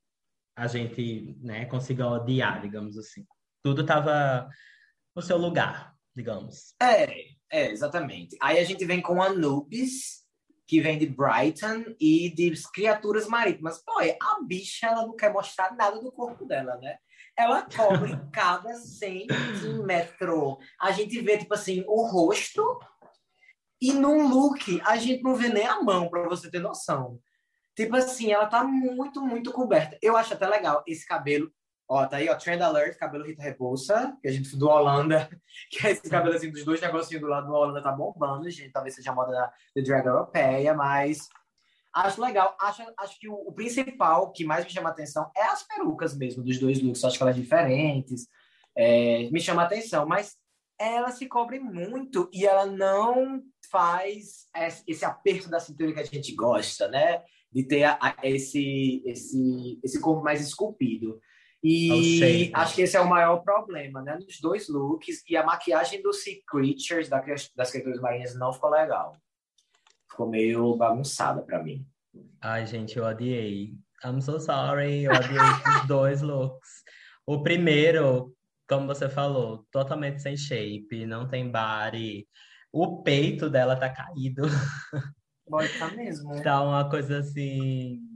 a 0.56 0.66
gente 0.66 1.36
né, 1.40 1.66
consiga 1.66 2.08
odiar, 2.08 2.60
digamos 2.60 2.96
assim. 2.98 3.24
Tudo 3.62 3.82
estava 3.82 4.48
no 5.14 5.22
seu 5.22 5.36
lugar, 5.36 5.94
digamos. 6.16 6.74
É, 6.82 7.06
é, 7.50 7.70
exatamente. 7.70 8.36
Aí 8.42 8.58
a 8.58 8.64
gente 8.64 8.84
vem 8.84 9.00
com 9.00 9.22
Anubis, 9.22 10.17
que 10.68 10.82
vem 10.82 10.98
de 10.98 11.06
Brighton 11.06 11.96
e 11.98 12.28
de 12.28 12.52
criaturas 12.74 13.26
marítimas. 13.26 13.82
Pô, 13.82 13.98
a 14.00 14.42
bicha, 14.46 14.86
ela 14.86 15.06
não 15.06 15.16
quer 15.16 15.32
mostrar 15.32 15.74
nada 15.74 15.98
do 15.98 16.12
corpo 16.12 16.44
dela, 16.44 16.76
né? 16.76 16.98
Ela 17.34 17.62
cobre 17.62 18.12
cada 18.30 18.74
centímetro. 18.74 20.58
A 20.78 20.92
gente 20.92 21.18
vê, 21.22 21.38
tipo 21.38 21.54
assim, 21.54 21.82
o 21.88 22.06
rosto 22.06 22.78
e 23.80 23.94
num 23.94 24.28
look 24.28 24.82
a 24.84 24.98
gente 24.98 25.22
não 25.22 25.34
vê 25.34 25.48
nem 25.48 25.66
a 25.66 25.80
mão, 25.80 26.10
para 26.10 26.28
você 26.28 26.50
ter 26.50 26.60
noção. 26.60 27.18
Tipo 27.74 27.96
assim, 27.96 28.30
ela 28.30 28.46
tá 28.46 28.62
muito, 28.62 29.22
muito 29.22 29.50
coberta. 29.52 29.96
Eu 30.02 30.18
acho 30.18 30.34
até 30.34 30.46
legal 30.46 30.84
esse 30.86 31.06
cabelo 31.06 31.50
Ó, 31.90 32.06
tá 32.06 32.18
aí, 32.18 32.28
ó, 32.28 32.34
Trend 32.34 32.60
Alert, 32.60 32.98
cabelo 32.98 33.24
Rita 33.24 33.42
Repulsa, 33.42 34.14
que 34.20 34.28
a 34.28 34.30
gente 34.30 34.54
do 34.56 34.68
Holanda, 34.68 35.26
que 35.70 35.86
é 35.86 35.92
esse 35.92 36.08
cabelo 36.10 36.36
assim 36.36 36.50
dos 36.50 36.62
dois 36.62 36.82
negocinhos 36.82 37.22
do 37.22 37.28
lado 37.28 37.46
do 37.46 37.54
Holanda 37.54 37.82
tá 37.82 37.90
bombando, 37.90 38.50
gente. 38.50 38.70
Talvez 38.72 38.94
seja 38.94 39.10
a 39.10 39.14
moda 39.14 39.32
da, 39.32 39.52
da 39.74 39.82
drag 39.82 40.06
europeia, 40.06 40.74
mas 40.74 41.28
acho 41.94 42.20
legal. 42.20 42.54
Acho, 42.60 42.82
acho 42.98 43.18
que 43.18 43.26
o, 43.26 43.34
o, 43.34 43.52
principal 43.54 44.30
que 44.32 44.44
mais 44.44 44.66
me 44.66 44.70
chama 44.70 44.90
atenção 44.90 45.30
é 45.34 45.44
as 45.44 45.62
perucas 45.62 46.14
mesmo 46.14 46.44
dos 46.44 46.58
dois 46.58 46.82
looks. 46.82 47.02
Acho 47.04 47.16
que 47.16 47.22
elas 47.22 47.36
diferentes. 47.36 48.28
É, 48.76 49.30
me 49.30 49.40
chama 49.40 49.62
atenção, 49.62 50.06
mas 50.06 50.36
ela 50.78 51.10
se 51.10 51.26
cobre 51.26 51.58
muito 51.58 52.28
e 52.34 52.46
ela 52.46 52.66
não 52.66 53.42
faz 53.70 54.46
esse 54.86 55.06
aperto 55.06 55.48
da 55.48 55.58
cintura 55.58 55.94
que 55.94 56.00
a 56.00 56.04
gente 56.04 56.34
gosta, 56.34 56.86
né? 56.88 57.22
De 57.50 57.64
ter 57.64 57.84
a, 57.84 57.98
a, 57.98 58.14
esse, 58.24 59.02
esse, 59.06 59.80
esse 59.82 59.98
corpo 60.00 60.22
mais 60.22 60.46
esculpido. 60.46 61.18
E 61.62 62.52
acho 62.54 62.74
que 62.74 62.82
esse 62.82 62.96
é 62.96 63.00
o 63.00 63.08
maior 63.08 63.38
problema, 63.38 64.00
né? 64.02 64.16
Nos 64.16 64.40
dois 64.40 64.68
looks. 64.68 65.22
E 65.28 65.36
a 65.36 65.44
maquiagem 65.44 66.00
do 66.02 66.12
Sea 66.12 66.36
Creatures, 66.46 67.08
das 67.54 67.70
criaturas 67.70 68.00
marinhas, 68.00 68.38
não 68.38 68.52
ficou 68.52 68.70
legal. 68.70 69.16
Ficou 70.10 70.28
meio 70.28 70.76
bagunçada 70.76 71.42
para 71.42 71.62
mim. 71.62 71.84
Ai, 72.40 72.64
gente, 72.66 72.96
eu 72.96 73.04
odiei. 73.04 73.74
I'm 74.04 74.20
so 74.20 74.38
sorry. 74.38 75.04
Eu 75.04 75.12
odiei 75.12 75.80
os 75.80 75.86
dois 75.88 76.22
looks. 76.22 76.84
O 77.26 77.42
primeiro, 77.42 78.34
como 78.68 78.86
você 78.86 79.08
falou, 79.08 79.66
totalmente 79.72 80.22
sem 80.22 80.36
shape, 80.36 81.06
não 81.06 81.28
tem 81.28 81.50
body. 81.50 82.26
O 82.72 83.02
peito 83.02 83.50
dela 83.50 83.74
tá 83.74 83.90
caído. 83.90 84.42
Pode 85.48 85.76
tá 85.78 85.90
mesmo. 85.90 86.40
Tá 86.42 86.62
uma 86.62 86.88
coisa 86.88 87.18
assim 87.18 88.07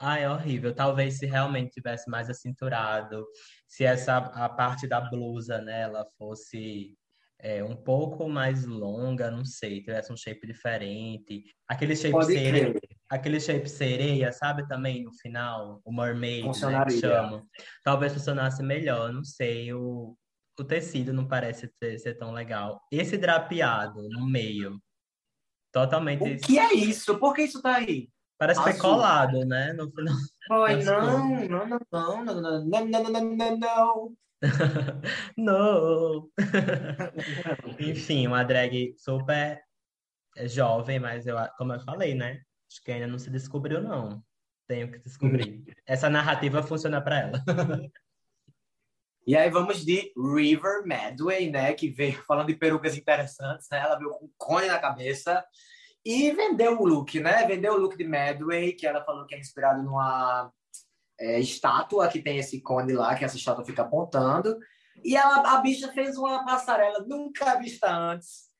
ah, 0.00 0.18
é 0.18 0.28
horrível. 0.28 0.74
Talvez 0.74 1.18
se 1.18 1.26
realmente 1.26 1.72
tivesse 1.72 2.10
mais 2.10 2.30
acinturado, 2.30 3.26
se 3.68 3.84
essa 3.84 4.16
a 4.16 4.48
parte 4.48 4.88
da 4.88 4.98
blusa, 4.98 5.58
né, 5.60 5.82
ela 5.82 6.06
fosse 6.16 6.96
é, 7.38 7.62
um 7.62 7.76
pouco 7.76 8.26
mais 8.26 8.64
longa, 8.64 9.30
não 9.30 9.44
sei, 9.44 9.82
tivesse 9.82 10.10
um 10.10 10.16
shape 10.16 10.46
diferente. 10.46 11.44
Aquele 11.68 11.94
shape 11.94 12.12
Pode 12.12 12.32
sereia, 12.32 12.72
crer. 12.72 12.96
aquele 13.10 13.38
shape 13.38 13.68
sereia, 13.68 14.32
sabe 14.32 14.66
também 14.66 15.04
no 15.04 15.12
final, 15.12 15.82
o 15.84 15.92
mermaid, 15.92 16.46
né, 16.46 16.84
que 16.86 16.98
chama. 16.98 17.44
Talvez 17.84 18.14
funcionasse 18.14 18.62
melhor, 18.62 19.12
não 19.12 19.22
sei. 19.22 19.72
O, 19.74 20.16
o 20.58 20.64
tecido 20.64 21.12
não 21.12 21.28
parece 21.28 21.68
ter, 21.78 21.98
ser 21.98 22.14
tão 22.14 22.32
legal. 22.32 22.80
Esse 22.90 23.18
drapeado 23.18 24.08
no 24.08 24.26
meio, 24.26 24.80
totalmente. 25.70 26.22
O 26.22 26.40
que 26.40 26.58
é 26.58 26.72
isso? 26.72 27.18
Por 27.18 27.34
que 27.34 27.42
isso 27.42 27.60
tá 27.60 27.76
aí? 27.76 28.08
Parece 28.40 28.58
que 28.64 28.70
foi 28.70 28.78
colado, 28.80 29.44
né? 29.44 29.74
No 29.74 29.90
final. 29.90 30.14
Foi, 30.48 30.82
não, 30.82 31.28
não, 31.46 31.46
não, 31.46 31.68
não, 31.68 32.24
não, 32.24 32.24
não, 32.24 32.64
não, 32.64 33.02
não, 33.02 33.02
não, 33.02 33.36
não, 33.36 33.58
não. 33.58 34.16
não. 35.36 36.30
Enfim, 37.78 38.26
uma 38.26 38.42
drag 38.42 38.94
super 38.96 39.62
jovem, 40.46 40.98
mas 40.98 41.26
eu, 41.26 41.36
como 41.58 41.74
eu 41.74 41.80
falei, 41.80 42.14
né? 42.14 42.40
Acho 42.70 42.82
que 42.82 42.90
ainda 42.90 43.06
não 43.06 43.18
se 43.18 43.28
descobriu, 43.28 43.82
não. 43.82 44.24
Tenho 44.66 44.90
que 44.90 45.00
descobrir. 45.00 45.62
Essa 45.86 46.08
narrativa 46.08 46.62
funciona 46.62 46.98
para 47.02 47.18
ela. 47.20 47.44
E 49.26 49.36
aí 49.36 49.50
vamos 49.50 49.84
de 49.84 50.14
River 50.16 50.82
Medway, 50.86 51.50
né? 51.50 51.74
Que 51.74 51.90
veio 51.90 52.24
falando 52.26 52.46
de 52.46 52.54
perucas 52.54 52.96
interessantes, 52.96 53.68
né? 53.70 53.80
Ela 53.80 53.98
veio 53.98 54.10
com 54.12 54.24
um 54.24 54.30
cone 54.38 54.66
na 54.66 54.78
cabeça 54.78 55.44
e 56.04 56.30
vendeu 56.32 56.80
o 56.80 56.86
look, 56.86 57.20
né? 57.20 57.46
Vendeu 57.46 57.74
o 57.74 57.78
look 57.78 57.96
de 57.96 58.04
Medway, 58.04 58.72
que 58.72 58.86
ela 58.86 59.04
falou 59.04 59.26
que 59.26 59.34
é 59.34 59.38
inspirado 59.38 59.82
numa 59.82 60.50
é, 61.18 61.38
estátua 61.38 62.08
que 62.08 62.22
tem 62.22 62.38
esse 62.38 62.60
cone 62.60 62.92
lá, 62.92 63.14
que 63.14 63.24
essa 63.24 63.36
estátua 63.36 63.64
fica 63.64 63.82
apontando. 63.82 64.58
E 65.04 65.16
ela, 65.16 65.54
a 65.54 65.60
bicha 65.60 65.92
fez 65.92 66.16
uma 66.16 66.44
passarela 66.44 67.04
nunca 67.06 67.56
vista 67.56 67.90
antes. 67.90 68.50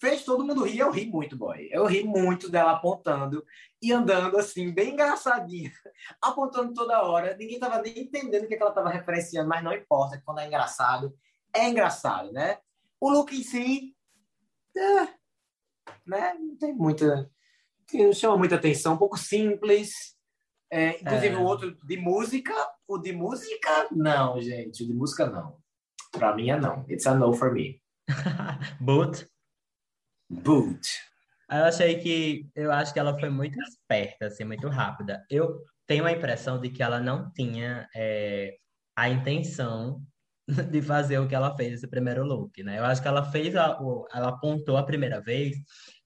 Fez 0.00 0.24
todo 0.24 0.44
mundo 0.44 0.64
rir. 0.64 0.78
Eu 0.78 0.90
ri 0.90 1.06
muito, 1.06 1.36
boy. 1.36 1.68
Eu 1.70 1.84
ri 1.84 2.04
muito 2.04 2.48
dela 2.48 2.72
apontando 2.72 3.44
e 3.82 3.92
andando 3.92 4.38
assim, 4.38 4.72
bem 4.72 4.92
engraçadinha, 4.92 5.72
apontando 6.22 6.72
toda 6.72 7.02
hora. 7.02 7.36
Ninguém 7.36 7.58
tava 7.58 7.82
nem 7.82 8.00
entendendo 8.00 8.44
o 8.44 8.48
que 8.48 8.54
ela 8.54 8.70
tava 8.70 8.90
referenciando, 8.90 9.48
mas 9.48 9.62
não 9.62 9.72
importa, 9.72 10.22
quando 10.24 10.40
é 10.40 10.46
engraçado, 10.46 11.14
é 11.54 11.68
engraçado, 11.68 12.32
né? 12.32 12.58
O 13.00 13.10
look 13.10 13.34
em 13.34 13.42
si. 13.42 13.94
É, 14.76 15.17
né? 16.06 16.34
Não 16.34 16.56
tem 16.56 16.74
muita. 16.74 17.30
Não 17.92 18.12
chama 18.12 18.36
muita 18.36 18.56
atenção, 18.56 18.94
um 18.94 18.98
pouco 18.98 19.18
simples. 19.18 20.16
É, 20.70 21.00
inclusive, 21.00 21.34
é. 21.34 21.38
o 21.38 21.42
outro 21.42 21.76
de 21.84 21.96
música, 21.96 22.54
o 22.86 22.98
de 22.98 23.12
música, 23.12 23.88
não, 23.90 24.40
gente. 24.40 24.82
O 24.82 24.86
de 24.86 24.92
música, 24.92 25.26
não. 25.26 25.58
Pra 26.12 26.34
mim 26.34 26.50
é 26.50 26.58
não. 26.58 26.84
It's 26.88 27.06
a 27.06 27.14
no 27.14 27.32
for 27.32 27.52
me. 27.52 27.80
Boot. 28.80 29.26
Boot. 30.28 30.80
Eu 31.50 31.64
achei 31.64 31.98
que. 31.98 32.50
Eu 32.54 32.70
acho 32.70 32.92
que 32.92 32.98
ela 32.98 33.18
foi 33.18 33.30
muito 33.30 33.58
esperta, 33.62 34.26
assim, 34.26 34.44
muito 34.44 34.68
rápida. 34.68 35.24
Eu 35.30 35.64
tenho 35.86 36.04
a 36.04 36.12
impressão 36.12 36.60
de 36.60 36.68
que 36.68 36.82
ela 36.82 37.00
não 37.00 37.30
tinha 37.32 37.88
é, 37.96 38.58
a 38.94 39.08
intenção 39.08 40.02
de 40.70 40.80
fazer 40.80 41.18
o 41.18 41.28
que 41.28 41.34
ela 41.34 41.54
fez 41.54 41.74
esse 41.74 41.86
primeiro 41.86 42.24
look, 42.24 42.62
né? 42.62 42.78
Eu 42.78 42.84
acho 42.84 43.02
que 43.02 43.08
ela 43.08 43.22
fez 43.30 43.54
a, 43.54 43.80
o, 43.80 44.06
ela 44.12 44.30
apontou 44.30 44.76
a 44.76 44.82
primeira 44.82 45.20
vez 45.20 45.56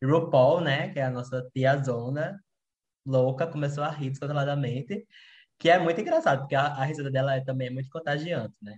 e 0.01 0.07
RuPaul, 0.07 0.61
né, 0.61 0.88
que 0.88 0.99
é 0.99 1.05
a 1.05 1.11
nossa 1.11 1.49
tiazona 1.55 2.38
louca, 3.07 3.47
começou 3.47 3.84
a 3.84 3.90
rir 3.90 4.11
descontroladamente, 4.11 5.07
que 5.59 5.70
é 5.70 5.78
muito 5.78 6.01
engraçado, 6.01 6.40
porque 6.40 6.55
a, 6.55 6.66
a 6.66 6.84
risada 6.84 7.11
dela 7.11 7.36
é, 7.36 7.40
também 7.40 7.68
é 7.68 7.70
muito 7.70 7.88
contagiante, 7.90 8.55
né? 8.61 8.76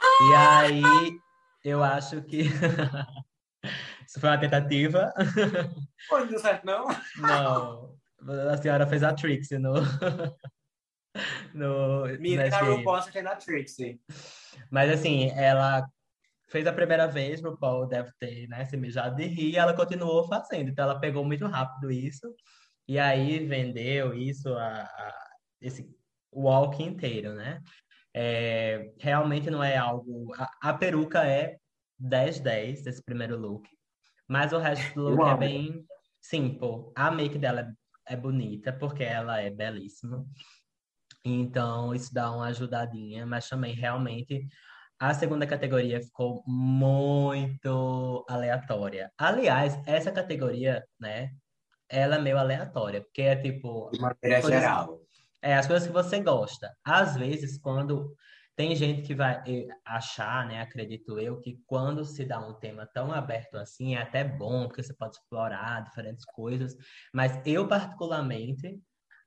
E 0.00 0.34
aí 0.34 0.82
eu 1.64 1.82
acho 1.82 2.22
que 2.22 2.42
isso 4.06 4.18
foi 4.18 4.30
uma 4.30 4.38
tentativa. 4.38 5.12
Pô, 6.08 6.18
não 6.18 6.26
deu 6.26 6.38
certo 6.38 6.64
não? 6.64 6.86
Não. 7.18 7.94
A 8.50 8.56
senhora 8.56 8.86
fez 8.86 9.02
a 9.02 9.12
Trixie 9.12 9.58
no 9.58 9.74
no 11.52 12.04
Menina, 12.18 12.48
eu 12.64 12.82
posso 12.82 13.12
ter 13.12 13.22
na 13.22 13.36
Trixie. 13.36 14.00
Mas 14.70 14.90
assim, 14.90 15.30
ela 15.30 15.86
fez 16.48 16.66
a 16.66 16.72
primeira 16.72 17.06
vez, 17.06 17.42
o 17.42 17.56
Paul 17.56 17.86
deve 17.86 18.10
ter 18.18 18.46
né, 18.48 18.64
se 18.66 18.76
mijado 18.76 19.16
de 19.16 19.24
rir, 19.24 19.52
e 19.52 19.56
ela 19.56 19.74
continuou 19.74 20.28
fazendo. 20.28 20.68
Então 20.68 20.84
ela 20.84 21.00
pegou 21.00 21.24
muito 21.24 21.46
rápido 21.46 21.90
isso, 21.90 22.34
e 22.86 22.98
aí 22.98 23.46
vendeu 23.46 24.12
isso, 24.14 24.52
a, 24.54 24.82
a 24.82 25.14
esse 25.60 25.88
walk 26.32 26.82
inteiro, 26.82 27.34
né? 27.34 27.60
É, 28.14 28.92
realmente 28.98 29.50
não 29.50 29.62
é 29.62 29.76
algo. 29.76 30.32
A, 30.34 30.70
a 30.70 30.74
peruca 30.74 31.24
é 31.26 31.56
10-10 32.00 32.82
desse 32.82 33.02
primeiro 33.02 33.38
look, 33.38 33.66
mas 34.28 34.52
o 34.52 34.58
resto 34.58 34.94
do 34.94 35.08
look 35.08 35.20
é 35.20 35.24
Uau. 35.24 35.34
é 35.34 35.38
bem 35.38 35.86
simple. 36.20 36.92
A 36.94 37.10
make 37.10 37.38
dela 37.38 37.60
é, 38.08 38.14
é 38.14 38.16
bonita, 38.16 38.72
porque 38.72 39.02
ela 39.02 39.40
é 39.40 39.50
belíssima. 39.50 40.26
Então, 41.24 41.94
isso 41.94 42.12
dá 42.12 42.30
uma 42.30 42.46
ajudadinha, 42.46 43.24
mas 43.24 43.48
também 43.48 43.74
realmente 43.74 44.46
a 45.02 45.12
segunda 45.14 45.44
categoria 45.46 46.00
ficou 46.00 46.44
muito 46.46 48.24
aleatória. 48.28 49.10
Aliás, 49.18 49.76
essa 49.84 50.12
categoria, 50.12 50.84
né, 51.00 51.30
ela 51.88 52.16
é 52.16 52.18
meio 52.20 52.38
aleatória, 52.38 53.00
porque 53.02 53.22
é 53.22 53.34
tipo. 53.34 53.90
De 53.92 54.00
maneira 54.00 54.40
coisas, 54.40 54.60
geral. 54.60 55.00
É, 55.42 55.54
as 55.56 55.66
coisas 55.66 55.88
que 55.88 55.92
você 55.92 56.20
gosta. 56.20 56.72
Às 56.84 57.16
vezes, 57.16 57.58
quando. 57.58 58.14
Tem 58.54 58.76
gente 58.76 59.02
que 59.02 59.14
vai 59.14 59.42
achar, 59.82 60.46
né, 60.46 60.60
acredito 60.60 61.18
eu, 61.18 61.40
que 61.40 61.58
quando 61.66 62.04
se 62.04 62.22
dá 62.22 62.38
um 62.38 62.52
tema 62.52 62.86
tão 62.86 63.10
aberto 63.10 63.56
assim, 63.56 63.94
é 63.94 64.02
até 64.02 64.22
bom, 64.22 64.66
porque 64.68 64.82
você 64.82 64.94
pode 64.94 65.16
explorar 65.16 65.82
diferentes 65.84 66.24
coisas. 66.26 66.76
Mas 67.14 67.40
eu, 67.46 67.66
particularmente, 67.66 68.78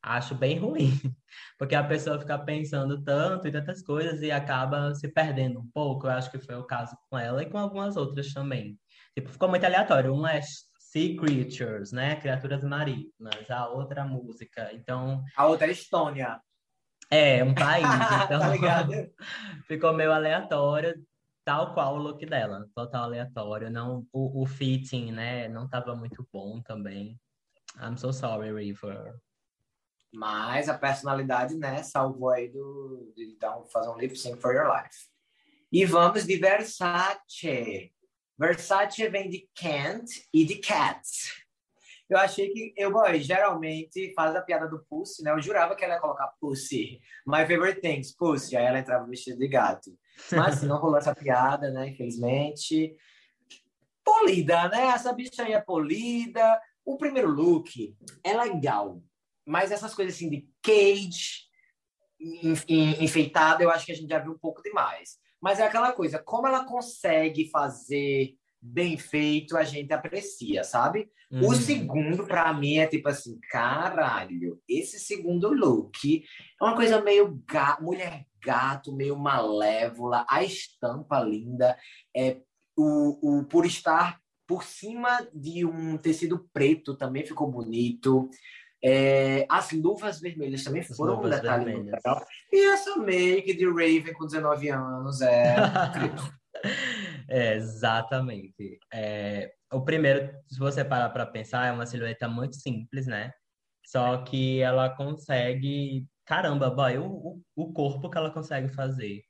acho 0.06 0.36
bem 0.36 0.60
ruim, 0.60 0.92
porque 1.58 1.74
a 1.74 1.84
pessoa 1.84 2.20
fica 2.20 2.38
pensando 2.38 3.04
tanto 3.04 3.48
em 3.48 3.52
tantas 3.52 3.82
coisas 3.82 4.22
e 4.22 4.32
acaba 4.32 4.94
se 4.94 5.08
perdendo 5.08 5.60
um 5.60 5.70
pouco. 5.74 6.06
Eu 6.06 6.12
acho 6.12 6.30
que 6.30 6.38
foi 6.38 6.56
o 6.56 6.64
caso 6.64 6.96
com 7.10 7.18
ela 7.18 7.42
e 7.42 7.50
com 7.50 7.58
algumas 7.58 7.98
outras 7.98 8.32
também. 8.32 8.80
Tipo, 9.16 9.30
ficou 9.30 9.50
muito 9.50 9.66
aleatório. 9.66 10.14
Um 10.14 10.28
é 10.28 10.42
Sea 10.78 11.18
Creatures, 11.18 11.92
né? 11.92 12.16
Criaturas 12.18 12.64
marítimas. 12.64 13.50
A 13.50 13.68
outra 13.68 14.06
música. 14.06 14.72
Então. 14.74 15.24
A 15.36 15.48
outra 15.48 15.68
é 15.68 15.72
Estônia. 15.72 16.40
É, 17.10 17.44
um 17.44 17.54
país. 17.54 17.86
Então, 18.26 18.40
tá 18.40 18.88
ficou 19.68 19.94
meio 19.94 20.12
aleatório, 20.12 20.96
tal 21.44 21.74
qual 21.74 21.96
o 21.96 21.98
look 21.98 22.26
dela. 22.26 22.68
Total 22.76 23.04
aleatório. 23.04 23.70
Não, 23.72 24.06
o, 24.14 24.44
o 24.44 24.46
fitting, 24.46 25.12
né? 25.12 25.48
Não 25.48 25.68
tava 25.68 25.96
muito 25.96 26.28
bom 26.32 26.62
também. 26.62 27.20
I'm 27.82 27.98
so 27.98 28.14
sorry, 28.14 28.54
River. 28.54 29.16
Mas 30.16 30.70
a 30.70 30.78
personalidade, 30.78 31.58
né, 31.58 31.84
salvou 31.84 32.30
aí 32.30 32.48
do, 32.48 33.12
de 33.16 33.26
então, 33.26 33.66
fazer 33.68 33.90
um 33.90 33.98
lip 33.98 34.18
sync 34.18 34.42
for 34.42 34.54
your 34.56 34.68
life. 34.68 34.96
E 35.72 35.84
vamos 35.86 36.26
de 36.26 36.38
Versace. 36.38 37.92
Versace 38.38 39.08
vem 39.10 39.30
de 39.30 39.50
Kent 39.54 40.10
e 40.34 40.46
de 40.46 40.56
Cats. 40.56 41.46
Eu 42.08 42.18
achei 42.20 42.50
que, 42.50 42.74
eu, 42.78 42.92
boy, 42.92 43.20
geralmente 43.20 44.14
faz 44.14 44.36
a 44.36 44.42
piada 44.42 44.68
do 44.68 44.86
Pussy, 44.86 45.24
né? 45.24 45.32
Eu 45.32 45.42
jurava 45.42 45.76
que 45.76 45.84
ela 45.84 45.96
ia 45.96 46.00
colocar 46.00 46.32
Pussy. 46.40 47.02
My 47.26 47.46
favorite 47.48 47.82
things, 47.82 48.16
Pussy. 48.16 48.56
Aí 48.56 48.64
ela 48.64 48.80
entrava 48.80 49.08
vestida 49.08 49.38
de 49.38 49.48
gato. 49.48 49.92
Mas 50.32 50.58
assim, 50.58 50.68
não 50.68 50.78
rolou 50.78 50.98
essa 50.98 51.16
piada, 51.16 51.72
né? 51.72 51.90
Infelizmente. 51.90 52.96
Polida, 54.04 54.70
né? 54.70 54.88
Essa 54.90 55.12
bicha 55.12 55.44
aí 55.44 55.54
é 55.54 55.60
polida. 55.60 56.62
O 56.86 56.96
primeiro 56.96 57.30
look 57.32 57.98
é 58.24 58.38
legal. 58.38 59.02
Mas 59.46 59.72
essas 59.72 59.94
coisas 59.94 60.16
assim 60.16 60.30
de 60.30 60.48
cage, 60.62 61.46
enfeitada, 62.20 63.64
eu 63.64 63.70
acho 63.70 63.86
que 63.86 63.92
a 63.92 63.96
gente 63.96 64.10
já 64.10 64.20
viu 64.20 64.32
um 64.32 64.38
pouco 64.38 64.62
demais. 64.62 65.18
Mas 65.42 65.60
é 65.60 65.64
aquela 65.64 65.92
coisa, 65.92 66.18
como 66.18 66.48
ela 66.48 66.66
consegue 66.66 67.50
fazer 67.50 68.36
bem 68.62 68.98
feito, 68.98 69.56
a 69.56 69.64
gente 69.64 69.94
aprecia, 69.94 70.64
sabe? 70.64 71.10
Uhum. 71.32 71.50
O 71.50 71.56
segundo, 71.56 72.26
para 72.26 72.52
mim, 72.54 72.78
é 72.78 72.88
tipo 72.88 73.08
assim, 73.08 73.40
caralho, 73.52 74.60
esse 74.68 75.00
segundo 75.00 75.54
look 75.54 76.24
é 76.60 76.64
uma 76.64 76.76
coisa 76.76 77.02
meio 77.02 77.44
ga 77.48 77.78
mulher 77.80 78.26
gato, 78.44 78.96
meio 78.96 79.18
malévola, 79.18 80.26
a 80.30 80.44
estampa 80.44 81.20
linda, 81.20 81.78
é 82.16 82.38
o, 82.78 83.40
o 83.40 83.44
por 83.46 83.66
estar 83.66 84.20
por 84.48 84.64
cima 84.64 85.28
de 85.34 85.66
um 85.66 85.98
tecido 85.98 86.48
preto 86.54 86.96
também 86.96 87.26
ficou 87.26 87.50
bonito. 87.50 88.30
É, 88.88 89.48
as 89.50 89.72
luvas 89.72 90.20
vermelhas 90.20 90.64
também 90.64 90.82
as 90.82 90.96
foram 90.96 91.20
um 91.20 91.28
detalhe 91.28 91.74
muito 91.74 91.92
legal. 91.92 92.24
E 92.54 92.72
essa 92.72 92.96
make 92.98 93.56
de 93.56 93.66
Raven 93.66 94.14
com 94.14 94.28
19 94.28 94.70
anos 94.70 95.22
é 95.22 95.56
é, 97.28 97.56
exatamente. 97.56 98.80
É, 98.94 99.52
o 99.74 99.82
primeiro, 99.82 100.32
se 100.48 100.60
você 100.60 100.86
parar 100.86 101.10
para 101.10 101.26
pensar, 101.26 101.66
é 101.66 101.72
uma 101.72 101.88
silhueta 101.88 102.28
muito 102.28 102.58
simples, 102.58 103.08
né? 103.08 103.32
Só 103.88 104.18
que 104.24 104.60
ela 104.62 104.90
consegue. 104.90 106.06
Caramba, 106.24 106.70
boy, 106.70 107.00
o, 107.00 107.42
o 107.56 107.74
corpo 107.74 108.10
que 108.10 108.18
ela 108.20 108.32
consegue 108.32 108.70
fazer 108.70 109.24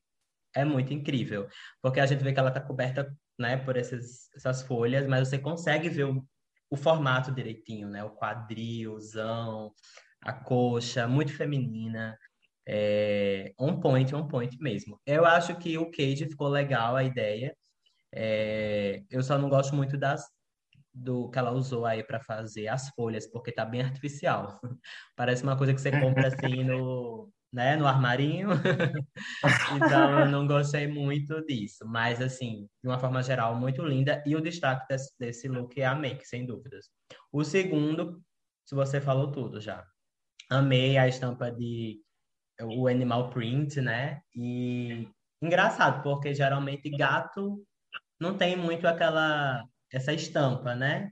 é 0.53 0.65
muito 0.65 0.93
incrível. 0.93 1.47
Porque 1.81 2.01
a 2.01 2.05
gente 2.05 2.23
vê 2.23 2.33
que 2.33 2.39
ela 2.39 2.49
está 2.49 2.59
coberta 2.59 3.09
né, 3.39 3.57
por 3.57 3.77
esses, 3.77 4.29
essas 4.35 4.63
folhas, 4.63 5.07
mas 5.07 5.27
você 5.27 5.37
consegue 5.37 5.89
ver 5.89 6.05
o, 6.05 6.25
o 6.69 6.75
formato 6.75 7.31
direitinho, 7.31 7.87
né? 7.89 8.03
O 8.03 8.11
quadrilzão, 8.11 9.73
a 10.21 10.33
coxa, 10.33 11.07
muito 11.07 11.35
feminina. 11.35 12.17
É, 12.67 13.53
on 13.59 13.79
point, 13.79 14.13
on 14.15 14.27
point 14.27 14.57
mesmo. 14.59 14.99
Eu 15.05 15.25
acho 15.25 15.55
que 15.57 15.77
o 15.77 15.91
Cage 15.91 16.27
ficou 16.27 16.47
legal 16.47 16.95
a 16.95 17.03
ideia. 17.03 17.55
É, 18.13 19.03
eu 19.09 19.21
só 19.23 19.37
não 19.37 19.49
gosto 19.49 19.75
muito 19.75 19.97
das 19.97 20.25
do 20.93 21.29
que 21.29 21.37
ela 21.37 21.51
usou 21.51 21.85
aí 21.85 22.01
para 22.03 22.21
fazer 22.21 22.69
as 22.69 22.89
folhas, 22.89 23.27
porque 23.27 23.51
tá 23.51 23.65
bem 23.65 23.81
artificial. 23.81 24.59
Parece 25.15 25.43
uma 25.43 25.57
coisa 25.57 25.73
que 25.73 25.81
você 25.81 25.91
compra 25.91 26.29
assim 26.29 26.63
no, 26.63 27.29
né, 27.55 27.77
no 27.77 27.87
armarinho. 27.87 28.49
então 29.77 30.19
eu 30.19 30.25
não 30.25 30.45
gostei 30.45 30.87
muito 30.87 31.41
disso, 31.45 31.85
mas 31.87 32.21
assim, 32.21 32.67
de 32.83 32.89
uma 32.89 32.99
forma 32.99 33.23
geral, 33.23 33.55
muito 33.55 33.81
linda 33.81 34.21
e 34.25 34.35
o 34.35 34.41
destaque 34.41 34.85
desse, 34.89 35.17
desse 35.17 35.47
look 35.47 35.79
é 35.79 35.85
a 35.85 35.95
make, 35.95 36.27
sem 36.27 36.45
dúvidas. 36.45 36.89
O 37.31 37.45
segundo, 37.45 38.21
se 38.65 38.75
você 38.75 38.99
falou 38.99 39.31
tudo 39.31 39.61
já. 39.61 39.85
Amei 40.49 40.97
a 40.97 41.07
estampa 41.07 41.49
de 41.49 41.99
o 42.61 42.87
animal 42.87 43.29
print, 43.29 43.79
né? 43.79 44.21
E 44.35 45.07
engraçado, 45.41 46.03
porque 46.03 46.33
geralmente 46.33 46.89
gato 46.89 47.65
não 48.19 48.37
tem 48.37 48.55
muito 48.55 48.85
aquela 48.85 49.63
essa 49.91 50.11
estampa, 50.11 50.75
né? 50.75 51.09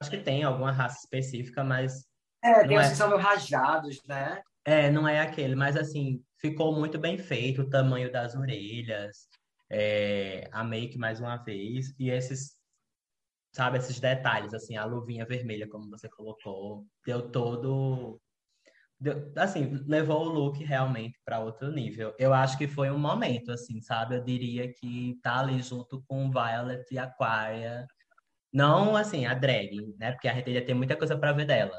Acho 0.00 0.10
que 0.10 0.18
tem 0.18 0.42
alguma 0.42 0.72
raça 0.72 0.98
específica, 1.00 1.62
mas 1.62 2.06
é, 2.42 2.66
tem 2.66 2.78
é... 2.78 2.84
são 2.94 3.08
meio 3.08 3.20
rajados, 3.20 4.02
né? 4.06 4.42
É, 4.64 4.90
não 4.90 5.08
é 5.08 5.20
aquele, 5.20 5.56
mas 5.56 5.76
assim, 5.76 6.22
ficou 6.38 6.74
muito 6.74 6.98
bem 6.98 7.18
feito 7.18 7.62
o 7.62 7.70
tamanho 7.70 8.12
das 8.12 8.34
orelhas, 8.36 9.28
é, 9.70 10.48
a 10.52 10.62
make 10.62 10.96
mais 10.96 11.18
uma 11.18 11.36
vez, 11.36 11.94
e 11.98 12.10
esses, 12.10 12.56
sabe, 13.52 13.78
esses 13.78 13.98
detalhes, 13.98 14.54
assim, 14.54 14.76
a 14.76 14.84
luvinha 14.84 15.26
vermelha, 15.26 15.68
como 15.68 15.90
você 15.90 16.08
colocou, 16.08 16.86
deu 17.04 17.30
todo 17.30 18.20
assim, 19.36 19.82
levou 19.86 20.26
o 20.26 20.28
look 20.28 20.62
realmente 20.62 21.18
para 21.24 21.40
outro 21.40 21.70
nível. 21.70 22.14
Eu 22.18 22.32
acho 22.32 22.56
que 22.56 22.68
foi 22.68 22.90
um 22.90 22.98
momento, 22.98 23.50
assim, 23.50 23.80
sabe? 23.80 24.16
Eu 24.16 24.24
diria 24.24 24.72
que 24.72 25.18
tá 25.22 25.40
ali 25.40 25.60
junto 25.60 26.02
com 26.06 26.30
Violet 26.30 26.84
e 26.90 26.98
Aquaria. 26.98 27.86
Não, 28.52 28.96
assim, 28.96 29.26
a 29.26 29.34
drag, 29.34 29.94
né? 29.98 30.12
Porque 30.12 30.28
a 30.28 30.34
gente 30.34 30.50
ia 30.50 30.64
ter 30.64 30.74
muita 30.74 30.96
coisa 30.96 31.16
para 31.18 31.32
ver 31.32 31.46
dela. 31.46 31.76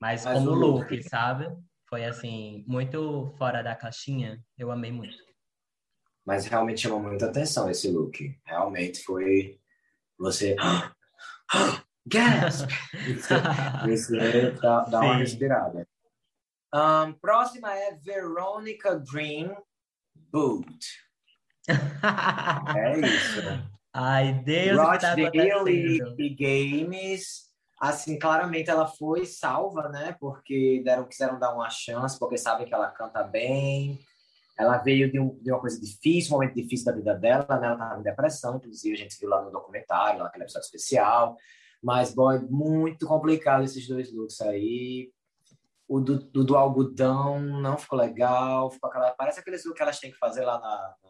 Mas, 0.00 0.24
mas 0.24 0.38
como 0.38 0.50
look, 0.52 0.94
look, 0.94 1.02
sabe? 1.08 1.48
Foi, 1.90 2.04
assim, 2.04 2.64
muito 2.68 3.34
fora 3.36 3.62
da 3.62 3.74
caixinha. 3.74 4.40
Eu 4.56 4.70
amei 4.70 4.92
muito. 4.92 5.16
Mas 6.24 6.46
realmente 6.46 6.82
chamou 6.82 7.02
muita 7.02 7.26
atenção 7.26 7.68
esse 7.68 7.90
look. 7.90 8.38
Realmente 8.44 9.02
foi... 9.02 9.58
Você... 10.16 10.54
Gasp! 12.06 12.68
Isso, 13.90 14.14
isso 14.14 14.60
dá, 14.62 14.84
dá 14.84 15.00
uma 15.00 15.16
respirada. 15.16 15.86
Um, 16.72 17.12
próxima 17.14 17.74
é 17.76 17.96
Veronica 17.96 18.96
Dream 18.96 19.56
Boot. 20.14 20.86
é 21.68 23.00
isso. 23.00 23.42
Ai, 23.92 24.32
Deus, 24.44 24.78
Rod 24.78 25.00
tá 25.00 25.14
Daily 25.16 26.36
Games. 26.38 27.49
Assim, 27.80 28.18
claramente 28.18 28.68
ela 28.68 28.86
foi 28.86 29.24
salva, 29.24 29.88
né? 29.88 30.14
Porque 30.20 30.82
deram, 30.84 31.06
quiseram 31.06 31.38
dar 31.38 31.54
uma 31.54 31.70
chance, 31.70 32.18
porque 32.18 32.36
sabem 32.36 32.66
que 32.66 32.74
ela 32.74 32.90
canta 32.90 33.22
bem. 33.22 33.98
Ela 34.58 34.76
veio 34.76 35.10
de, 35.10 35.18
um, 35.18 35.34
de 35.40 35.50
uma 35.50 35.60
coisa 35.60 35.80
difícil, 35.80 36.30
um 36.30 36.38
momento 36.38 36.54
difícil 36.54 36.84
da 36.84 36.92
vida 36.92 37.14
dela, 37.14 37.46
né? 37.58 37.66
Ela 37.66 37.72
estava 37.72 37.98
em 37.98 38.02
depressão, 38.02 38.56
inclusive 38.56 38.94
a 38.94 38.98
gente 38.98 39.18
viu 39.18 39.30
lá 39.30 39.40
no 39.42 39.50
documentário, 39.50 40.18
lá 40.18 40.24
naquele 40.24 40.44
episódio 40.44 40.66
especial. 40.66 41.36
Mas, 41.82 42.14
boy, 42.14 42.38
muito 42.50 43.06
complicado 43.06 43.64
esses 43.64 43.88
dois 43.88 44.12
looks 44.12 44.42
aí 44.42 45.10
o 45.90 45.98
do, 45.98 46.20
do, 46.20 46.44
do, 46.44 46.56
algodão 46.56 47.40
não 47.40 47.76
ficou 47.76 47.98
legal, 47.98 48.70
ficou 48.70 48.88
aquela, 48.88 49.10
parece 49.10 49.40
aqueles 49.40 49.60
que 49.60 49.82
elas 49.82 49.98
têm 49.98 50.12
que 50.12 50.18
fazer 50.18 50.44
lá 50.44 50.60
na, 50.60 50.94
na 51.02 51.09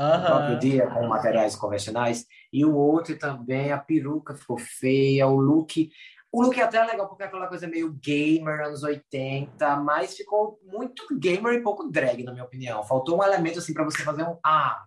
no 0.00 0.24
próprio 0.24 0.58
dia 0.58 0.86
com 0.86 1.06
materiais 1.06 1.54
convencionais. 1.54 2.26
E 2.52 2.64
o 2.64 2.74
outro 2.74 3.18
também, 3.18 3.72
a 3.72 3.78
peruca 3.78 4.34
ficou 4.34 4.58
feia, 4.58 5.26
o 5.26 5.38
look. 5.38 5.90
O 6.32 6.42
look 6.42 6.60
até 6.60 6.78
é 6.78 6.84
legal 6.84 7.08
porque 7.08 7.22
é 7.22 7.26
aquela 7.26 7.48
coisa 7.48 7.66
meio 7.66 7.92
gamer, 7.92 8.66
anos 8.66 8.82
80, 8.82 9.76
mas 9.76 10.16
ficou 10.16 10.58
muito 10.64 11.04
gamer 11.18 11.54
e 11.54 11.62
pouco 11.62 11.90
drag, 11.90 12.22
na 12.22 12.32
minha 12.32 12.44
opinião. 12.44 12.82
Faltou 12.84 13.18
um 13.18 13.24
elemento 13.24 13.58
assim 13.58 13.74
para 13.74 13.84
você 13.84 14.02
fazer 14.02 14.22
um 14.22 14.38
ah. 14.44 14.84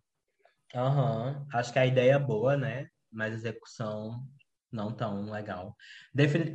Aham, 0.74 1.28
uhum. 1.28 1.46
acho 1.54 1.72
que 1.72 1.80
a 1.80 1.86
ideia 1.86 2.14
é 2.14 2.20
boa, 2.20 2.58
né? 2.58 2.88
Mas 3.12 3.34
a 3.34 3.36
execução 3.36 4.24
não 4.72 4.92
tão 4.92 5.30
legal. 5.30 5.76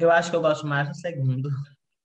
Eu 0.00 0.10
acho 0.10 0.30
que 0.30 0.36
eu 0.36 0.40
gosto 0.40 0.66
mais 0.66 0.88
do 0.88 0.96
segundo, 0.96 1.48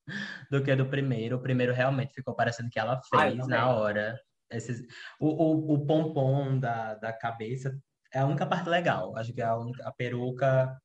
do 0.51 0.61
que 0.61 0.75
do 0.75 0.85
primeiro. 0.85 1.37
O 1.37 1.41
primeiro 1.41 1.73
realmente 1.73 2.13
ficou 2.13 2.35
parecendo 2.35 2.69
que 2.69 2.79
ela 2.79 3.01
fez 3.09 3.39
Ai, 3.39 3.47
na 3.47 3.71
hora. 3.71 4.19
Esses, 4.55 4.81
o, 5.19 5.27
o, 5.27 5.73
o 5.73 5.85
pompom 5.85 6.59
da, 6.59 6.95
da 6.95 7.13
cabeça 7.13 7.77
é 8.13 8.19
a 8.19 8.25
única 8.25 8.45
parte 8.45 8.69
legal. 8.69 9.15
Acho 9.17 9.33
que 9.33 9.41
é 9.41 9.45
a, 9.45 9.57
única, 9.57 9.87
a 9.87 9.91
peruca, 9.91 10.77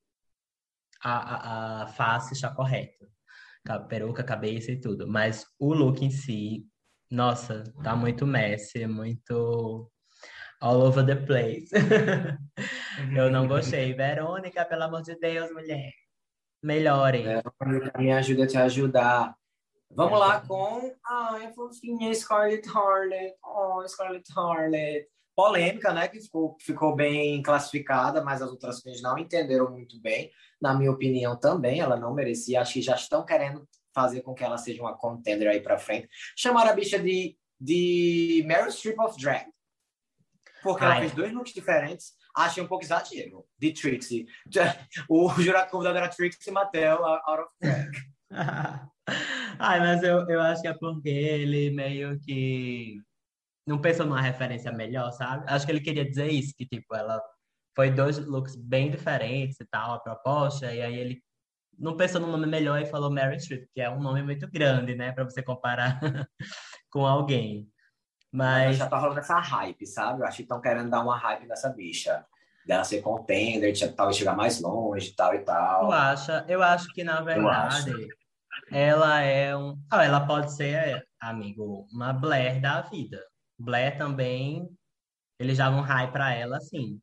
a, 1.03 1.13
a, 1.13 1.83
a 1.83 1.87
face 1.89 2.35
está 2.35 2.55
correta. 2.55 3.07
A 3.69 3.79
peruca, 3.79 4.25
cabeça 4.25 4.73
e 4.73 4.81
tudo. 4.81 5.07
Mas 5.07 5.45
o 5.59 5.75
look 5.75 6.03
em 6.03 6.11
si, 6.11 6.67
nossa, 7.11 7.65
tá 7.83 7.95
muito 7.95 8.27
messy, 8.27 8.87
muito 8.87 9.91
all 10.61 10.81
over 10.81 11.05
the 11.05 11.17
place. 11.17 11.69
Eu 13.15 13.31
não 13.31 13.47
gostei. 13.47 13.93
Verônica, 13.95 14.65
pelo 14.65 14.85
amor 14.85 15.03
de 15.03 15.17
Deus, 15.19 15.51
mulher. 15.53 15.93
Melhorem. 16.63 17.27
É, 17.29 17.43
me 17.99 18.13
ajuda 18.13 18.45
a 18.45 18.47
te 18.47 18.57
ajudar. 18.57 19.38
Vamos 19.91 20.19
lá 20.19 20.41
com. 20.41 20.95
Ai, 21.07 21.53
fofinha 21.53 22.15
Scarlett 22.15 22.69
Harlot. 22.69 23.35
Oh, 23.45 23.87
Scarlett 23.87 24.31
Harlot. 24.37 25.07
Polêmica, 25.35 25.93
né? 25.93 26.09
Que 26.09 26.21
ficou, 26.21 26.57
ficou 26.61 26.97
bem 26.97 27.41
classificada, 27.43 28.23
mas 28.23 28.43
as 28.43 28.51
outras 28.51 28.81
queens 28.81 29.01
não 29.01 29.17
entenderam 29.19 29.71
muito 29.71 30.01
bem. 30.01 30.31
Na 30.61 30.75
minha 30.75 30.91
opinião, 30.91 31.37
também, 31.39 31.81
ela 31.81 31.97
não 31.97 32.13
merecia. 32.13 32.61
Acho 32.61 32.75
que 32.75 32.83
já 32.83 32.95
estão 32.95 33.25
querendo 33.25 33.67
fazer 33.95 34.21
com 34.23 34.35
que 34.35 34.45
ela 34.45 34.59
seja 34.59 34.83
uma 34.83 34.97
contender 34.97 35.49
aí 35.49 35.61
pra 35.61 35.79
frente. 35.79 36.09
Chamaram 36.37 36.71
a 36.71 36.75
bicha 36.75 36.99
de, 36.99 37.37
de 37.61 38.43
Meryl 38.47 38.71
Streep 38.71 38.99
of 38.99 39.21
Drag. 39.21 39.47
Porque 40.63 40.85
Ai. 40.85 40.91
ela 40.91 41.01
fez 41.01 41.13
dois 41.13 41.33
looks 41.33 41.55
diferentes 41.55 42.19
achei 42.45 42.63
um 42.63 42.67
pouco 42.67 42.85
exagero 42.85 43.45
de 43.59 43.73
Trixie. 43.73 44.27
O 45.09 45.29
jurado 45.41 45.71
convidado 45.71 45.99
era 45.99 46.09
Trixie 46.09 46.51
Mattel, 46.51 47.05
out 47.05 47.43
of 47.43 47.51
track. 47.61 47.91
Ai, 49.59 49.81
mas 49.81 50.03
eu, 50.03 50.29
eu 50.29 50.41
acho 50.41 50.63
que 50.63 50.69
é 50.69 50.75
porque 50.75 51.09
ele 51.09 51.71
meio 51.71 52.19
que 52.21 53.01
não 53.67 53.81
pensou 53.81 54.07
numa 54.07 54.21
referência 54.21 54.73
melhor, 54.73 55.11
sabe? 55.13 55.45
Acho 55.47 55.67
que 55.67 55.73
ele 55.73 55.81
queria 55.81 56.05
dizer 56.05 56.29
isso, 56.29 56.55
que 56.57 56.67
tipo, 56.67 56.95
ela 56.95 57.21
foi 57.77 57.91
dois 57.91 58.19
looks 58.19 58.57
bem 58.57 58.91
diferentes 58.91 59.61
e 59.61 59.67
tal, 59.67 59.95
a 59.95 60.01
proposta, 60.01 60.73
e 60.73 60.81
aí 60.81 60.97
ele 60.97 61.23
não 61.79 61.97
pensou 61.97 62.21
num 62.21 62.31
nome 62.31 62.47
melhor 62.47 62.81
e 62.81 62.87
falou 62.87 63.11
Mary 63.11 63.39
Streep, 63.39 63.69
que 63.73 63.81
é 63.81 63.91
um 63.91 64.01
nome 64.01 64.23
muito 64.23 64.51
grande, 64.51 64.95
né, 64.95 65.13
para 65.13 65.25
você 65.25 65.43
comparar 65.43 66.01
com 66.91 67.07
alguém. 67.07 67.69
Mas. 68.33 68.77
Já 68.77 68.89
tá 68.89 68.99
rolando 68.99 69.21
essa 69.21 69.39
hype, 69.39 69.87
sabe? 69.87 70.23
Eu 70.23 70.27
acho 70.27 70.37
que 70.37 70.43
estão 70.43 70.61
querendo 70.61 70.91
dar 70.91 71.01
uma 71.01 71.17
hype 71.17 71.47
nessa 71.47 71.69
bicha. 71.71 72.25
Dela 72.67 72.85
ser 72.85 73.01
contender, 73.01 73.73
talvez 73.97 74.19
chegar 74.19 74.37
mais 74.37 74.61
longe, 74.61 75.15
tal 75.15 75.35
e 75.35 75.39
tal. 75.39 75.85
Eu 75.85 75.93
acho, 75.93 76.33
eu 76.49 76.63
acho 76.63 76.93
que, 76.93 77.03
na 77.03 77.23
verdade, 77.23 78.09
ela 78.71 79.21
é 79.21 79.57
um. 79.57 79.79
Ah, 79.91 80.05
ela 80.05 80.27
pode 80.27 80.55
ser, 80.55 81.03
amigo, 81.21 81.87
uma 81.93 82.13
Blair 82.13 82.61
da 82.61 82.83
vida. 82.83 83.23
Blair 83.59 83.97
também, 83.99 84.69
eles 85.39 85.59
davam 85.59 85.81
hype 85.81 86.13
pra 86.13 86.35
ela, 86.35 86.57
assim, 86.57 87.01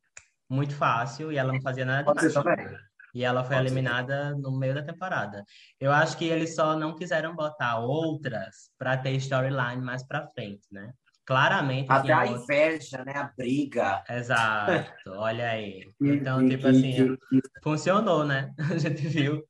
muito 0.48 0.74
fácil, 0.74 1.32
e 1.32 1.38
ela 1.38 1.52
não 1.52 1.60
fazia 1.60 1.84
nada 1.84 2.12
de 2.12 2.32
também. 2.32 2.68
E 3.14 3.24
ela 3.24 3.42
foi 3.42 3.56
Pode 3.56 3.68
eliminada 3.68 4.30
ser. 4.30 4.36
no 4.36 4.58
meio 4.58 4.74
da 4.74 4.82
temporada. 4.82 5.42
Eu 5.80 5.90
acho 5.90 6.18
que 6.18 6.26
eles 6.26 6.54
só 6.54 6.76
não 6.76 6.94
quiseram 6.94 7.34
botar 7.34 7.78
outras 7.78 8.70
para 8.78 8.96
ter 8.96 9.12
storyline 9.12 9.80
mais 9.82 10.06
para 10.06 10.28
frente, 10.28 10.66
né? 10.70 10.92
claramente. 11.26 11.90
Até 11.90 12.12
a 12.12 12.20
outro... 12.22 12.42
inveja, 12.42 13.04
né? 13.04 13.12
A 13.16 13.32
briga. 13.36 14.04
Exato, 14.08 15.10
olha 15.10 15.50
aí. 15.50 15.92
Então, 16.00 16.48
tipo 16.48 16.68
assim, 16.68 17.16
funcionou, 17.62 18.24
né? 18.24 18.54
A 18.72 18.78
gente 18.78 19.06
viu 19.08 19.42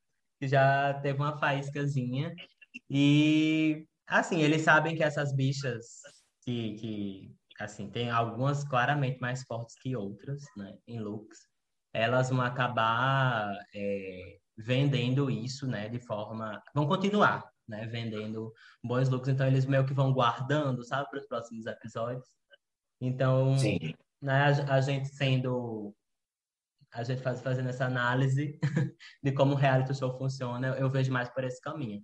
já 0.43 0.95
teve 1.03 1.18
uma 1.18 1.39
faíscazinha. 1.39 2.34
E, 2.91 3.87
assim, 4.07 4.41
eles 4.41 4.62
sabem 4.62 4.97
que 4.97 5.03
essas 5.03 5.34
bichas 5.34 6.01
que, 6.43 6.74
que 6.74 7.34
assim, 7.59 7.91
tem 7.91 8.11
algumas 8.11 8.64
claramente 8.64 9.18
mais 9.20 9.43
fortes 9.45 9.76
que 9.80 9.97
outras, 9.97 10.43
né? 10.57 10.76
Em 10.87 11.01
looks. 11.01 11.39
Elas 11.93 12.28
vão 12.28 12.43
acabar 12.43 13.57
é, 13.74 14.39
vendendo 14.57 15.30
isso, 15.30 15.66
né? 15.66 15.89
De 15.89 15.99
forma... 15.99 16.62
Vão 16.74 16.87
continuar 16.87 17.51
né, 17.68 17.87
vendendo 17.87 18.53
bons 18.82 19.09
looks, 19.09 19.28
então 19.28 19.47
eles 19.47 19.66
meio 19.66 19.87
que 19.87 19.95
vão 19.95 20.12
guardando, 20.12 20.84
sabe, 20.84 21.09
para 21.11 21.18
os 21.18 21.26
próximos 21.26 21.66
episódios. 21.66 22.26
Então, 23.01 23.59
Sim. 23.59 23.95
né, 24.22 24.45
a, 24.45 24.74
a, 24.74 24.80
gente 24.80 25.09
sendo 25.09 25.95
a 26.97 27.03
gente 27.05 27.22
faz, 27.22 27.42
fazendo 27.42 27.68
essa 27.68 27.84
análise 27.84 28.59
de 29.22 29.32
como 29.32 29.53
o 29.53 29.57
reality 29.57 29.94
show 29.94 30.16
funciona, 30.16 30.68
eu 30.78 30.90
vejo 30.90 31.12
mais 31.12 31.28
por 31.28 31.44
esse 31.44 31.61
caminho. 31.61 32.03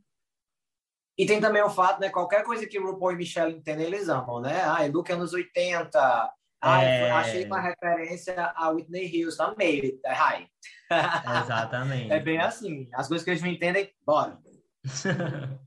E 1.17 1.27
tem 1.27 1.41
também 1.41 1.63
o 1.63 1.71
fato, 1.71 2.01
né, 2.01 2.11
qualquer 2.11 2.45
coisa 2.45 2.67
que 2.67 2.79
o 2.79 2.87
RuPaul 2.87 3.13
e 3.13 3.17
Michelle 3.17 3.55
entendem, 3.55 3.87
eles 3.87 4.09
amam, 4.09 4.41
né? 4.41 4.63
Ah, 4.63 4.87
look 4.87 5.11
anos 5.11 5.33
80, 5.33 6.33
ah, 6.65 6.83
é... 6.83 7.11
achei 7.11 7.45
uma 7.47 7.61
referência 7.61 8.35
a 8.55 8.69
Whitney 8.71 9.25
Houston, 9.25 9.43
amei, 9.43 10.01
hi. 10.07 10.49
Exatamente. 11.43 12.13
é 12.13 12.21
bem 12.21 12.39
assim, 12.39 12.89
as 12.95 13.09
coisas 13.09 13.25
que 13.25 13.31
eles 13.31 13.43
não 13.43 13.51
entendem, 13.51 13.91
bora. 14.05 14.39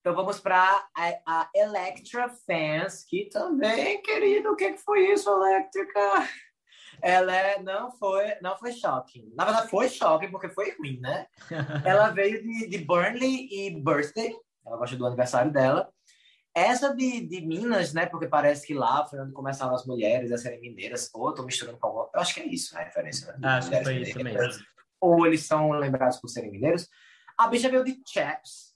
então 0.00 0.14
vamos 0.14 0.38
para 0.38 0.86
a, 0.94 1.18
a, 1.26 1.50
Electra 1.54 2.28
Fans, 2.28 3.04
que 3.08 3.28
também, 3.28 4.02
querido, 4.02 4.52
o 4.52 4.56
que, 4.56 4.72
que 4.72 4.78
foi 4.78 5.12
isso, 5.12 5.30
Electrica? 5.30 6.00
Ela 7.02 7.34
é, 7.34 7.62
não 7.62 7.90
foi, 7.92 8.34
não 8.40 8.56
foi 8.56 8.72
shocking. 8.72 9.32
Na 9.36 9.44
verdade, 9.44 9.68
foi 9.68 9.88
shocking 9.88 10.30
porque 10.30 10.48
foi 10.48 10.76
ruim, 10.76 10.98
né? 11.00 11.26
Ela 11.84 12.08
veio 12.12 12.42
de, 12.42 12.68
de 12.68 12.78
Burnley 12.78 13.48
e 13.50 13.70
Birthday. 13.80 14.34
Ela 14.66 14.76
gosta 14.76 14.96
do 14.96 15.06
aniversário 15.06 15.52
dela. 15.52 15.88
Essa 16.54 16.94
de, 16.94 17.20
de 17.20 17.42
Minas, 17.42 17.92
né? 17.92 18.06
Porque 18.06 18.26
parece 18.26 18.66
que 18.66 18.74
lá 18.74 19.06
foi 19.06 19.20
onde 19.20 19.32
começaram 19.32 19.74
as 19.74 19.84
mulheres 19.84 20.32
a 20.32 20.38
serem 20.38 20.60
mineiras. 20.60 21.10
Ou 21.12 21.34
tô 21.34 21.42
misturando 21.42 21.78
com 21.78 21.86
alguma... 21.86 22.08
Eu 22.14 22.20
acho 22.20 22.34
que 22.34 22.40
é 22.40 22.46
isso 22.46 22.76
a 22.76 22.82
referência, 22.82 23.36
né? 23.38 23.48
Acho 23.48 23.70
que 23.70 23.84
foi 23.84 23.96
isso 23.98 24.18
mesmo. 24.18 24.64
Ou 25.00 25.26
eles 25.26 25.44
são 25.44 25.70
lembrados 25.72 26.16
por 26.18 26.28
serem 26.28 26.50
mineiros. 26.50 26.88
A 27.38 27.48
bicha 27.48 27.68
veio 27.68 27.84
de 27.84 28.00
chaps, 28.06 28.74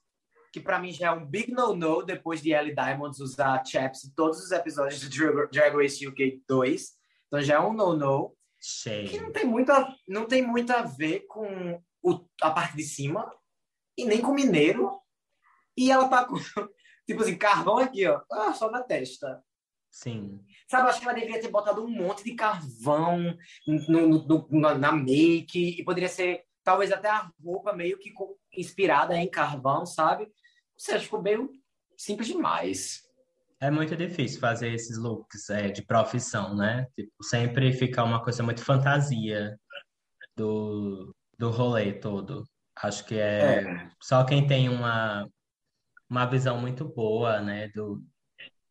que 0.53 0.59
para 0.59 0.77
mim 0.77 0.91
já 0.91 1.07
é 1.07 1.11
um 1.11 1.25
big 1.25 1.51
no-no 1.51 2.03
depois 2.03 2.41
de 2.41 2.53
Ellie 2.53 2.75
Diamonds 2.75 3.19
usar 3.19 3.65
chaps 3.65 4.05
em 4.05 4.11
todos 4.11 4.39
os 4.39 4.51
episódios 4.51 4.99
de 4.99 5.19
Drag 5.51 5.75
Race 5.75 6.07
UK 6.07 6.43
2. 6.47 7.00
Então 7.31 7.41
já 7.41 7.55
é 7.55 7.59
um 7.61 7.71
no-no. 7.71 8.35
Que 9.07 9.21
não 9.21 9.31
tem, 9.31 9.45
muito 9.45 9.71
a, 9.71 9.95
não 10.05 10.25
tem 10.25 10.45
muito 10.45 10.69
a 10.71 10.81
ver 10.81 11.21
com 11.21 11.81
o, 12.03 12.27
a 12.41 12.51
parte 12.51 12.75
de 12.75 12.83
cima 12.83 13.33
e 13.97 14.03
nem 14.03 14.21
com 14.21 14.33
mineiro. 14.33 14.99
E 15.77 15.89
ela 15.89 16.09
tá 16.09 16.25
com, 16.25 16.35
tipo 17.07 17.21
assim, 17.21 17.37
carvão 17.37 17.77
aqui, 17.77 18.05
ó, 18.05 18.21
ah, 18.29 18.53
só 18.53 18.69
na 18.69 18.83
testa. 18.83 19.41
Sim. 19.89 20.43
Sabe, 20.69 20.83
eu 20.83 20.89
acho 20.89 20.99
que 20.99 21.05
ela 21.05 21.15
deveria 21.15 21.39
ter 21.39 21.47
botado 21.47 21.83
um 21.83 21.89
monte 21.89 22.23
de 22.23 22.35
carvão 22.35 23.33
no, 23.65 24.07
no, 24.07 24.47
no, 24.49 24.75
na 24.77 24.91
make 24.91 25.79
e 25.79 25.83
poderia 25.85 26.09
ser 26.09 26.43
talvez 26.63 26.91
até 26.91 27.09
a 27.09 27.31
roupa 27.43 27.73
meio 27.73 27.97
que 27.97 28.13
inspirada 28.53 29.15
em 29.17 29.29
carvão, 29.29 29.85
sabe? 29.85 30.25
Ou 30.25 30.29
seja, 30.77 30.99
ficou 30.99 31.21
meio 31.21 31.49
simples 31.97 32.27
demais. 32.27 33.03
É 33.61 33.69
muito 33.69 33.95
difícil 33.95 34.39
fazer 34.39 34.73
esses 34.73 34.97
looks 34.97 35.47
é, 35.51 35.69
de 35.69 35.83
profissão, 35.83 36.55
né? 36.55 36.87
Tipo, 36.95 37.23
sempre 37.23 37.71
fica 37.71 38.03
uma 38.03 38.23
coisa 38.23 38.41
muito 38.41 38.65
fantasia 38.65 39.55
do, 40.35 41.15
do 41.37 41.51
rolê 41.51 41.93
todo. 41.93 42.43
Acho 42.75 43.05
que 43.05 43.19
é, 43.19 43.63
é. 43.63 43.91
só 44.01 44.23
quem 44.23 44.47
tem 44.47 44.67
uma, 44.67 45.27
uma 46.09 46.25
visão 46.25 46.59
muito 46.59 46.85
boa, 46.85 47.39
né? 47.39 47.67
Do, 47.69 48.03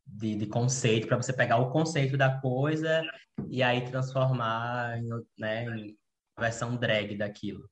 de, 0.04 0.34
de 0.34 0.46
conceito, 0.46 1.06
para 1.06 1.16
você 1.16 1.32
pegar 1.32 1.58
o 1.58 1.70
conceito 1.70 2.16
da 2.16 2.40
coisa 2.40 3.00
e 3.48 3.62
aí 3.62 3.84
transformar 3.84 4.98
em, 4.98 5.08
né, 5.38 5.66
em 5.66 5.96
versão 6.36 6.76
drag 6.76 7.16
daquilo. 7.16 7.68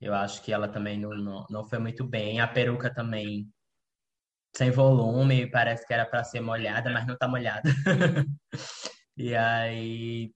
Eu 0.00 0.14
acho 0.14 0.42
que 0.42 0.52
ela 0.52 0.68
também 0.68 0.98
não, 0.98 1.10
não, 1.10 1.46
não 1.50 1.64
foi 1.68 1.78
muito 1.78 2.02
bem. 2.02 2.40
A 2.40 2.48
peruca 2.48 2.92
também 2.92 3.46
sem 4.56 4.70
volume, 4.70 5.46
parece 5.50 5.86
que 5.86 5.92
era 5.92 6.06
para 6.06 6.24
ser 6.24 6.40
molhada, 6.40 6.90
mas 6.90 7.06
não 7.06 7.16
tá 7.16 7.28
molhada. 7.28 7.62
e 9.16 9.34
aí, 9.34 10.32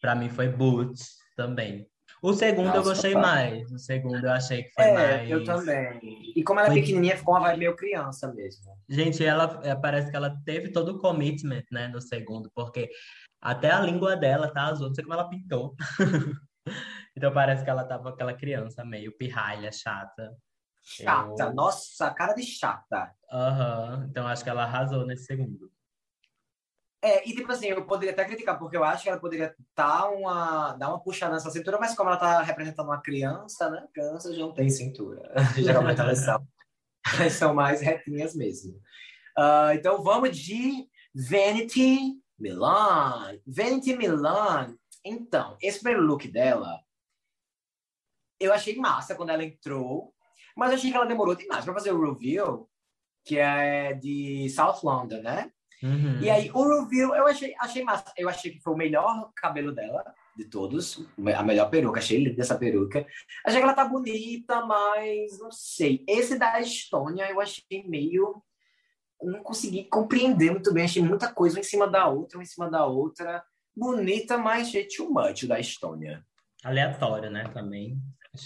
para 0.00 0.14
mim 0.14 0.28
foi 0.28 0.48
Boots 0.48 1.16
também. 1.36 1.88
O 2.22 2.32
segundo 2.32 2.66
Nossa, 2.66 2.78
eu 2.78 2.82
gostei 2.82 3.12
papai. 3.14 3.50
mais. 3.50 3.72
O 3.72 3.78
segundo 3.78 4.24
eu 4.24 4.32
achei 4.32 4.64
que 4.64 4.70
foi 4.72 4.84
é, 4.84 4.92
mais. 4.94 5.30
Eu 5.30 5.44
também. 5.44 6.32
E 6.34 6.42
como 6.42 6.60
ela 6.60 6.70
é 6.70 6.74
pequenininha, 6.74 7.16
ficou 7.16 7.34
uma 7.34 7.40
vibe 7.40 7.58
meio 7.58 7.76
criança 7.76 8.32
mesmo. 8.32 8.76
Gente, 8.88 9.24
ela 9.24 9.60
é, 9.64 9.74
parece 9.74 10.10
que 10.10 10.16
ela 10.16 10.36
teve 10.44 10.70
todo 10.70 10.90
o 10.90 10.98
commitment, 10.98 11.64
né, 11.70 11.88
no 11.88 12.00
segundo, 12.00 12.50
porque 12.54 12.90
até 13.40 13.70
a 13.70 13.80
língua 13.80 14.16
dela 14.16 14.52
tá 14.52 14.64
azul, 14.66 14.88
não 14.88 14.94
sei 14.94 15.04
como 15.04 15.14
ela 15.14 15.28
pintou. 15.28 15.74
Então 17.16 17.32
parece 17.32 17.64
que 17.64 17.70
ela 17.70 17.82
tava 17.84 18.10
aquela 18.10 18.34
criança 18.34 18.84
meio 18.84 19.16
pirralha, 19.16 19.72
chata. 19.72 20.36
Chata, 20.88 21.42
eu... 21.42 21.52
nossa, 21.52 22.14
cara 22.14 22.32
de 22.32 22.44
chata. 22.44 23.12
Aham, 23.28 23.98
uhum. 23.98 24.04
então 24.08 24.24
acho 24.24 24.44
que 24.44 24.50
ela 24.50 24.62
arrasou 24.62 25.04
nesse 25.04 25.24
segundo. 25.24 25.68
É, 27.02 27.28
e 27.28 27.34
tipo 27.34 27.50
assim, 27.50 27.66
eu 27.66 27.84
poderia 27.84 28.12
até 28.12 28.24
criticar, 28.24 28.56
porque 28.56 28.76
eu 28.76 28.84
acho 28.84 29.02
que 29.02 29.08
ela 29.08 29.18
poderia 29.18 29.52
dar 29.74 30.08
uma, 30.10 30.74
dar 30.74 30.88
uma 30.88 31.02
puxada 31.02 31.34
nessa 31.34 31.50
cintura, 31.50 31.78
mas 31.78 31.94
como 31.96 32.08
ela 32.08 32.18
tá 32.18 32.40
representando 32.40 32.86
uma 32.86 33.02
criança, 33.02 33.68
né? 33.68 33.84
Crianças 33.92 34.36
já 34.36 34.42
não 34.42 34.54
tem 34.54 34.70
cintura. 34.70 35.28
Geralmente 35.58 36.00
elas 36.00 36.20
são, 36.20 36.46
elas 37.18 37.32
são 37.32 37.52
mais 37.52 37.80
retinhas 37.80 38.36
mesmo. 38.36 38.72
Uh, 39.36 39.74
então 39.74 40.02
vamos 40.04 40.36
de 40.38 40.88
Vanity 41.12 42.16
Milan. 42.38 43.40
Vanity 43.44 43.96
Milan. 43.96 44.76
Então, 45.04 45.56
esse 45.60 45.80
primeiro 45.80 46.06
look 46.06 46.28
dela 46.28 46.80
eu 48.38 48.52
achei 48.52 48.76
massa 48.76 49.14
quando 49.14 49.30
ela 49.30 49.44
entrou, 49.44 50.14
mas 50.56 50.72
achei 50.72 50.90
que 50.90 50.96
ela 50.96 51.06
demorou 51.06 51.34
demais 51.34 51.64
para 51.64 51.74
fazer 51.74 51.92
o 51.92 52.12
reveal, 52.12 52.68
que 53.24 53.38
é 53.38 53.92
de 53.92 54.48
South 54.50 54.80
London, 54.82 55.20
né? 55.20 55.50
Uhum. 55.82 56.20
E 56.20 56.30
aí, 56.30 56.50
o 56.54 56.80
reveal, 56.80 57.14
eu 57.14 57.26
achei, 57.26 57.54
achei 57.60 57.84
massa. 57.84 58.12
Eu 58.16 58.28
achei 58.28 58.50
que 58.50 58.60
foi 58.60 58.72
o 58.72 58.76
melhor 58.76 59.30
cabelo 59.36 59.72
dela, 59.72 60.02
de 60.34 60.46
todos. 60.46 61.06
A 61.36 61.42
melhor 61.42 61.68
peruca. 61.68 61.98
Achei 61.98 62.18
linda 62.18 62.40
essa 62.40 62.56
peruca. 62.56 63.06
Achei 63.44 63.58
que 63.58 63.64
ela 63.64 63.74
tá 63.74 63.84
bonita, 63.84 64.64
mas 64.64 65.38
não 65.38 65.52
sei. 65.52 66.02
Esse 66.08 66.38
da 66.38 66.58
Estônia, 66.60 67.30
eu 67.30 67.40
achei 67.40 67.84
meio... 67.86 68.42
Não 69.22 69.42
consegui 69.42 69.84
compreender 69.84 70.50
muito 70.50 70.72
bem. 70.72 70.84
Achei 70.84 71.02
muita 71.02 71.32
coisa, 71.32 71.60
em 71.60 71.62
cima 71.62 71.86
da 71.86 72.06
outra, 72.06 72.42
em 72.42 72.46
cima 72.46 72.70
da 72.70 72.86
outra. 72.86 73.44
Bonita, 73.74 74.38
mas 74.38 74.68
achei 74.68 74.86
too 74.88 75.12
much 75.12 75.44
da 75.46 75.60
Estônia. 75.60 76.24
Aleatório, 76.64 77.30
né, 77.30 77.44
também. 77.52 77.98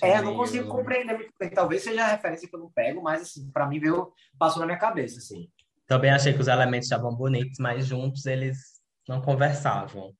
É, 0.02 0.18
eu 0.18 0.22
não 0.22 0.36
consigo 0.36 0.68
compreender 0.68 1.14
muito 1.14 1.32
bem. 1.38 1.50
Talvez 1.50 1.82
seja 1.82 2.04
a 2.04 2.08
referência 2.08 2.48
que 2.48 2.54
eu 2.54 2.60
não 2.60 2.70
pego, 2.70 3.02
mas 3.02 3.22
assim, 3.22 3.50
para 3.50 3.66
mim 3.66 3.78
veio, 3.78 4.12
passou 4.38 4.60
na 4.60 4.66
minha 4.66 4.78
cabeça, 4.78 5.18
assim. 5.18 5.48
Também 5.86 6.10
achei 6.10 6.32
que 6.32 6.40
os 6.40 6.48
elementos 6.48 6.86
estavam 6.86 7.14
bonitos, 7.14 7.58
mas 7.58 7.86
juntos 7.86 8.26
eles 8.26 8.80
não 9.08 9.20
conversavam. 9.20 10.14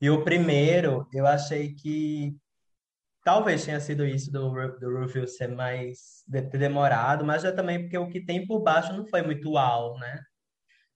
E 0.00 0.10
o 0.10 0.22
primeiro, 0.22 1.08
eu 1.12 1.26
achei 1.26 1.74
que 1.74 2.36
talvez 3.24 3.64
tenha 3.64 3.80
sido 3.80 4.04
isso 4.04 4.30
do, 4.30 4.50
do 4.78 5.00
review 5.00 5.26
ser 5.26 5.48
mais 5.48 6.22
de, 6.28 6.42
ter 6.42 6.58
demorado, 6.58 7.24
mas 7.24 7.42
já 7.42 7.52
também 7.52 7.80
porque 7.80 7.98
o 7.98 8.08
que 8.08 8.20
tem 8.20 8.46
por 8.46 8.62
baixo 8.62 8.92
não 8.92 9.06
foi 9.06 9.22
muito 9.22 9.52
uau, 9.52 9.98
né? 9.98 10.20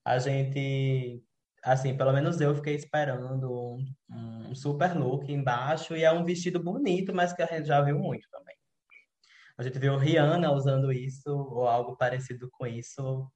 A 0.05 0.19
gente 0.19 1.21
assim, 1.63 1.95
pelo 1.95 2.11
menos 2.11 2.41
eu 2.41 2.55
fiquei 2.55 2.75
esperando 2.75 3.51
um, 3.51 3.85
um, 4.09 4.55
super 4.55 4.97
look 4.97 5.31
embaixo 5.31 5.95
e 5.95 6.03
é 6.03 6.11
um 6.11 6.25
vestido 6.25 6.61
bonito, 6.61 7.13
mas 7.13 7.33
que 7.33 7.41
a 7.41 7.45
gente 7.45 7.67
já 7.67 7.81
viu 7.81 7.99
muito 7.99 8.27
também. 8.29 8.55
A 9.57 9.63
gente 9.63 9.77
viu 9.77 9.97
Rihanna 9.97 10.51
usando 10.51 10.91
isso 10.91 11.29
ou 11.29 11.67
algo 11.67 11.95
parecido 11.95 12.49
com 12.51 12.65
isso. 12.65 13.29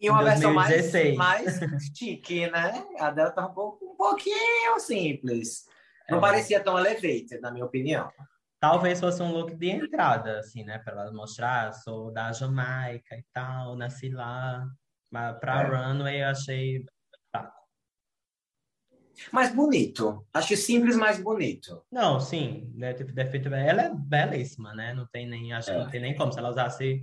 E 0.00 0.08
uma 0.08 0.22
versão 0.22 0.52
mais, 0.52 0.92
mais 1.16 1.60
chique, 1.96 2.50
né? 2.50 2.84
A 2.98 3.10
dela 3.10 3.30
tá 3.30 3.46
um, 3.46 3.52
pouco, 3.52 3.92
um 3.92 3.96
pouquinho 3.96 4.78
simples. 4.78 5.64
Não 6.08 6.18
é. 6.18 6.20
parecia 6.20 6.62
tão 6.62 6.78
elevated, 6.78 7.40
na 7.40 7.50
minha 7.50 7.64
opinião. 7.64 8.10
Talvez 8.58 9.00
fosse 9.00 9.22
um 9.22 9.32
look 9.32 9.54
de 9.54 9.68
entrada, 9.68 10.40
assim, 10.40 10.64
né? 10.64 10.78
Para 10.78 11.02
ela 11.02 11.12
mostrar, 11.12 11.72
sou 11.72 12.10
da 12.10 12.32
Jamaica 12.32 13.16
e 13.16 13.24
tal, 13.32 13.76
nasci 13.76 14.08
lá. 14.08 14.66
Mas 15.10 15.38
pra 15.38 15.62
é. 15.62 15.64
runway 15.66 16.22
eu 16.22 16.28
achei 16.28 16.84
mais 19.32 19.54
bonito. 19.54 20.26
Acho 20.32 20.56
simples, 20.56 20.96
mais 20.96 21.20
bonito. 21.20 21.84
Não, 21.90 22.20
sim. 22.20 22.72
Né, 22.74 22.94
tipo, 22.94 23.12
defeito, 23.12 23.52
ela 23.52 23.82
é 23.82 23.94
belíssima, 23.94 24.74
né? 24.74 24.94
Não 24.94 25.06
tem 25.06 25.28
nem, 25.28 25.52
acho 25.52 25.70
é. 25.70 25.74
que 25.74 25.80
não 25.80 25.90
tem 25.90 26.00
nem 26.00 26.16
como. 26.16 26.32
Se 26.32 26.38
ela 26.38 26.50
usasse 26.50 27.00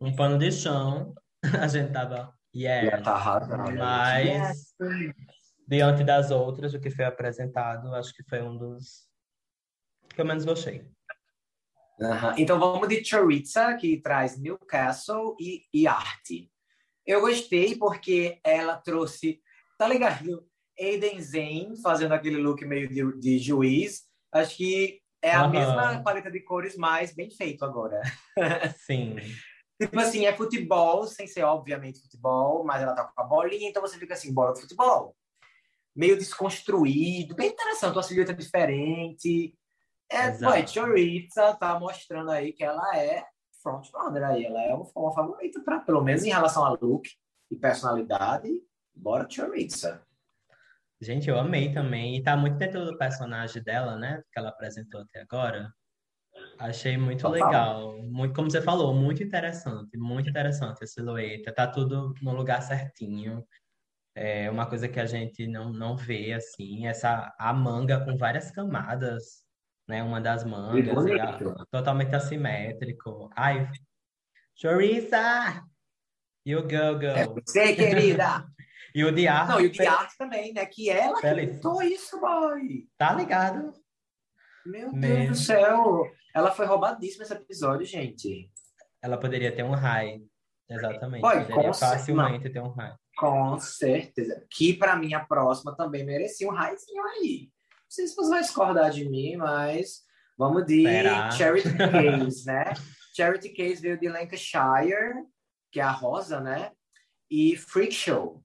um 0.00 0.14
pano 0.14 0.38
de 0.38 0.50
chão, 0.52 1.14
a 1.60 1.68
gente 1.68 1.92
tava 1.92 2.36
Yeah. 2.56 3.02
Tá 3.02 3.12
arrasando. 3.12 3.78
Mas, 3.78 4.74
diante 5.68 6.02
das 6.02 6.30
outras, 6.30 6.72
o 6.72 6.80
que 6.80 6.90
foi 6.90 7.04
apresentado, 7.04 7.94
acho 7.94 8.14
que 8.14 8.22
foi 8.24 8.40
um 8.40 8.56
dos 8.56 9.06
que 10.08 10.22
eu 10.22 10.24
menos 10.24 10.46
gostei. 10.46 10.80
Uhum. 12.00 12.34
Então 12.38 12.58
vamos 12.58 12.88
de 12.88 13.04
Choriza, 13.04 13.74
que 13.74 14.00
traz 14.00 14.38
Newcastle 14.38 15.36
e, 15.38 15.64
e 15.72 15.86
arte. 15.86 16.50
Eu 17.04 17.20
gostei 17.20 17.76
porque 17.76 18.40
ela 18.42 18.76
trouxe, 18.76 19.40
tá 19.78 19.86
ligado? 19.86 20.48
Aiden 20.78 21.20
Zane 21.20 21.80
fazendo 21.82 22.12
aquele 22.12 22.36
look 22.36 22.64
meio 22.64 22.88
de, 22.88 23.20
de 23.20 23.38
juiz. 23.38 24.04
Acho 24.32 24.56
que 24.56 25.00
é 25.22 25.32
a 25.32 25.40
Aham. 25.42 25.50
mesma 25.50 26.02
paleta 26.02 26.30
de 26.30 26.40
cores, 26.40 26.76
mas 26.76 27.14
bem 27.14 27.30
feito 27.30 27.64
agora. 27.64 28.00
Sim. 28.86 29.16
Tipo 29.80 30.00
assim, 30.00 30.24
é 30.24 30.34
futebol, 30.34 31.04
sem 31.06 31.26
ser 31.26 31.42
obviamente 31.44 32.00
futebol, 32.00 32.64
mas 32.64 32.82
ela 32.82 32.94
tá 32.94 33.04
com 33.04 33.20
a 33.20 33.24
bolinha, 33.24 33.68
então 33.68 33.82
você 33.82 33.98
fica 33.98 34.14
assim, 34.14 34.32
bola 34.32 34.54
de 34.54 34.62
futebol. 34.62 35.14
Meio 35.94 36.16
desconstruído, 36.16 37.34
bem 37.34 37.50
interessante, 37.50 37.94
uma 37.94 38.02
silhueta 38.02 38.32
diferente. 38.32 39.54
É, 40.10 40.28
Exato. 40.28 40.52
ué, 40.52 40.66
Choriza 40.66 41.54
tá 41.56 41.78
mostrando 41.78 42.30
aí 42.30 42.52
que 42.52 42.64
ela 42.64 42.96
é 42.96 43.26
frontrunner 43.62 44.24
aí, 44.24 44.44
ela 44.44 44.62
é 44.62 44.72
uma, 44.72 44.86
uma 44.94 45.12
favorita, 45.12 45.60
pra, 45.60 45.80
pelo 45.80 46.02
menos 46.02 46.24
em 46.24 46.30
relação 46.30 46.64
a 46.64 46.70
look 46.70 47.08
e 47.50 47.56
personalidade. 47.56 48.48
Bora 48.94 49.26
Choriza. 49.28 50.05
Gente, 51.00 51.28
eu 51.28 51.38
amei 51.38 51.72
também. 51.72 52.16
E 52.16 52.22
tá 52.22 52.36
muito 52.36 52.56
dentro 52.56 52.84
do 52.84 52.96
personagem 52.96 53.62
dela, 53.62 53.96
né? 53.96 54.22
Que 54.32 54.38
ela 54.38 54.48
apresentou 54.48 55.00
até 55.02 55.20
agora. 55.20 55.70
Achei 56.58 56.96
muito 56.96 57.22
Total. 57.22 57.32
legal. 57.32 58.02
Muito, 58.02 58.34
como 58.34 58.50
você 58.50 58.62
falou, 58.62 58.94
muito 58.94 59.22
interessante. 59.22 59.96
Muito 59.98 60.30
interessante 60.30 60.82
a 60.82 60.86
silhueta. 60.86 61.52
Tá 61.52 61.66
tudo 61.66 62.14
no 62.22 62.32
lugar 62.34 62.62
certinho. 62.62 63.46
É 64.14 64.50
uma 64.50 64.66
coisa 64.66 64.88
que 64.88 64.98
a 64.98 65.04
gente 65.06 65.46
não, 65.46 65.70
não 65.70 65.96
vê, 65.96 66.32
assim. 66.32 66.86
Essa, 66.86 67.34
a 67.38 67.52
manga 67.52 68.02
com 68.04 68.16
várias 68.16 68.50
camadas, 68.50 69.44
né? 69.86 70.02
Uma 70.02 70.20
das 70.20 70.44
mangas. 70.44 71.06
a- 71.20 71.66
totalmente 71.70 72.14
assimétrico. 72.16 73.28
Ai, 73.36 73.68
Choriza! 74.54 75.62
You 76.46 76.62
go, 76.62 76.98
go. 76.98 77.06
É 77.06 77.26
você, 77.26 77.74
querida! 77.74 78.46
E 78.96 79.04
o 79.04 79.12
de 79.12 79.28
arte, 79.28 79.50
Não, 79.50 79.60
e 79.60 79.66
o 79.66 79.70
de 79.70 79.86
arte 79.86 80.16
também, 80.16 80.54
né? 80.54 80.64
Que 80.64 80.88
ela 80.88 81.20
que 81.20 81.34
pintou 81.34 81.82
isso, 81.82 82.18
boy! 82.18 82.88
tá 82.96 83.12
ligado? 83.12 83.74
Meu 84.64 84.90
Mesmo. 84.90 85.00
Deus 85.26 85.28
do 85.28 85.44
céu! 85.44 86.10
Ela 86.34 86.50
foi 86.50 86.64
roubadíssima 86.64 87.24
esse 87.24 87.34
episódio, 87.34 87.84
gente. 87.84 88.50
Ela 89.02 89.18
poderia 89.18 89.54
ter 89.54 89.64
um 89.64 89.74
high. 89.74 90.22
Exatamente. 90.66 91.22
Oi, 91.22 91.40
poderia 91.40 91.54
com 91.54 91.72
certeza. 91.74 91.98
facilmente 91.98 92.48
ter 92.48 92.62
um 92.62 92.70
high. 92.70 92.96
Com 93.18 93.58
certeza. 93.58 94.46
Que 94.50 94.72
pra 94.72 94.96
mim 94.96 95.12
a 95.12 95.22
próxima 95.22 95.76
também 95.76 96.02
merecia 96.02 96.48
um 96.48 96.54
raizinho 96.54 97.04
aí. 97.04 97.50
Não 97.70 97.90
sei 97.90 98.06
se 98.06 98.16
você 98.16 98.30
vai 98.30 98.40
discordar 98.40 98.90
de 98.90 99.06
mim, 99.06 99.36
mas 99.36 100.04
vamos 100.38 100.64
de 100.64 100.84
Será? 100.84 101.30
Charity 101.32 101.68
Case, 101.76 102.46
né? 102.46 102.72
Charity 103.14 103.50
Case 103.50 103.82
veio 103.82 104.00
de 104.00 104.08
Lancashire, 104.08 105.22
que 105.70 105.80
é 105.80 105.82
a 105.82 105.90
Rosa, 105.90 106.40
né? 106.40 106.72
E 107.30 107.58
Freak 107.58 107.92
Show. 107.92 108.42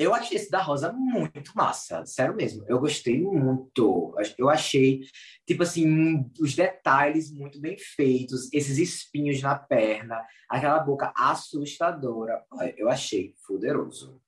Eu 0.00 0.14
achei 0.14 0.38
esse 0.38 0.50
da 0.50 0.62
Rosa 0.62 0.90
muito 0.94 1.52
massa, 1.54 2.06
sério 2.06 2.34
mesmo. 2.34 2.64
Eu 2.66 2.80
gostei 2.80 3.20
muito. 3.20 4.16
Eu 4.38 4.48
achei, 4.48 5.00
tipo 5.46 5.62
assim, 5.62 6.24
os 6.40 6.56
detalhes 6.56 7.30
muito 7.30 7.60
bem 7.60 7.76
feitos, 7.76 8.50
esses 8.50 8.78
espinhos 8.78 9.42
na 9.42 9.58
perna, 9.58 10.18
aquela 10.48 10.78
boca 10.78 11.12
assustadora. 11.14 12.42
Eu 12.78 12.88
achei 12.88 13.34
poderoso. 13.46 14.18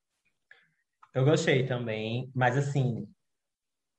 Eu 1.14 1.25
gostei 1.25 1.66
também, 1.66 2.31
mas 2.35 2.59
assim, 2.59 3.09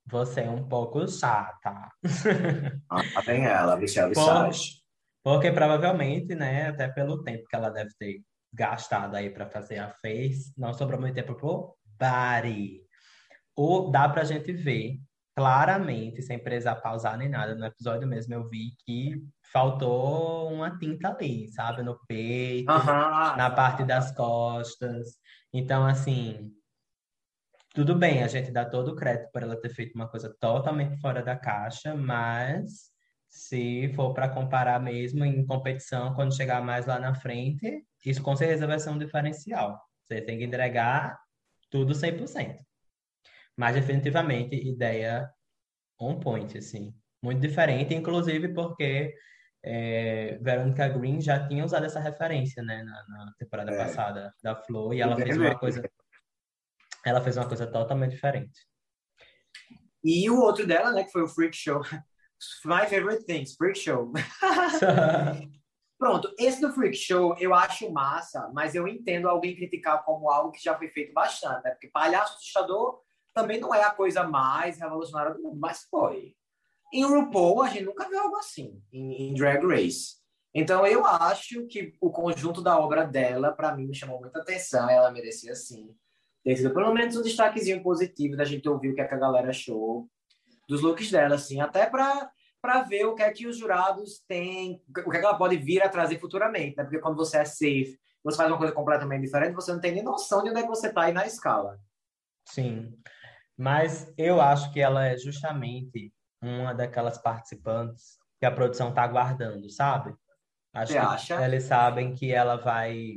você 0.05 0.41
é 0.41 0.49
um 0.51 0.69
pouco 0.69 1.07
chata. 1.07 1.89
Ah, 2.88 3.24
tem 3.24 3.45
ela, 3.45 3.76
Michelle 3.78 4.13
Por-. 4.13 4.51
Porque 5.24 5.51
provavelmente, 5.51 6.36
né, 6.36 6.67
até 6.67 6.88
pelo 6.88 7.24
tempo 7.24 7.47
que 7.47 7.55
ela 7.55 7.71
deve 7.71 7.89
ter 7.97 8.21
gastado 8.53 9.15
aí 9.15 9.29
pra 9.29 9.49
fazer 9.49 9.79
a 9.79 9.89
face, 9.89 10.53
não 10.57 10.73
sobrou 10.73 10.99
muito 10.99 11.15
tempo 11.15 11.35
pro 11.35 11.75
body. 11.99 12.81
Ou 13.55 13.91
dá 13.91 14.07
pra 14.07 14.23
gente 14.23 14.51
ver 14.53 14.99
claramente, 15.35 16.21
sem 16.21 16.37
precisar 16.37 16.75
pausar 16.75 17.17
nem 17.17 17.27
nada, 17.27 17.55
no 17.55 17.65
episódio 17.65 18.07
mesmo 18.07 18.33
eu 18.33 18.47
vi 18.47 18.75
que 18.85 19.23
faltou 19.51 20.51
uma 20.53 20.77
tinta 20.77 21.09
ali, 21.09 21.47
sabe? 21.49 21.81
No 21.81 21.99
peito, 22.07 22.71
Aham. 22.71 23.35
na 23.35 23.49
parte 23.49 23.83
das 23.83 24.11
costas. 24.11 25.17
Então, 25.51 25.85
assim, 25.85 26.51
tudo 27.73 27.95
bem, 27.95 28.23
a 28.23 28.27
gente 28.27 28.51
dá 28.51 28.63
todo 28.63 28.89
o 28.89 28.95
crédito 28.95 29.31
por 29.31 29.41
ela 29.41 29.59
ter 29.59 29.69
feito 29.69 29.95
uma 29.95 30.07
coisa 30.07 30.35
totalmente 30.39 30.99
fora 30.99 31.23
da 31.23 31.35
caixa, 31.35 31.95
mas 31.95 32.92
se 33.34 33.91
for 33.95 34.13
para 34.13 34.29
comparar 34.29 34.79
mesmo 34.79 35.25
em 35.25 35.43
competição, 35.43 36.13
quando 36.13 36.36
chegar 36.36 36.63
mais 36.63 36.86
lá 36.86 36.99
na 36.99 37.15
frente, 37.15 37.84
isso 38.05 38.21
com 38.21 38.36
certeza 38.36 38.67
vai 38.67 38.79
ser 38.79 38.91
um 38.91 38.97
diferencial. 38.99 39.81
Você 40.03 40.21
tem 40.21 40.38
que 40.38 40.43
entregar 40.43 41.19
tudo 41.71 41.95
100%. 41.95 42.59
Mas 43.57 43.73
definitivamente, 43.73 44.55
ideia 44.55 45.27
on 45.99 46.19
point, 46.19 46.55
assim. 46.55 46.93
Muito 47.23 47.41
diferente, 47.41 47.95
inclusive 47.95 48.53
porque 48.53 49.15
é, 49.63 50.38
Veronica 50.39 50.88
Green 50.89 51.19
já 51.19 51.47
tinha 51.47 51.65
usado 51.65 51.88
essa 51.88 51.99
referência, 51.99 52.61
né, 52.61 52.84
na, 52.84 53.07
na 53.07 53.34
temporada 53.39 53.71
É. 53.71 53.77
passada 53.77 54.31
da 54.43 54.55
Flo, 54.55 54.93
e 54.93 55.01
ela 55.01 55.15
fez 55.15 55.36
uma 55.36 55.57
coisa, 55.57 55.81
ela 57.03 57.21
fez 57.21 57.36
uma 57.36 57.47
coisa 57.47 57.65
totalmente 57.65 58.11
diferente. 58.11 58.59
E 60.03 60.29
o 60.29 60.39
outro 60.39 60.67
dela, 60.67 60.91
né, 60.91 61.03
que 61.03 61.11
foi 61.11 61.23
o 61.23 61.27
Freak 61.27 61.57
Show. 61.57 61.81
My 62.65 62.85
favorite 62.85 63.25
things, 63.25 63.55
Freak 63.55 63.77
Show. 63.77 64.11
Pronto, 66.03 66.33
esse 66.37 66.59
do 66.59 66.73
Freak 66.73 66.97
Show 66.97 67.35
eu 67.39 67.53
acho 67.53 67.89
massa, 67.91 68.51
mas 68.53 68.75
eu 68.75 68.87
entendo 68.87 69.29
alguém 69.29 69.55
criticar 69.55 70.03
como 70.03 70.29
algo 70.29 70.51
que 70.51 70.61
já 70.61 70.77
foi 70.77 70.89
feito 70.89 71.13
bastante, 71.13 71.63
né? 71.63 71.71
Porque 71.71 71.87
palhaço 71.87 72.35
assustador 72.35 72.99
também 73.33 73.59
não 73.59 73.73
é 73.73 73.83
a 73.83 73.89
coisa 73.89 74.23
mais 74.23 74.79
revolucionária 74.79 75.33
do 75.33 75.41
mundo, 75.41 75.57
mas 75.59 75.87
foi. 75.89 76.35
Em 76.93 77.05
RuPaul, 77.05 77.63
a 77.63 77.69
gente 77.69 77.85
nunca 77.85 78.07
viu 78.09 78.19
algo 78.19 78.35
assim, 78.35 78.81
em, 78.91 79.29
em 79.29 79.33
Drag 79.33 79.65
Race. 79.65 80.17
Então, 80.53 80.85
eu 80.85 81.05
acho 81.05 81.65
que 81.67 81.93
o 81.99 82.11
conjunto 82.11 82.61
da 82.61 82.77
obra 82.77 83.05
dela, 83.05 83.51
para 83.51 83.75
mim, 83.75 83.87
me 83.87 83.95
chamou 83.95 84.19
muita 84.19 84.39
atenção. 84.39 84.87
Ela 84.89 85.09
merecia, 85.09 85.55
sim, 85.55 85.95
ter 86.43 86.57
sido 86.57 86.73
pelo 86.73 86.93
menos 86.93 87.15
um 87.15 87.23
destaquezinho 87.23 87.81
positivo 87.81 88.35
da 88.35 88.43
gente 88.43 88.67
ouvir 88.67 88.89
o 88.91 88.95
que, 88.95 89.01
é 89.01 89.07
que 89.07 89.15
a 89.15 89.19
galera 89.19 89.49
achou 89.49 90.07
dos 90.74 90.82
looks 90.82 91.11
dela, 91.11 91.36
assim, 91.36 91.61
até 91.61 91.86
para 91.86 92.32
para 92.59 92.82
ver 92.82 93.05
o 93.05 93.13
que 93.13 93.21
é 93.21 93.30
que 93.30 93.45
os 93.45 93.57
jurados 93.57 94.24
têm, 94.26 94.82
o 95.05 95.11
que 95.11 95.17
é 95.17 95.19
que 95.19 95.26
ela 95.26 95.38
pode 95.38 95.57
vir 95.57 95.84
a 95.84 95.89
trazer 95.89 96.17
futuramente, 96.17 96.78
né? 96.78 96.84
Porque 96.84 96.97
quando 96.97 97.17
você 97.17 97.39
é 97.39 97.43
safe, 97.43 97.99
você 98.24 98.38
faz 98.38 98.49
uma 98.49 98.57
coisa 98.57 98.74
completamente 98.74 99.24
diferente, 99.24 99.53
você 99.53 99.74
não 99.74 99.82
tem 99.82 99.91
nem 99.91 100.01
noção 100.01 100.41
de 100.41 100.49
onde 100.49 100.59
é 100.59 100.63
que 100.63 100.69
você 100.69 100.88
está 100.88 101.01
aí 101.01 101.11
na 101.11 101.28
escala. 101.28 101.78
Sim, 102.47 102.97
mas 103.57 104.13
eu 104.17 104.39
acho 104.39 104.71
que 104.71 104.80
ela 104.80 105.05
é 105.05 105.17
justamente 105.17 106.13
uma 106.41 106.74
daquelas 106.74 107.17
participantes 107.17 108.17
que 108.39 108.45
a 108.45 108.51
produção 108.51 108.89
está 108.89 109.03
aguardando, 109.03 109.69
sabe? 109.69 110.15
Acho 110.74 110.93
Você 110.93 110.99
que 110.99 111.05
acha? 111.05 111.45
eles 111.45 111.63
sabem 111.65 112.15
que 112.15 112.32
ela 112.32 112.55
vai 112.55 113.15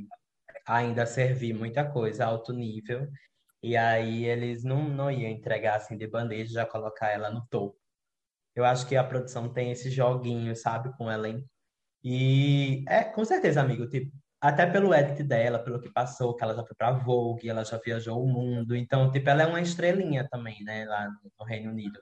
ainda 0.67 1.07
servir 1.07 1.55
muita 1.55 1.89
coisa 1.89 2.27
alto 2.27 2.53
nível, 2.53 3.09
e 3.67 3.77
aí 3.77 4.25
eles 4.25 4.63
não, 4.63 4.89
não 4.89 5.11
iam 5.11 5.29
entregar 5.29 5.75
assim 5.77 5.97
de 5.97 6.07
bandeja, 6.07 6.53
já 6.55 6.67
colocar 6.67 7.09
ela 7.09 7.31
no 7.31 7.45
topo. 7.49 7.77
Eu 8.55 8.65
acho 8.65 8.87
que 8.87 8.97
a 8.97 9.03
produção 9.03 9.53
tem 9.53 9.73
esse 9.73 9.91
joguinho, 9.91 10.55
sabe, 10.55 10.97
com 10.97 11.11
ela. 11.11 11.29
hein? 11.29 11.45
E 12.05 12.85
é, 12.89 13.03
com 13.03 13.25
certeza, 13.25 13.61
amigo, 13.61 13.89
tipo, 13.89 14.17
até 14.41 14.67
pelo 14.67 14.95
edit 14.95 15.25
dela, 15.25 15.59
pelo 15.59 15.81
que 15.81 15.91
passou, 15.93 16.37
que 16.37 16.45
ela 16.45 16.55
já 16.55 16.65
foi 16.65 16.77
pra 16.77 16.93
Vogue, 16.93 17.49
ela 17.49 17.65
já 17.65 17.77
viajou 17.79 18.23
o 18.23 18.29
mundo. 18.29 18.77
Então, 18.77 19.11
tipo, 19.11 19.29
ela 19.29 19.43
é 19.43 19.47
uma 19.47 19.61
estrelinha 19.61 20.29
também, 20.31 20.63
né, 20.63 20.85
lá 20.85 21.09
no, 21.09 21.33
no 21.41 21.45
Reino 21.45 21.73
Unido. 21.73 21.99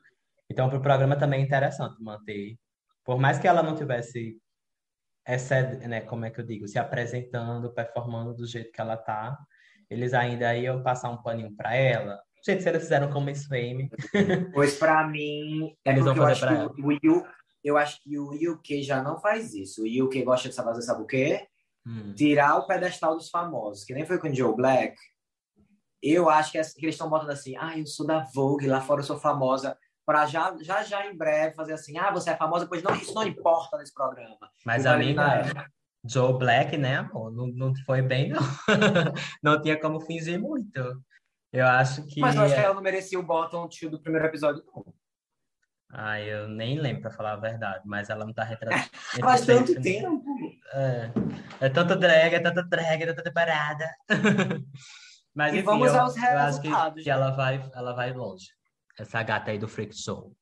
Então, 0.50 0.68
pro 0.68 0.82
programa 0.82 1.16
também 1.16 1.40
é 1.40 1.44
interessante 1.44 1.96
manter. 2.02 2.58
Por 3.04 3.18
mais 3.18 3.38
que 3.38 3.48
ela 3.48 3.62
não 3.62 3.74
tivesse 3.74 4.38
essa, 5.24 5.62
né, 5.88 6.02
como 6.02 6.26
é 6.26 6.30
que 6.30 6.40
eu 6.40 6.44
digo, 6.46 6.68
se 6.68 6.78
apresentando, 6.78 7.72
performando 7.72 8.34
do 8.34 8.46
jeito 8.46 8.70
que 8.70 8.80
ela 8.82 8.98
tá, 8.98 9.38
eles 9.94 10.12
ainda 10.14 10.54
iam 10.56 10.82
passar 10.82 11.10
um 11.10 11.22
paninho 11.22 11.54
pra 11.56 11.74
ela. 11.74 12.20
Gente, 12.46 12.62
se 12.62 12.68
eles 12.68 12.82
fizeram 12.82 13.10
com 13.10 13.20
Miss 13.20 13.46
Fame, 13.46 13.88
Pois 14.52 14.76
para 14.78 15.06
mim, 15.08 15.74
é 15.84 15.90
Eles 15.92 16.04
vão 16.04 16.14
fazer 16.14 16.32
acho, 16.32 16.40
pra 16.40 16.68
que 16.68 16.82
o, 16.82 16.88
o 17.10 17.18
U- 17.18 17.26
eu 17.64 17.78
acho 17.78 17.98
que 18.02 18.18
o 18.18 18.52
UK 18.52 18.82
já 18.82 19.02
não 19.02 19.18
faz 19.18 19.54
isso. 19.54 19.82
O 19.82 20.04
UK 20.06 20.22
gosta 20.22 20.48
de 20.50 20.54
fazer, 20.54 20.82
sabe 20.82 21.02
o 21.02 21.06
quê? 21.06 21.46
hum, 21.86 22.12
Tirar 22.14 22.56
o 22.58 22.66
pedestal 22.66 23.16
dos 23.16 23.30
famosos, 23.30 23.84
que 23.84 23.94
nem 23.94 24.04
foi 24.04 24.18
com 24.18 24.28
o 24.28 24.34
Joe 24.34 24.54
Black. 24.54 24.94
Eu 26.02 26.28
acho 26.28 26.52
que, 26.52 26.58
é- 26.58 26.62
que 26.62 26.84
eles 26.84 26.94
estão 26.96 27.08
botando 27.08 27.30
assim, 27.30 27.56
ah, 27.56 27.78
eu 27.78 27.86
sou 27.86 28.06
da 28.06 28.20
Vogue, 28.34 28.66
lá 28.66 28.80
fora 28.82 29.00
eu 29.00 29.04
sou 29.04 29.18
famosa, 29.18 29.76
para 30.04 30.26
já, 30.26 30.54
já, 30.60 30.82
já 30.82 31.06
em 31.06 31.16
breve 31.16 31.54
fazer 31.54 31.72
assim, 31.72 31.96
ah, 31.96 32.10
você 32.10 32.30
é 32.30 32.36
famosa, 32.36 32.66
pois 32.66 32.82
não, 32.82 32.94
isso 32.94 33.14
não 33.14 33.26
importa 33.26 33.78
nesse 33.78 33.94
programa. 33.94 34.36
mas 34.66 34.82
E 34.82 34.88
vai 34.88 34.94
amiga, 34.96 35.70
Joe 36.04 36.38
Black, 36.38 36.76
né, 36.76 36.96
amor? 36.96 37.32
Não, 37.32 37.46
não 37.46 37.74
foi 37.86 38.02
bem, 38.02 38.28
não. 38.28 38.42
não 39.42 39.60
tinha 39.60 39.78
como 39.80 40.00
fingir 40.00 40.38
muito. 40.38 40.78
Eu 41.52 41.66
acho 41.66 42.04
que. 42.06 42.20
Mas 42.20 42.34
eu 42.34 42.42
acho 42.42 42.54
que 42.54 42.60
ela 42.60 42.74
não 42.74 42.82
merecia 42.82 43.18
o 43.18 43.22
bottom 43.22 43.68
tio 43.68 43.90
do 43.90 44.00
primeiro 44.00 44.26
episódio, 44.26 44.62
não. 44.66 44.84
Ah, 45.96 46.20
eu 46.20 46.48
nem 46.48 46.80
lembro, 46.80 47.02
pra 47.02 47.10
falar 47.12 47.34
a 47.34 47.36
verdade, 47.36 47.82
mas 47.86 48.10
ela 48.10 48.24
não 48.24 48.32
tá 48.32 48.42
retratando. 48.42 48.82
Faz 49.22 49.46
tanto 49.46 49.80
tempo. 49.80 50.24
É, 50.72 51.12
é 51.60 51.68
tanto 51.68 51.94
drag, 51.94 52.34
é 52.34 52.40
tanto 52.40 52.68
drag, 52.68 53.02
é 53.02 53.12
tanta 53.12 53.32
parada. 53.32 53.88
mas 55.32 55.54
E 55.54 55.58
enfim, 55.58 55.66
vamos 55.66 55.94
eu, 55.94 56.00
aos 56.00 56.16
eu 56.16 56.22
acho 56.22 56.60
que, 56.60 56.66
resultados, 56.66 57.04
que 57.04 57.08
né? 57.08 57.14
ela 57.14 57.30
vai, 57.30 57.70
ela 57.72 57.92
vai 57.92 58.12
longe. 58.12 58.48
Essa 58.98 59.22
gata 59.22 59.52
aí 59.52 59.58
do 59.58 59.68
Freak 59.68 59.96
Show. 59.96 60.36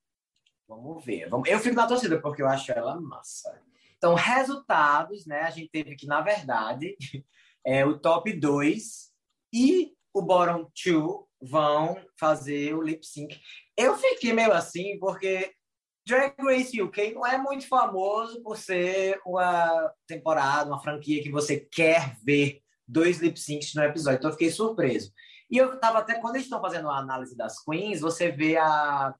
Vamos 0.67 1.05
ver. 1.05 1.29
Vamos... 1.29 1.47
Eu 1.47 1.59
fico 1.59 1.77
na 1.77 1.87
torcida 1.87 2.19
porque 2.19 2.41
eu 2.41 2.49
acho 2.49 2.73
ela 2.73 2.99
massa. 2.99 3.61
Então, 4.03 4.15
resultados, 4.15 5.25
né? 5.27 5.43
A 5.43 5.51
gente 5.51 5.71
teve 5.71 5.95
que, 5.95 6.09
na 6.09 6.21
verdade, 6.21 6.97
é, 7.65 7.87
o 7.87 7.97
top 7.97 8.33
2 8.33 9.13
e 9.55 9.93
o 10.13 10.21
bottom 10.21 10.69
2 10.85 11.05
vão 11.41 11.97
fazer 12.19 12.75
o 12.75 12.83
lip 12.83 13.07
sync. 13.07 13.41
Eu 13.79 13.97
fiquei 13.97 14.33
meio 14.33 14.53
assim 14.53 14.99
porque 14.99 15.53
Drag 16.05 16.35
Race 16.41 16.83
UK 16.83 17.15
não 17.15 17.25
é 17.25 17.39
muito 17.39 17.69
famoso 17.69 18.43
por 18.43 18.59
ser 18.59 19.21
uma 19.25 19.95
temporada, 20.09 20.69
uma 20.69 20.83
franquia 20.83 21.23
que 21.23 21.31
você 21.31 21.61
quer 21.61 22.17
ver 22.25 22.61
dois 22.89 23.21
lip 23.21 23.39
syncs 23.39 23.73
no 23.73 23.85
episódio. 23.85 24.19
Então, 24.19 24.31
eu 24.31 24.35
fiquei 24.35 24.51
surpreso. 24.51 25.13
E 25.49 25.59
eu 25.59 25.79
tava 25.79 25.99
até, 25.99 26.19
quando 26.19 26.35
eles 26.35 26.47
estão 26.47 26.61
fazendo 26.61 26.91
a 26.91 26.99
análise 26.99 27.37
das 27.37 27.63
queens, 27.63 28.01
você 28.01 28.33
vê 28.33 28.57
a, 28.57 29.15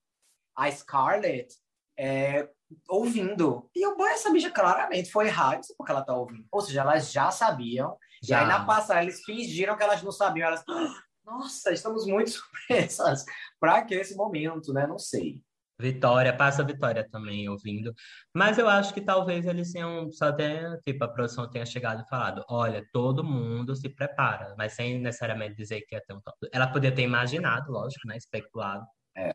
a 0.57 0.71
Scarlett 0.73 1.55
é, 1.97 2.51
ouvindo. 2.89 3.69
E 3.75 3.85
eu, 3.85 3.97
bom, 3.97 4.07
essa 4.07 4.31
bicha 4.31 4.51
claramente 4.51 5.11
foi 5.11 5.29
sei 5.29 5.75
porque 5.77 5.93
ela 5.93 6.03
tá 6.05 6.15
ouvindo. 6.15 6.45
Ou 6.51 6.61
seja, 6.61 6.81
elas 6.81 7.13
já 7.13 7.31
sabiam. 7.31 7.97
E 8.27 8.33
aí, 8.33 8.47
na 8.47 8.65
passada, 8.65 9.03
eles 9.03 9.25
fingiram 9.25 9.77
que 9.77 9.83
elas 9.83 10.03
não 10.03 10.13
sabiam. 10.13 10.47
Elas, 10.49 10.63
"Ah, 10.69 10.95
nossa, 11.25 11.73
estamos 11.73 12.07
muito 12.07 12.31
surpresas. 12.69 13.25
Pra 13.61 13.83
que 13.83 13.95
esse 13.95 14.15
momento, 14.15 14.73
né? 14.73 14.87
Não 14.87 14.99
sei. 14.99 15.41
Vitória, 15.81 16.37
passa 16.37 16.63
a 16.63 16.65
Vitória 16.65 17.09
também 17.11 17.49
ouvindo. 17.49 17.93
Mas 18.33 18.57
eu 18.57 18.69
acho 18.69 18.95
que 18.95 19.01
talvez 19.01 19.47
eles 19.47 19.73
tenham, 19.73 20.11
só 20.13 20.31
tenha, 20.33 20.79
tipo, 20.85 21.03
a 21.03 21.09
produção 21.09 21.51
tenha 21.51 21.67
chegado 21.67 22.03
e 22.03 22.09
falado, 22.09 22.45
olha, 22.49 22.87
todo 22.93 23.25
mundo 23.25 23.75
se 23.75 23.89
prepara, 23.89 24.55
mas 24.57 24.75
sem 24.75 25.01
necessariamente 25.01 25.57
dizer 25.57 25.81
que 25.83 25.97
ia 25.97 26.03
ter 26.07 26.15
um 26.15 26.21
top. 26.21 26.37
Ela 26.53 26.69
podia 26.69 26.95
ter 26.95 27.03
imaginado, 27.03 27.73
lógico, 27.73 28.07
né? 28.07 28.17
Especulado. 28.17 28.87
É. 29.17 29.33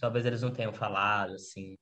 Talvez 0.00 0.24
eles 0.24 0.42
não 0.42 0.52
tenham 0.52 0.72
falado, 0.72 1.34
assim. 1.34 1.76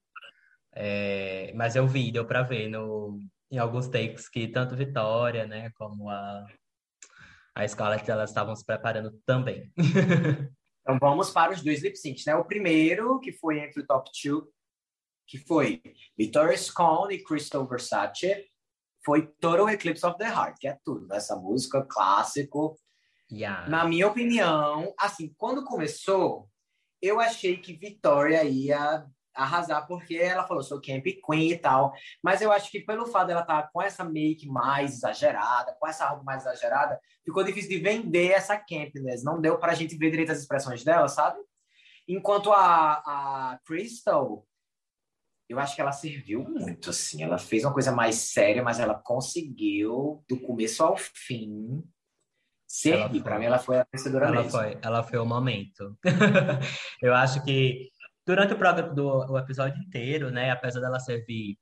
É, 0.74 1.52
mas 1.54 1.76
eu 1.76 1.86
vi, 1.86 2.12
deu 2.12 2.26
pra 2.26 2.42
ver 2.42 2.68
no, 2.68 3.18
em 3.50 3.58
alguns 3.58 3.88
takes 3.88 4.28
que 4.28 4.48
tanto 4.48 4.76
Vitória, 4.76 5.46
né, 5.46 5.70
como 5.70 6.08
a, 6.08 6.46
a 7.54 7.66
Scarlett, 7.66 8.10
elas 8.10 8.30
estavam 8.30 8.54
se 8.54 8.64
preparando 8.64 9.12
também. 9.26 9.72
Então 10.88 10.98
vamos 10.98 11.30
para 11.30 11.52
os 11.52 11.62
dois 11.62 11.82
lip 11.82 11.98
syncs, 11.98 12.24
né? 12.24 12.34
O 12.34 12.46
primeiro, 12.46 13.20
que 13.20 13.30
foi 13.30 13.58
entre 13.58 13.82
o 13.82 13.86
top 13.86 14.10
2, 14.24 14.42
que 15.26 15.36
foi 15.36 15.82
Victoria 16.16 16.56
Scone 16.56 17.14
e 17.14 17.22
Crystal 17.22 17.68
Versace, 17.68 18.46
foi 19.04 19.26
Total 19.38 19.68
Eclipse 19.68 20.06
of 20.06 20.16
the 20.16 20.24
Heart, 20.24 20.56
que 20.58 20.66
é 20.66 20.78
tudo, 20.82 21.06
né? 21.06 21.18
essa 21.18 21.36
música 21.36 21.84
clássico. 21.86 22.74
Yeah. 23.30 23.68
Na 23.68 23.84
minha 23.84 24.08
opinião, 24.08 24.94
assim, 24.98 25.34
quando 25.36 25.62
começou, 25.62 26.48
eu 27.02 27.20
achei 27.20 27.58
que 27.58 27.74
Victoria 27.74 28.42
ia 28.44 29.06
arrasar, 29.38 29.86
porque 29.86 30.16
ela 30.16 30.46
falou, 30.46 30.62
sou 30.62 30.80
Camp 30.80 31.04
Queen 31.04 31.52
e 31.52 31.58
tal. 31.58 31.92
Mas 32.22 32.42
eu 32.42 32.50
acho 32.50 32.70
que 32.70 32.80
pelo 32.80 33.06
fato 33.06 33.28
dela 33.28 33.42
estar 33.42 33.70
com 33.72 33.80
essa 33.80 34.04
make 34.04 34.46
mais 34.46 34.94
exagerada, 34.94 35.76
com 35.78 35.86
essa 35.86 36.06
roupa 36.08 36.24
mais 36.24 36.42
exagerada, 36.42 36.98
ficou 37.24 37.44
difícil 37.44 37.70
de 37.70 37.78
vender 37.78 38.32
essa 38.32 38.56
campness. 38.56 39.22
Não 39.22 39.40
deu 39.40 39.58
para 39.58 39.72
a 39.72 39.74
gente 39.74 39.96
ver 39.96 40.10
direito 40.10 40.32
as 40.32 40.40
expressões 40.40 40.82
dela, 40.82 41.08
sabe? 41.08 41.38
Enquanto 42.06 42.52
a, 42.52 42.94
a 43.52 43.58
Crystal, 43.64 44.44
eu 45.48 45.58
acho 45.58 45.74
que 45.74 45.80
ela 45.80 45.92
serviu 45.92 46.42
muito, 46.44 46.90
assim. 46.90 47.22
Ela 47.22 47.38
fez 47.38 47.64
uma 47.64 47.72
coisa 47.72 47.92
mais 47.92 48.16
séria, 48.16 48.62
mas 48.62 48.80
ela 48.80 48.94
conseguiu, 48.94 50.24
do 50.28 50.38
começo 50.40 50.82
ao 50.82 50.96
fim, 50.96 51.82
servir. 52.66 53.22
Para 53.22 53.38
mim, 53.38 53.46
ela 53.46 53.58
foi 53.58 53.78
a 53.78 53.86
vencedora 53.90 54.26
Ela 54.26 54.36
mesmo. 54.36 54.50
foi, 54.50 54.78
ela 54.82 55.02
foi 55.02 55.18
o 55.18 55.24
momento. 55.24 55.96
Eu 57.00 57.14
acho 57.14 57.42
que 57.44 57.88
durante 58.28 58.52
o 58.52 58.58
programa 58.58 58.92
do 58.94 59.08
o 59.32 59.38
episódio 59.38 59.82
inteiro, 59.82 60.30
né, 60.30 60.50
apesar 60.50 60.80
dela 60.80 61.00
servir 61.00 61.56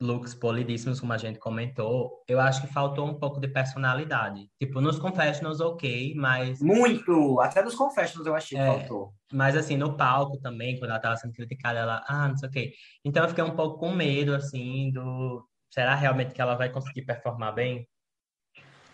looks 0.00 0.34
polidíssimos, 0.34 1.00
como 1.00 1.12
a 1.12 1.18
gente 1.18 1.38
comentou, 1.40 2.22
eu 2.28 2.40
acho 2.40 2.60
que 2.62 2.66
faltou 2.72 3.06
um 3.08 3.14
pouco 3.18 3.40
de 3.40 3.48
personalidade. 3.48 4.48
Tipo, 4.60 4.80
nos 4.80 4.98
confessionals, 5.00 5.60
ok, 5.60 6.14
mas, 6.16 6.60
Muito! 6.60 7.40
Até 7.40 7.62
nos 7.62 7.74
confessions 7.74 8.24
eu 8.26 8.34
achei 8.36 8.56
que 8.56 8.62
É. 8.64 8.66
faltou. 8.66 9.12
mas 9.32 9.56
assim, 9.56 9.76
no 9.76 9.96
palco 9.96 10.38
também, 10.40 10.78
quando 10.78 10.90
ela 10.90 11.00
tava 11.00 11.16
sendo 11.16 11.32
criticada, 11.32 11.78
ela, 11.80 12.04
ah, 12.08 12.28
não 12.28 12.36
sei 12.36 12.48
o 12.48 12.52
quê. 12.52 12.72
Então 13.04 13.22
eu 13.24 13.28
fiquei 13.28 13.42
um 13.44 13.56
pouco 13.56 13.78
com 13.78 13.92
medo, 13.92 14.34
assim, 14.34 14.90
do. 14.92 15.44
Será 15.72 15.94
realmente 15.94 16.34
que 16.34 16.40
ela 16.42 16.54
vai 16.54 16.68
conseguir 16.70 17.02
performar 17.02 17.54
bem? 17.54 17.88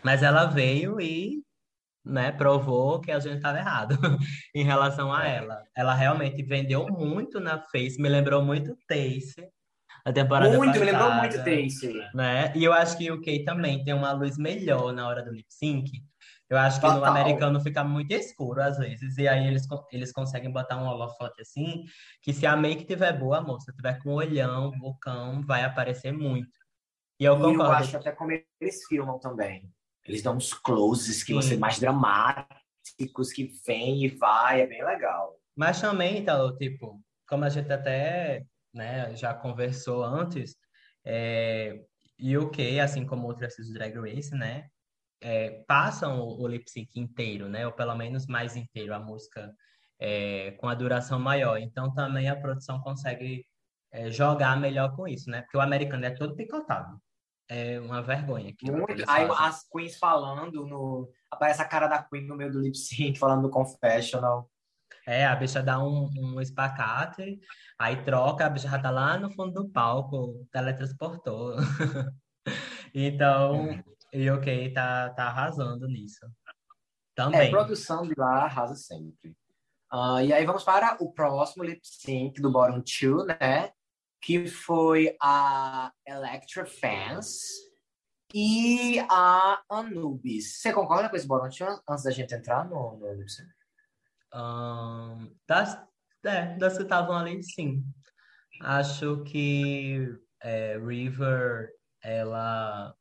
Mas 0.02 0.22
ela 0.22 0.44
veio 0.46 1.00
e, 1.00 1.42
né, 2.04 2.32
provou 2.32 3.00
que 3.00 3.10
a 3.12 3.20
gente 3.20 3.36
estava 3.36 3.58
errado 3.58 3.96
em 4.54 4.64
relação 4.64 5.12
a 5.12 5.26
É. 5.26 5.36
ela. 5.36 5.62
Ela 5.76 5.94
realmente 5.94 6.42
vendeu 6.42 6.86
muito 6.88 7.40
na 7.40 7.60
Face, 7.60 8.00
me 8.00 8.08
lembrou 8.08 8.42
muito 8.44 8.76
Tace, 8.88 9.34
a 10.04 10.12
temporada 10.12 10.56
Muito, 10.56 10.78
me 10.78 10.86
lembrou 10.86 11.08
passada, 11.08 11.20
muito 11.22 11.36
Tace. 11.44 11.92
né? 12.14 12.52
E 12.56 12.64
eu 12.64 12.72
acho 12.72 12.96
que 12.98 13.10
o 13.10 13.20
Kay 13.22 13.44
também 13.44 13.84
tem 13.84 13.94
uma 13.94 14.12
luz 14.12 14.38
melhor 14.38 14.92
na 14.92 15.08
hora 15.08 15.22
do 15.24 15.32
lip 15.32 15.46
sync. 15.50 15.90
Eu 16.50 16.58
acho 16.58 16.80
que 16.80 16.86
no 16.86 16.94
Total. 16.94 17.12
americano 17.16 17.60
fica 17.60 17.84
muito 17.84 18.12
escuro 18.12 18.62
às 18.62 18.78
vezes, 18.78 19.18
e 19.18 19.28
aí 19.28 19.46
eles, 19.48 19.66
eles 19.92 20.12
conseguem 20.12 20.50
botar 20.52 20.78
um 20.78 20.86
holofote 20.86 21.42
assim, 21.42 21.84
que 22.22 22.32
se 22.32 22.46
a 22.46 22.56
make 22.56 22.84
tiver 22.86 23.12
boa, 23.18 23.40
moça 23.42 23.72
tiver 23.72 23.98
com 24.02 24.14
olhão, 24.14 24.70
bocão, 24.78 25.42
vai 25.46 25.64
aparecer 25.64 26.12
muito. 26.12 26.50
E 27.20 27.24
eu 27.24 27.36
E 27.36 27.36
eu 27.54 27.54
concordo. 27.58 27.74
acho 27.74 27.96
até 27.98 28.12
como 28.12 28.32
eles 28.32 28.84
filmam 28.88 29.18
também. 29.20 29.72
Eles 30.08 30.22
dão 30.22 30.36
uns 30.36 30.54
closes 30.54 31.22
que 31.22 31.32
Sim. 31.32 31.34
você 31.34 31.56
mais 31.56 31.78
dramáticos, 31.78 33.30
que 33.32 33.52
vem 33.66 34.04
e 34.04 34.08
vai, 34.08 34.62
é 34.62 34.66
bem 34.66 34.82
legal. 34.82 35.38
Mas 35.54 35.80
também, 35.80 36.18
então, 36.18 36.56
tipo, 36.56 37.00
como 37.28 37.44
a 37.44 37.48
gente 37.50 37.70
até, 37.70 38.44
né, 38.72 39.14
já 39.14 39.34
conversou 39.34 40.02
antes, 40.02 40.56
é, 41.04 41.84
UK, 42.18 42.80
assim 42.80 43.04
como 43.04 43.26
outras 43.26 43.54
do 43.56 43.72
Drag 43.74 43.94
Race, 43.98 44.34
né, 44.34 44.68
é, 45.20 45.62
passam 45.66 46.20
o, 46.20 46.42
o 46.42 46.48
lip 46.48 46.70
sync 46.70 46.98
inteiro, 46.98 47.48
né, 47.48 47.66
ou 47.66 47.72
pelo 47.72 47.94
menos 47.94 48.26
mais 48.26 48.56
inteiro, 48.56 48.94
a 48.94 48.98
música 48.98 49.54
é, 49.98 50.52
com 50.52 50.68
a 50.68 50.74
duração 50.74 51.18
maior. 51.18 51.58
Então 51.58 51.92
também 51.92 52.28
a 52.28 52.36
produção 52.36 52.80
consegue 52.80 53.44
é, 53.92 54.10
jogar 54.10 54.58
melhor 54.58 54.96
com 54.96 55.06
isso, 55.06 55.28
né, 55.30 55.42
porque 55.42 55.56
o 55.56 55.60
americano 55.60 56.06
é 56.06 56.10
todo 56.10 56.34
picotado. 56.34 56.98
É 57.48 57.80
uma 57.80 58.02
vergonha. 58.02 58.54
Muito. 58.62 59.04
Aí 59.08 59.26
as 59.30 59.66
queens 59.68 59.96
falando, 59.96 60.66
no... 60.66 61.10
aparece 61.30 61.62
a 61.62 61.64
cara 61.64 61.86
da 61.88 62.02
queen 62.02 62.26
no 62.26 62.36
meio 62.36 62.52
do 62.52 62.60
lip 62.60 62.76
sync, 62.76 63.16
falando 63.18 63.42
no 63.42 63.50
confessional. 63.50 64.50
É, 65.06 65.24
a 65.24 65.34
bicha 65.34 65.62
dá 65.62 65.82
um, 65.82 66.10
um 66.18 66.40
espacate, 66.40 67.40
aí 67.78 68.04
troca, 68.04 68.44
a 68.44 68.50
bicha 68.50 68.68
já 68.68 68.78
tá 68.78 68.90
lá 68.90 69.18
no 69.18 69.30
fundo 69.30 69.62
do 69.62 69.68
palco, 69.70 70.46
teletransportou. 70.52 71.56
Então, 72.94 73.82
e 74.12 74.30
ok, 74.30 74.72
tá, 74.72 75.10
tá 75.10 75.24
arrasando 75.24 75.86
nisso. 75.86 76.24
É, 76.24 76.30
Também. 77.14 77.50
produção 77.50 78.02
de 78.02 78.14
lá 78.16 78.44
arrasa 78.44 78.74
sempre. 78.74 79.36
Ah, 79.90 80.22
e 80.22 80.32
aí 80.32 80.44
vamos 80.44 80.64
para 80.64 80.96
o 81.00 81.12
próximo 81.12 81.64
lip 81.64 81.80
sync 81.82 82.40
do 82.40 82.50
Bottom 82.50 82.82
2, 82.82 83.26
né? 83.26 83.70
Que 84.20 84.46
foi 84.46 85.16
a 85.22 85.92
Electra 86.06 86.66
Fans 86.66 87.68
e 88.34 88.98
a 89.08 89.62
Anubis. 89.70 90.60
Você 90.60 90.72
concorda 90.72 91.08
com 91.08 91.16
esse 91.16 91.26
2 91.26 91.60
antes 91.88 92.04
da 92.04 92.10
gente 92.10 92.34
entrar 92.34 92.68
no, 92.68 92.98
no 92.98 93.28
sync? 93.28 93.48
Ahn, 94.32 95.30
das, 95.46 95.80
é, 96.24 96.56
das 96.56 96.76
que 96.76 96.82
estavam 96.82 97.16
ali, 97.16 97.42
sim. 97.42 97.82
Acho 98.60 99.22
que 99.22 100.14
é, 100.42 100.78
River, 100.78 101.70
ela 102.02 102.94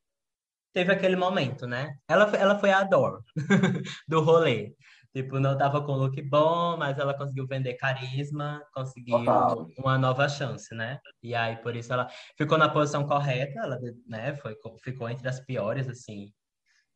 teve 0.73 0.93
aquele 0.93 1.15
momento, 1.15 1.65
né? 1.65 1.97
Ela, 2.07 2.29
ela 2.35 2.59
foi 2.59 2.71
a 2.71 2.83
Dor 2.83 3.23
do 4.07 4.21
rolê. 4.21 4.73
Tipo, 5.17 5.39
não 5.39 5.57
tava 5.57 5.83
com 5.83 5.93
look 5.93 6.21
bom, 6.21 6.77
mas 6.77 6.99
ela 6.99 7.11
conseguiu 7.11 7.47
vender 7.47 7.73
carisma, 7.73 8.63
conseguiu 8.71 9.17
Total. 9.17 9.67
uma 9.79 9.97
nova 9.97 10.29
chance, 10.29 10.75
né? 10.75 10.99
E 11.23 11.33
aí, 11.33 11.55
por 11.57 11.75
isso, 11.75 11.91
ela 11.91 12.07
ficou 12.37 12.55
na 12.55 12.69
posição 12.69 13.03
correta, 13.07 13.59
ela, 13.59 13.79
né, 14.05 14.35
foi, 14.35 14.55
ficou 14.83 15.09
entre 15.09 15.27
as 15.27 15.39
piores, 15.39 15.89
assim, 15.89 16.31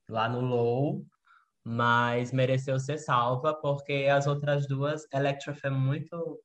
lá 0.08 0.30
no 0.30 0.40
low, 0.40 1.04
mas 1.64 2.32
mereceu 2.32 2.80
ser 2.80 3.00
salva, 3.00 3.56
porque 3.56 4.08
as 4.14 4.28
outras 4.28 4.68
duas, 4.68 5.08
Electra 5.12 5.56
foi 5.56 5.72
muito, 5.72 6.44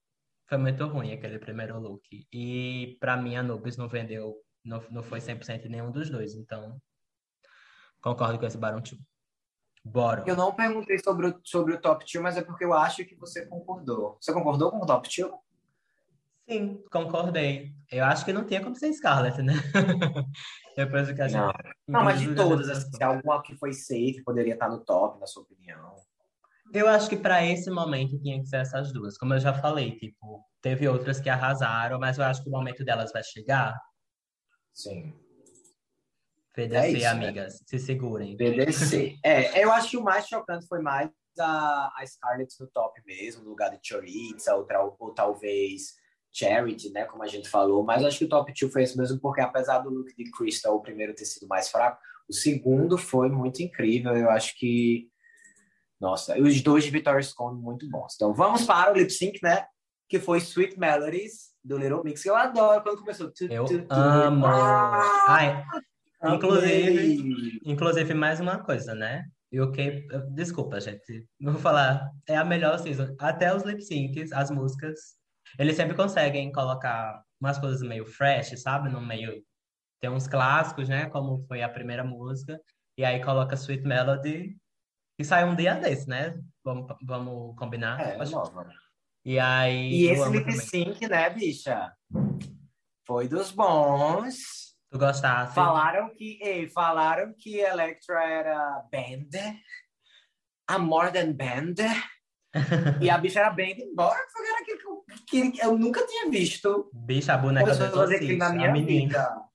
foi 0.48 0.56
muito 0.56 0.86
ruim, 0.86 1.12
aquele 1.12 1.38
primeiro 1.38 1.78
look. 1.78 2.26
E, 2.32 2.96
pra 3.00 3.18
mim, 3.18 3.36
a 3.36 3.42
Nubis 3.42 3.76
não 3.76 3.86
vendeu, 3.86 4.34
não, 4.64 4.82
não 4.90 5.02
foi 5.02 5.20
100% 5.20 5.66
em 5.66 5.68
nenhum 5.68 5.90
dos 5.90 6.08
dois, 6.08 6.34
então... 6.34 6.80
Concordo 8.00 8.38
com 8.38 8.46
esse 8.46 8.56
Baron 8.56 8.80
2. 8.80 8.98
Bora. 9.86 10.24
Eu 10.26 10.36
não 10.36 10.52
perguntei 10.52 10.98
sobre 10.98 11.28
o, 11.28 11.40
sobre 11.44 11.74
o 11.74 11.80
top 11.80 12.04
2, 12.04 12.22
mas 12.22 12.36
é 12.36 12.42
porque 12.42 12.64
eu 12.64 12.72
acho 12.72 13.04
que 13.04 13.14
você 13.14 13.46
concordou. 13.46 14.18
Você 14.20 14.32
concordou 14.32 14.70
com 14.70 14.78
o 14.78 14.86
top 14.86 15.08
2? 15.08 15.32
Sim, 16.48 16.84
concordei. 16.90 17.72
Eu 17.90 18.04
acho 18.04 18.24
que 18.24 18.32
não 18.32 18.44
tinha 18.44 18.62
como 18.62 18.74
ser 18.74 18.92
Scarlett, 18.92 19.40
né? 19.42 19.54
Depois 20.76 21.08
do 21.08 21.14
que 21.14 21.22
a 21.22 21.28
gente. 21.28 21.40
Não, 21.40 21.52
não 21.88 22.04
mas 22.04 22.20
de 22.20 22.34
todas, 22.34 22.68
assim, 22.68 22.92
se 22.92 23.02
alguma 23.02 23.42
que 23.42 23.56
foi 23.56 23.72
safe 23.72 24.22
poderia 24.24 24.54
estar 24.54 24.68
no 24.68 24.84
top, 24.84 25.20
na 25.20 25.26
sua 25.26 25.42
opinião. 25.44 25.94
Eu 26.72 26.88
acho 26.88 27.08
que 27.08 27.16
para 27.16 27.44
esse 27.44 27.70
momento 27.70 28.18
tinha 28.20 28.40
que 28.40 28.46
ser 28.46 28.56
essas 28.56 28.92
duas. 28.92 29.16
Como 29.16 29.34
eu 29.34 29.38
já 29.38 29.54
falei, 29.54 29.96
tipo, 29.98 30.44
teve 30.60 30.88
outras 30.88 31.20
que 31.20 31.30
arrasaram, 31.30 31.98
mas 31.98 32.18
eu 32.18 32.24
acho 32.24 32.42
que 32.42 32.48
o 32.48 32.52
momento 32.52 32.84
delas 32.84 33.12
vai 33.12 33.22
chegar. 33.22 33.76
Sim. 34.72 35.14
PDC, 36.56 36.78
é 36.78 36.90
isso, 36.90 37.06
amigas, 37.06 37.52
né? 37.52 37.66
se 37.66 37.78
segurem. 37.78 38.36
PDC. 38.36 39.18
é, 39.22 39.62
eu 39.62 39.70
acho 39.70 39.90
que 39.90 39.96
o 39.98 40.02
mais 40.02 40.26
chocante 40.26 40.66
foi 40.66 40.80
mais 40.80 41.10
a, 41.38 41.92
a 41.94 42.06
Scarlett 42.06 42.54
no 42.58 42.66
top 42.68 43.00
mesmo, 43.06 43.44
no 43.44 43.50
lugar 43.50 43.70
de 43.70 43.78
Choriza, 43.86 44.54
ou, 44.54 44.66
ou 44.98 45.12
talvez 45.12 45.94
Charity, 46.32 46.90
né, 46.90 47.04
como 47.04 47.22
a 47.22 47.26
gente 47.26 47.48
falou, 47.48 47.82
mas 47.84 48.04
acho 48.04 48.18
que 48.18 48.24
o 48.24 48.28
top 48.28 48.52
2 48.52 48.72
foi 48.72 48.82
esse 48.82 48.96
mesmo, 48.98 49.18
porque 49.20 49.40
apesar 49.40 49.78
do 49.78 49.90
look 49.90 50.14
de 50.14 50.30
Crystal, 50.30 50.74
o 50.74 50.82
primeiro 50.82 51.14
ter 51.14 51.24
sido 51.24 51.46
mais 51.46 51.70
fraco, 51.70 51.98
o 52.28 52.32
segundo 52.32 52.98
foi 52.98 53.28
muito 53.28 53.62
incrível, 53.62 54.14
eu 54.14 54.30
acho 54.30 54.54
que 54.58 55.08
nossa, 56.00 56.38
os 56.38 56.60
dois 56.60 56.84
de 56.84 56.90
Victoria 56.90 57.22
Scone 57.22 57.58
muito 57.58 57.88
bons. 57.88 58.14
Então 58.14 58.34
vamos 58.34 58.64
para 58.64 58.92
o 58.92 58.94
lip 58.94 59.10
sync, 59.10 59.38
né? 59.42 59.66
Que 60.08 60.20
foi 60.20 60.38
Sweet 60.38 60.78
Melodies 60.78 61.54
do 61.64 61.78
Little 61.78 62.04
Mix, 62.04 62.22
que 62.22 62.28
eu 62.28 62.36
adoro 62.36 62.82
quando 62.82 62.98
começou. 62.98 63.32
Tu, 63.32 63.44
eu 63.44 63.64
tu, 63.64 63.82
tu, 63.82 63.94
amo. 63.94 64.44
Ah, 64.44 65.24
Ai, 65.26 65.64
inclusive, 66.24 67.60
inclusive, 67.64 68.14
mais 68.14 68.40
uma 68.40 68.58
coisa, 68.62 68.94
né? 68.94 69.24
E 69.52 69.60
o 69.60 69.70
que. 69.70 70.06
Desculpa, 70.34 70.80
gente. 70.80 71.26
Vou 71.40 71.54
falar. 71.54 72.10
É 72.28 72.36
a 72.36 72.44
melhor 72.44 72.78
season. 72.78 73.14
Até 73.18 73.54
os 73.54 73.62
lip 73.62 73.82
syncs, 73.82 74.32
as 74.32 74.50
músicas, 74.50 75.16
eles 75.58 75.76
sempre 75.76 75.96
conseguem 75.96 76.50
colocar 76.52 77.22
umas 77.40 77.58
coisas 77.58 77.80
meio 77.82 78.06
fresh, 78.06 78.60
sabe? 78.60 78.88
No 78.88 79.00
meio. 79.00 79.42
Tem 80.00 80.10
uns 80.10 80.26
clássicos, 80.26 80.88
né? 80.88 81.06
Como 81.06 81.44
foi 81.46 81.62
a 81.62 81.68
primeira 81.68 82.04
música. 82.04 82.60
E 82.98 83.04
aí 83.04 83.22
coloca 83.22 83.54
Sweet 83.54 83.82
Melody 83.82 84.56
e 85.18 85.24
sai 85.24 85.44
um 85.44 85.54
dia 85.54 85.74
desse, 85.74 86.08
né? 86.08 86.38
Vamos, 86.64 86.86
vamos 87.02 87.56
combinar? 87.56 88.00
É, 88.00 88.20
Acho... 88.20 88.32
nova. 88.32 88.68
E 89.24 89.38
aí. 89.38 89.90
E 89.90 90.06
esse 90.08 90.28
lip 90.30 90.52
sync, 90.52 91.08
né, 91.08 91.30
bicha? 91.30 91.92
Foi 93.06 93.28
dos 93.28 93.50
bons. 93.50 94.65
Tu 94.90 94.98
gostaste? 94.98 95.54
Falaram 95.54 96.14
que, 96.14 96.38
ei, 96.40 96.68
falaram 96.68 97.34
que 97.36 97.58
Electra 97.58 98.24
era 98.24 98.84
band, 98.90 99.30
a 100.68 100.78
More 100.78 101.12
Than 101.12 101.32
Band, 101.32 101.74
e 103.02 103.10
a 103.10 103.18
bicha 103.18 103.40
era 103.40 103.50
band, 103.50 103.78
embora 103.78 104.16
que 104.16 104.48
era 104.48 104.60
aquilo 104.60 105.04
que, 105.26 105.50
que, 105.50 105.64
eu 105.64 105.76
nunca 105.76 106.06
tinha 106.06 106.30
visto. 106.30 106.90
Bicha, 106.92 107.34
a 107.34 107.38
boneca 107.38 107.74
do 107.74 107.96
fazer 107.96 108.36
na 108.36 108.50
minha 108.50 108.72
vida. 108.72 109.46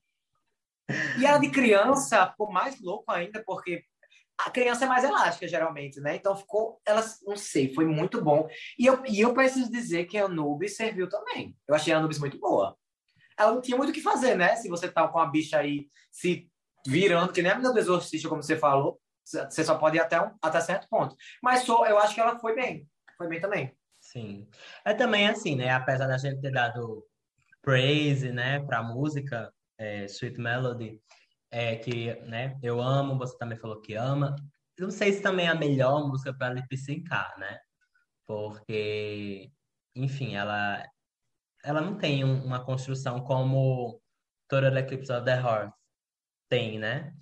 E 1.18 1.26
a 1.26 1.38
de 1.38 1.50
criança 1.50 2.26
ficou 2.28 2.52
mais 2.52 2.80
louco 2.80 3.10
ainda, 3.10 3.42
porque 3.44 3.84
a 4.38 4.50
criança 4.50 4.84
é 4.84 4.88
mais 4.88 5.04
elástica, 5.04 5.46
geralmente, 5.46 6.00
né? 6.00 6.16
Então 6.16 6.36
ficou, 6.36 6.80
ela, 6.86 7.02
não 7.26 7.36
sei, 7.36 7.72
foi 7.72 7.86
muito 7.86 8.22
bom. 8.22 8.48
E 8.78 8.86
eu, 8.86 9.02
e 9.06 9.20
eu 9.20 9.32
preciso 9.32 9.70
dizer 9.70 10.06
que 10.06 10.18
a 10.18 10.24
Anubis 10.24 10.76
serviu 10.76 11.08
também. 11.08 11.56
Eu 11.66 11.74
achei 11.74 11.92
a 11.92 11.98
Anubis 11.98 12.18
muito 12.18 12.38
boa. 12.38 12.76
Ela 13.38 13.52
não 13.52 13.60
tinha 13.60 13.76
muito 13.76 13.90
o 13.90 13.92
que 13.92 14.00
fazer, 14.00 14.36
né? 14.36 14.56
Se 14.56 14.68
você 14.68 14.90
tá 14.90 15.06
com 15.08 15.18
a 15.18 15.26
bicha 15.26 15.58
aí 15.58 15.88
se 16.10 16.50
virando, 16.86 17.32
que 17.32 17.42
nem 17.42 17.52
a 17.52 17.54
menina 17.54 17.72
do 17.72 17.78
exorcista, 17.78 18.28
como 18.28 18.42
você 18.42 18.56
falou, 18.56 19.00
você 19.24 19.64
só 19.64 19.76
pode 19.76 19.96
ir 19.96 20.00
até, 20.00 20.20
um, 20.20 20.30
até 20.42 20.60
certo 20.60 20.88
ponto. 20.88 21.14
Mas 21.42 21.62
só, 21.62 21.86
eu 21.86 21.98
acho 21.98 22.14
que 22.14 22.20
ela 22.20 22.38
foi 22.38 22.54
bem. 22.54 22.88
Foi 23.16 23.28
bem 23.28 23.40
também. 23.40 23.76
Sim. 24.00 24.48
É 24.84 24.92
também 24.92 25.28
assim, 25.28 25.54
né? 25.54 25.70
Apesar 25.70 26.06
da 26.08 26.18
gente 26.18 26.40
ter 26.40 26.50
dado 26.50 27.06
praise, 27.62 28.32
né, 28.32 28.58
pra 28.60 28.82
música, 28.82 29.52
é, 29.78 30.04
Sweet 30.06 30.40
Melody, 30.40 31.00
é, 31.50 31.76
que 31.76 32.12
né, 32.22 32.58
eu 32.62 32.80
amo, 32.80 33.16
você 33.16 33.38
também 33.38 33.56
falou 33.56 33.80
que 33.80 33.94
ama. 33.94 34.34
Não 34.78 34.90
sei 34.90 35.12
se 35.12 35.22
também 35.22 35.46
é 35.46 35.50
a 35.50 35.54
melhor 35.54 36.08
música 36.08 36.34
para 36.34 36.52
lip 36.52 36.76
syncar, 36.76 37.38
né? 37.38 37.60
Porque, 38.26 39.50
enfim, 39.94 40.34
ela, 40.34 40.84
ela 41.64 41.80
não 41.80 41.96
tem 41.96 42.24
um, 42.24 42.44
uma 42.44 42.64
construção 42.64 43.20
como 43.20 44.00
Total 44.48 44.76
Eclipse 44.76 45.12
of 45.12 45.24
the 45.24 45.34
Heart 45.34 45.72
tem, 46.48 46.78
né? 46.78 47.14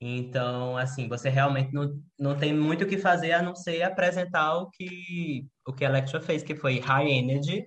Então, 0.00 0.76
assim, 0.76 1.08
você 1.08 1.28
realmente 1.28 1.72
não, 1.72 2.02
não 2.18 2.38
tem 2.38 2.54
muito 2.54 2.84
o 2.84 2.88
que 2.88 2.98
fazer 2.98 3.32
a 3.32 3.42
não 3.42 3.54
ser 3.56 3.82
apresentar 3.82 4.56
o 4.56 4.70
que, 4.70 5.48
o 5.66 5.72
que 5.72 5.84
a 5.84 5.88
Electra 5.88 6.20
fez, 6.20 6.42
que 6.42 6.54
foi 6.54 6.78
high 6.78 7.10
energy 7.10 7.66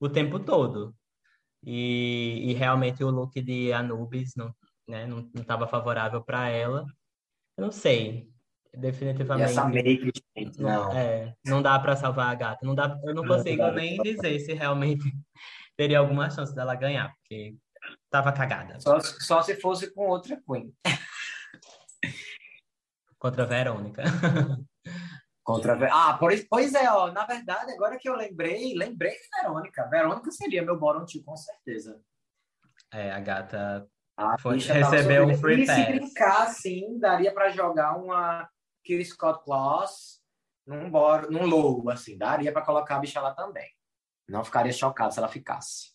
o 0.00 0.08
tempo 0.08 0.40
todo. 0.40 0.94
E, 1.64 2.50
e 2.50 2.54
realmente 2.54 3.04
o 3.04 3.10
look 3.10 3.40
de 3.42 3.72
Anubis 3.72 4.32
não, 4.36 4.54
né? 4.88 5.06
Não 5.06 5.30
estava 5.34 5.68
favorável 5.68 6.22
para 6.24 6.48
ela. 6.48 6.84
Eu 7.56 7.64
não 7.64 7.72
sei. 7.72 8.28
Definitivamente. 8.76 9.48
E 9.48 9.50
essa 9.50 9.64
make, 9.64 10.12
não. 10.58 10.92
É, 10.96 11.34
não 11.44 11.60
dá 11.60 11.78
para 11.78 11.96
salvar 11.96 12.30
a 12.30 12.34
gata. 12.34 12.64
Não 12.64 12.74
dá, 12.74 12.98
eu 13.04 13.14
não 13.14 13.26
consigo 13.26 13.62
não 13.62 13.74
nem 13.74 14.00
dizer 14.00 14.38
se 14.38 14.52
realmente 14.52 15.04
teria 15.76 15.98
alguma 15.98 16.30
chance 16.30 16.54
dela 16.54 16.74
ganhar, 16.74 17.12
porque 17.14 17.56
tava 18.10 18.32
cagada. 18.32 18.78
Só, 18.80 19.00
só 19.00 19.42
se 19.42 19.56
fosse 19.56 19.92
com 19.92 20.06
outra 20.06 20.40
Queen. 20.48 20.72
Contra 23.18 23.42
a 23.42 23.46
Verônica. 23.46 24.02
Contra 25.42 25.72
a... 25.72 26.10
Ah, 26.10 26.18
pois 26.18 26.74
é, 26.74 26.88
ó, 26.92 27.10
na 27.10 27.26
verdade, 27.26 27.72
agora 27.72 27.98
que 27.98 28.08
eu 28.08 28.14
lembrei, 28.14 28.72
lembrei 28.74 29.12
de 29.12 29.28
Verônica. 29.42 29.88
Verônica 29.88 30.30
seria 30.30 30.62
meu 30.62 30.78
bottom 30.78 31.04
two, 31.04 31.24
com 31.24 31.36
certeza. 31.36 32.00
É, 32.92 33.10
a 33.10 33.18
gata 33.18 33.88
a 34.16 34.38
Foi, 34.38 34.58
recebeu 34.58 35.26
um 35.26 35.34
free 35.34 35.62
e 35.62 35.66
pass. 35.66 35.76
se 35.76 35.86
brincar, 35.86 36.46
sim, 36.48 36.98
daria 36.98 37.32
para 37.32 37.48
jogar 37.50 37.96
uma 37.96 38.48
Kill 38.90 39.04
Scott 39.04 39.44
Claus 39.44 40.20
num, 40.66 40.90
boro, 40.90 41.30
num 41.30 41.46
low, 41.46 41.88
assim. 41.90 42.18
Daria 42.18 42.52
para 42.52 42.64
colocar 42.64 42.96
a 42.96 42.98
bicha 42.98 43.20
lá 43.20 43.32
também. 43.32 43.70
Não 44.28 44.44
ficaria 44.44 44.72
chocado 44.72 45.14
se 45.14 45.20
ela 45.20 45.28
ficasse. 45.28 45.92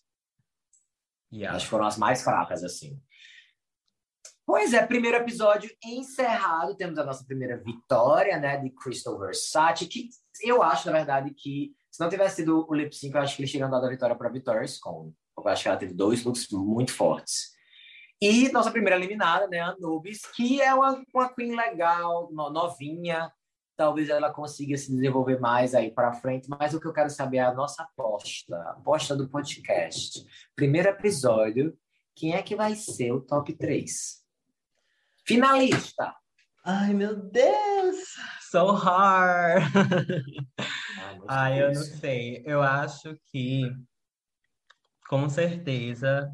Yeah. 1.31 1.57
Acho 1.57 1.65
que 1.65 1.71
foram 1.71 1.85
as 1.85 1.97
mais 1.97 2.23
fracas, 2.23 2.63
assim. 2.63 3.01
Pois 4.45 4.73
é, 4.73 4.85
primeiro 4.85 5.17
episódio 5.17 5.69
encerrado. 5.83 6.77
Temos 6.77 6.97
a 6.97 7.03
nossa 7.03 7.25
primeira 7.25 7.61
vitória, 7.61 8.39
né, 8.39 8.57
de 8.57 8.69
Crystal 8.69 9.19
Versace, 9.19 9.87
que 9.87 10.09
eu 10.41 10.63
acho, 10.63 10.85
na 10.85 10.93
verdade, 10.93 11.33
que 11.33 11.75
se 11.91 11.99
não 11.99 12.09
tivesse 12.09 12.37
sido 12.37 12.65
o 12.69 12.73
lip 12.73 12.95
sync, 12.95 13.13
eu 13.13 13.21
acho 13.21 13.35
que 13.35 13.41
eles 13.41 13.51
teriam 13.51 13.69
dado 13.69 13.85
a 13.85 13.89
vitória 13.89 14.15
para 14.15 14.29
Vitória 14.29 14.65
Scone. 14.65 15.13
Eu 15.37 15.47
acho 15.49 15.63
que 15.63 15.67
ela 15.67 15.77
teve 15.77 15.93
dois 15.93 16.23
looks 16.23 16.47
muito 16.49 16.93
fortes. 16.93 17.54
E 18.22 18.49
nossa 18.51 18.72
primeira 18.72 18.95
eliminada, 18.95 19.47
né, 19.47 19.59
Anubis, 19.59 20.22
que 20.36 20.61
é 20.61 20.74
uma, 20.74 21.03
uma 21.13 21.34
Queen 21.34 21.55
legal, 21.55 22.30
novinha, 22.32 23.32
talvez 23.76 24.09
ela 24.09 24.32
consiga 24.32 24.78
se 24.78 24.91
desenvolver 24.91 25.39
mais 25.39 25.76
aí 25.76 25.91
para 25.91 26.13
frente, 26.13 26.49
mas 26.49 26.74
o 26.74 26.80
que 26.80 26.88
eu 26.88 26.93
quero 26.93 27.09
saber 27.09 27.38
é 27.38 27.41
a 27.41 27.53
nossa 27.53 27.84
aposta, 27.84 28.55
a 28.55 28.72
aposta 28.72 29.16
do 29.16 29.30
podcast. 29.30 30.26
Primeiro 30.55 30.89
episódio, 30.89 31.78
quem 32.16 32.34
é 32.34 32.41
que 32.41 32.55
vai 32.55 32.76
ser 32.76 33.11
o 33.11 33.22
top 33.22 33.53
3? 33.53 34.24
Finalista! 35.26 36.16
Ai, 36.63 36.93
meu 36.93 37.16
Deus! 37.16 37.97
So 38.49 38.72
hard! 38.72 39.63
Ah, 41.28 41.43
Ai, 41.43 41.61
eu 41.61 41.74
não 41.74 41.82
sei. 41.82 42.43
Eu 42.45 42.61
acho 42.61 43.18
que, 43.32 43.72
com 45.09 45.28
certeza, 45.28 46.32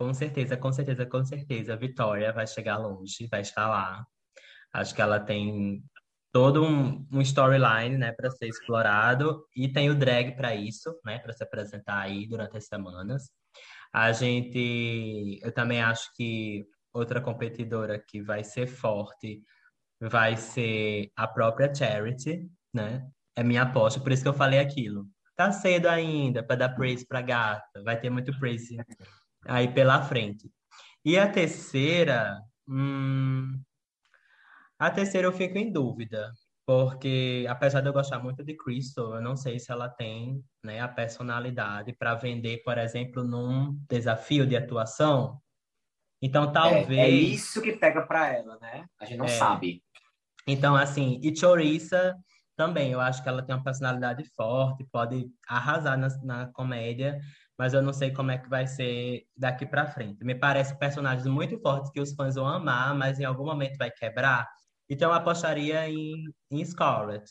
com 0.00 0.14
certeza, 0.14 0.56
com 0.56 0.72
certeza, 0.72 1.04
com 1.04 1.22
certeza. 1.22 1.74
A 1.74 1.76
Vitória 1.76 2.32
vai 2.32 2.46
chegar 2.46 2.78
longe, 2.78 3.28
vai 3.30 3.42
estar 3.42 3.68
lá. 3.68 4.06
Acho 4.72 4.94
que 4.94 5.02
ela 5.02 5.20
tem 5.20 5.84
todo 6.32 6.64
um, 6.64 7.06
um 7.12 7.20
storyline, 7.20 7.98
né, 7.98 8.10
para 8.12 8.30
ser 8.30 8.48
explorado 8.48 9.44
e 9.54 9.70
tem 9.70 9.90
o 9.90 9.94
drag 9.94 10.34
para 10.36 10.54
isso, 10.54 10.98
né, 11.04 11.18
para 11.18 11.34
se 11.34 11.42
apresentar 11.44 11.98
aí 11.98 12.26
durante 12.26 12.56
as 12.56 12.64
semanas. 12.64 13.30
A 13.92 14.10
gente, 14.12 15.38
eu 15.42 15.52
também 15.52 15.82
acho 15.82 16.10
que 16.14 16.64
outra 16.94 17.20
competidora 17.20 17.98
que 17.98 18.22
vai 18.22 18.42
ser 18.42 18.66
forte 18.66 19.42
vai 20.00 20.34
ser 20.34 21.12
a 21.14 21.28
própria 21.28 21.74
Charity, 21.74 22.48
né? 22.72 23.06
É 23.36 23.42
minha 23.42 23.62
aposta, 23.62 24.00
por 24.00 24.12
isso 24.12 24.22
que 24.22 24.28
eu 24.28 24.34
falei 24.34 24.60
aquilo. 24.60 25.06
Tá 25.36 25.52
cedo 25.52 25.88
ainda 25.88 26.42
para 26.42 26.56
dar 26.56 26.68
praise 26.70 27.06
para 27.06 27.20
gata, 27.20 27.82
vai 27.82 28.00
ter 28.00 28.08
muito 28.08 28.32
praise 28.38 28.78
aí 29.46 29.72
pela 29.72 30.02
frente. 30.02 30.50
E 31.04 31.18
a 31.18 31.30
terceira, 31.30 32.40
hum, 32.68 33.60
a 34.78 34.90
terceira 34.90 35.26
eu 35.26 35.32
fico 35.32 35.58
em 35.58 35.72
dúvida, 35.72 36.32
porque 36.66 37.46
apesar 37.48 37.80
de 37.80 37.88
eu 37.88 37.92
gostar 37.92 38.18
muito 38.18 38.44
de 38.44 38.56
Crystal, 38.56 39.14
eu 39.14 39.20
não 39.20 39.36
sei 39.36 39.58
se 39.58 39.72
ela 39.72 39.88
tem 39.88 40.42
né, 40.62 40.80
a 40.80 40.88
personalidade 40.88 41.92
para 41.94 42.14
vender, 42.14 42.62
por 42.62 42.78
exemplo, 42.78 43.24
num 43.24 43.78
desafio 43.88 44.46
de 44.46 44.56
atuação, 44.56 45.40
Então, 46.22 46.52
talvez. 46.52 46.90
É, 46.90 47.02
é 47.02 47.08
isso 47.08 47.62
que 47.62 47.72
pega 47.72 48.02
para 48.02 48.28
ela, 48.34 48.58
né? 48.60 48.84
A 49.00 49.06
gente 49.06 49.18
não 49.18 49.24
é. 49.24 49.28
sabe. 49.28 49.82
Então, 50.46 50.76
assim, 50.76 51.18
e 51.22 51.34
Choriça 51.34 52.14
também, 52.56 52.92
eu 52.92 53.00
acho 53.00 53.22
que 53.22 53.28
ela 53.28 53.42
tem 53.42 53.54
uma 53.54 53.64
personalidade 53.64 54.22
forte, 54.36 54.86
pode 54.92 55.30
arrasar 55.48 55.96
na, 55.96 56.08
na 56.22 56.46
comédia, 56.52 57.18
mas 57.60 57.74
eu 57.74 57.82
não 57.82 57.92
sei 57.92 58.10
como 58.10 58.30
é 58.30 58.38
que 58.38 58.48
vai 58.48 58.66
ser 58.66 59.26
daqui 59.36 59.66
para 59.66 59.86
frente. 59.86 60.24
Me 60.24 60.34
parece 60.34 60.74
personagens 60.78 61.26
muito 61.26 61.60
fortes 61.60 61.90
que 61.90 62.00
os 62.00 62.14
fãs 62.14 62.36
vão 62.36 62.46
amar, 62.46 62.94
mas 62.94 63.20
em 63.20 63.24
algum 63.26 63.44
momento 63.44 63.76
vai 63.76 63.90
quebrar. 63.90 64.48
Então, 64.88 65.10
eu 65.10 65.14
apostaria 65.14 65.86
em, 65.86 66.24
em 66.50 66.64
Scarlett. 66.64 67.30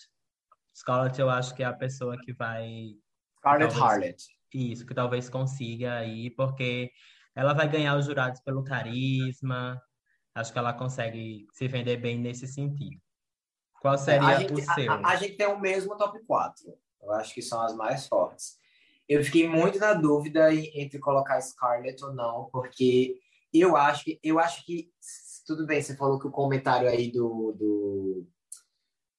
Scarlett, 0.77 1.19
eu 1.19 1.31
acho 1.31 1.55
que 1.55 1.63
é 1.63 1.65
a 1.65 1.73
pessoa 1.73 2.15
que 2.15 2.31
vai. 2.31 2.91
Scarlett 3.39 3.73
talvez, 3.73 3.91
Harlett. 3.91 4.23
Isso, 4.53 4.85
que 4.85 4.93
talvez 4.93 5.29
consiga 5.29 5.95
aí, 5.95 6.29
porque 6.29 6.91
ela 7.35 7.53
vai 7.53 7.67
ganhar 7.67 7.97
os 7.97 8.05
jurados 8.05 8.39
pelo 8.41 8.63
carisma. 8.63 9.81
Acho 10.35 10.53
que 10.53 10.59
ela 10.59 10.73
consegue 10.73 11.47
se 11.53 11.67
vender 11.67 11.97
bem 11.97 12.19
nesse 12.19 12.45
sentido. 12.45 13.01
Qual 13.81 13.97
seria 13.97 14.41
gente, 14.41 14.53
o 14.53 14.73
seu? 14.75 14.91
A, 14.91 15.07
a, 15.07 15.15
gente 15.15 15.37
tem 15.37 15.47
o 15.47 15.59
mesmo 15.59 15.97
top 15.97 16.23
4. 16.23 16.71
Eu 17.01 17.13
acho 17.13 17.33
que 17.33 17.41
são 17.41 17.59
as 17.61 17.75
mais 17.75 18.07
fortes. 18.07 18.59
Eu 19.09 19.23
fiquei 19.23 19.49
muito 19.49 19.79
na 19.79 19.93
dúvida 19.93 20.53
entre 20.53 20.99
colocar 20.99 21.41
Scarlett 21.41 22.05
ou 22.05 22.13
não, 22.13 22.47
porque 22.51 23.19
eu 23.51 23.75
acho 23.75 24.05
que 24.05 24.19
eu 24.23 24.37
acho 24.37 24.63
que 24.63 24.91
tudo 25.47 25.65
bem, 25.65 25.81
você 25.81 25.97
falou 25.97 26.19
que 26.19 26.27
o 26.27 26.31
comentário 26.31 26.87
aí 26.87 27.11
do, 27.11 27.55
do 27.57 28.27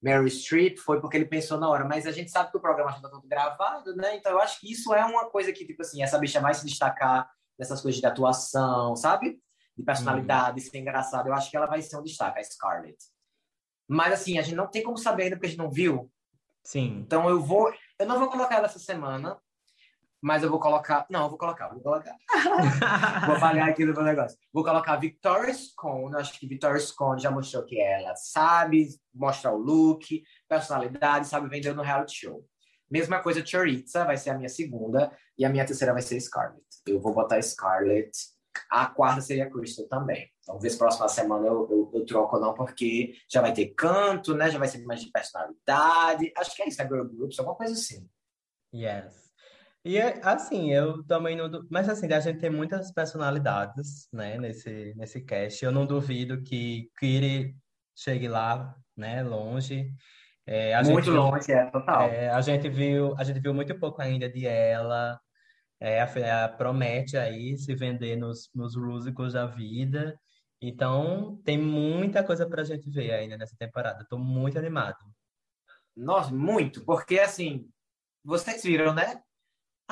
Mary 0.01 0.31
Streep 0.31 0.79
foi 0.79 1.01
porque 1.01 1.17
ele 1.17 1.25
pensou 1.25 1.59
na 1.59 1.69
hora, 1.69 1.85
mas 1.85 2.07
a 2.07 2.13
gente 2.13 2.31
sabe 2.31 2.53
que 2.53 2.57
o 2.57 2.61
programa 2.61 2.93
está 2.93 3.09
todo 3.09 3.27
gravado, 3.27 3.97
né? 3.97 4.17
Então 4.17 4.31
eu 4.31 4.41
acho 4.41 4.61
que 4.61 4.71
isso 4.71 4.95
é 4.95 5.05
uma 5.05 5.29
coisa 5.29 5.53
que, 5.53 5.67
tipo 5.67 5.83
assim, 5.83 6.05
essa 6.05 6.19
bicha 6.19 6.41
vai 6.41 6.55
se 6.55 6.65
destacar 6.65 7.29
nessas 7.59 7.83
coisas 7.83 8.01
de 8.01 8.07
atuação, 8.07 8.95
sabe? 8.95 9.43
De 9.77 9.83
personalidade, 9.83 10.61
uhum. 10.61 10.71
ser 10.71 10.79
engraçado. 10.79 11.27
Eu 11.27 11.35
acho 11.35 11.51
que 11.51 11.57
ela 11.57 11.67
vai 11.67 11.83
ser 11.83 11.97
um 11.99 12.03
destaque, 12.05 12.39
a 12.39 12.45
Scarlett. 12.45 12.97
Mas 13.89 14.13
assim, 14.13 14.39
a 14.39 14.43
gente 14.43 14.55
não 14.55 14.71
tem 14.71 14.85
como 14.85 14.97
saber 14.97 15.25
ainda 15.25 15.37
porque 15.37 15.47
a 15.47 15.51
gente 15.51 15.59
não 15.59 15.71
viu. 15.71 16.09
Sim. 16.63 17.01
Então 17.05 17.29
eu 17.29 17.41
vou. 17.41 17.73
Eu 17.99 18.07
não 18.07 18.21
vou 18.21 18.31
colocar 18.31 18.55
ela 18.55 18.67
essa 18.67 18.79
semana, 18.79 19.37
mas 20.23 20.43
eu 20.43 20.51
vou 20.51 20.61
colocar. 20.61 21.07
Não, 21.09 21.25
eu 21.25 21.29
vou 21.29 21.39
colocar, 21.39 21.69
vou 21.69 21.81
colocar. 21.81 22.15
vou 23.27 23.41
pagar 23.41 23.71
aqui 23.71 23.85
no 23.85 23.95
meu 23.95 24.03
negócio. 24.03 24.39
Vou 24.53 24.63
colocar 24.63 24.97
Victoria 24.97 25.55
Scone. 25.55 26.17
Acho 26.17 26.39
que 26.39 26.47
Victoria 26.47 26.79
Scone 26.79 27.21
já 27.21 27.31
mostrou 27.31 27.65
que 27.65 27.81
ela 27.81 28.15
sabe 28.17 28.89
mostrar 29.15 29.53
o 29.53 29.59
look, 29.59 30.23
personalidade, 30.49 31.27
sabe 31.27 31.49
vender 31.49 31.75
no 31.75 31.83
reality 31.83 32.27
show. 32.27 32.45
Mesma 32.91 33.23
coisa, 33.23 33.45
Choriza 33.45 34.05
vai 34.05 34.17
ser 34.17 34.31
a 34.31 34.35
minha 34.37 34.49
segunda 34.49 35.17
e 35.39 35.45
a 35.45 35.49
minha 35.49 35.65
terceira 35.65 35.93
vai 35.93 36.03
ser 36.03 36.21
Scarlett. 36.21 36.65
Eu 36.87 37.01
vou 37.01 37.15
botar 37.15 37.41
Scarlett. 37.41 38.11
A 38.69 38.87
quarta 38.87 39.21
seria 39.21 39.49
Crystal 39.49 39.87
também. 39.87 40.29
Vamos 40.45 40.63
ver 40.63 40.71
se 40.71 40.79
próxima 40.79 41.09
semana 41.09 41.47
eu, 41.47 41.69
eu, 41.71 41.91
eu, 41.95 42.05
troco 42.05 42.35
ou 42.35 42.43
não, 42.43 42.53
porque 42.53 43.15
já 43.31 43.41
vai 43.41 43.53
ter 43.53 43.67
canto, 43.77 44.35
né? 44.35 44.51
Já 44.51 44.59
vai 44.59 44.67
ser 44.67 44.85
mais 44.85 45.01
de 45.01 45.11
personalidade. 45.11 46.33
Acho 46.37 46.57
que 46.57 46.63
é 46.63 46.69
isso, 46.69 46.83
é 46.83 46.85
Girl 46.87 47.05
Groups, 47.05 47.39
alguma 47.39 47.57
coisa 47.57 47.75
assim. 47.75 48.09
Yes. 48.75 49.30
E 49.85 49.99
assim, 49.99 50.71
eu 50.73 51.03
também 51.05 51.37
não. 51.37 51.49
Mas 51.71 51.89
assim, 51.89 52.13
a 52.13 52.21
gente 52.21 52.39
tem 52.39 52.51
muitas 52.51 52.93
personalidades, 52.93 54.09
né, 54.13 54.37
nesse, 54.39 54.95
nesse 54.95 55.23
cast. 55.23 55.65
Eu 55.65 55.73
não 55.73 55.87
duvido 55.87 56.43
que 56.43 56.91
Kiri 56.99 57.57
chegue 57.97 58.29
lá, 58.29 58.77
né, 58.97 59.23
longe. 59.23 59.93
É, 60.47 60.83
muito 60.83 61.13
viu, 61.13 61.23
longe, 61.23 61.53
é, 61.53 61.67
total. 61.67 62.03
É, 62.03 62.29
a 62.31 62.41
gente 62.41 62.69
viu, 62.69 63.15
a 63.17 63.25
gente 63.25 63.41
viu 63.41 63.55
muito 63.55 63.79
pouco 63.79 64.03
ainda 64.03 64.29
de 64.29 64.47
ela. 64.47 65.19
É, 65.81 66.03
a, 66.03 66.45
a 66.45 66.49
promete 66.49 67.17
aí 67.17 67.57
se 67.57 67.75
vender 67.75 68.17
nos, 68.17 68.51
nos 68.55 68.77
musicals 68.77 69.33
da 69.33 69.47
vida. 69.47 70.19
Então, 70.61 71.41
tem 71.43 71.57
muita 71.57 72.23
coisa 72.23 72.47
pra 72.47 72.65
gente 72.65 72.91
ver 72.91 73.13
ainda 73.13 73.39
nessa 73.39 73.57
temporada. 73.57 74.07
Tô 74.11 74.19
muito 74.19 74.59
animado. 74.59 74.99
Nossa, 75.97 76.31
muito, 76.35 76.85
porque 76.85 77.19
assim, 77.19 77.67
vocês 78.23 78.63
viram, 78.63 78.95
né? 78.95 79.23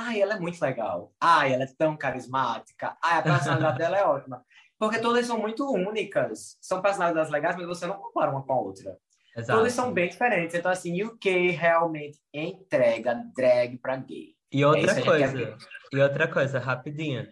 Ai, 0.01 0.23
ela 0.23 0.35
é 0.35 0.39
muito 0.39 0.61
legal. 0.63 1.13
Ai, 1.21 1.53
ela 1.53 1.65
é 1.65 1.75
tão 1.77 1.97
carismática. 1.97 2.97
Ai, 3.03 3.19
a 3.19 3.23
personalidade 3.23 3.79
dela 3.79 3.99
é 3.99 4.05
ótima. 4.05 4.45
Porque 4.79 5.01
todas 5.01 5.27
são 5.27 5.41
muito 5.41 5.69
únicas. 5.69 6.57
São 6.61 6.81
personalidades 6.81 7.33
legais, 7.33 7.57
mas 7.57 7.67
você 7.67 7.85
não 7.85 7.97
compara 7.97 8.31
uma 8.31 8.45
com 8.45 8.53
a 8.53 8.61
outra. 8.61 8.97
Exato. 9.37 9.59
Todas 9.59 9.73
são 9.73 9.93
bem 9.93 10.09
diferentes. 10.09 10.55
Então, 10.55 10.71
assim, 10.71 11.03
UK 11.03 11.51
realmente 11.51 12.21
entrega 12.33 13.25
drag 13.35 13.77
pra 13.79 13.97
gay. 13.97 14.37
E 14.53 14.65
outra 14.65 14.93
é 14.93 15.03
coisa, 15.03 15.59
e 15.93 16.01
outra 16.01 16.29
coisa, 16.29 16.61
rapidinho. 16.61 17.27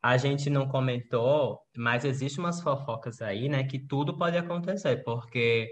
A 0.00 0.16
gente 0.16 0.48
não 0.48 0.68
comentou, 0.68 1.60
mas 1.76 2.04
existe 2.04 2.38
umas 2.38 2.60
fofocas 2.60 3.20
aí, 3.20 3.48
né, 3.48 3.64
que 3.64 3.78
tudo 3.78 4.16
pode 4.16 4.36
acontecer, 4.36 5.02
porque 5.02 5.68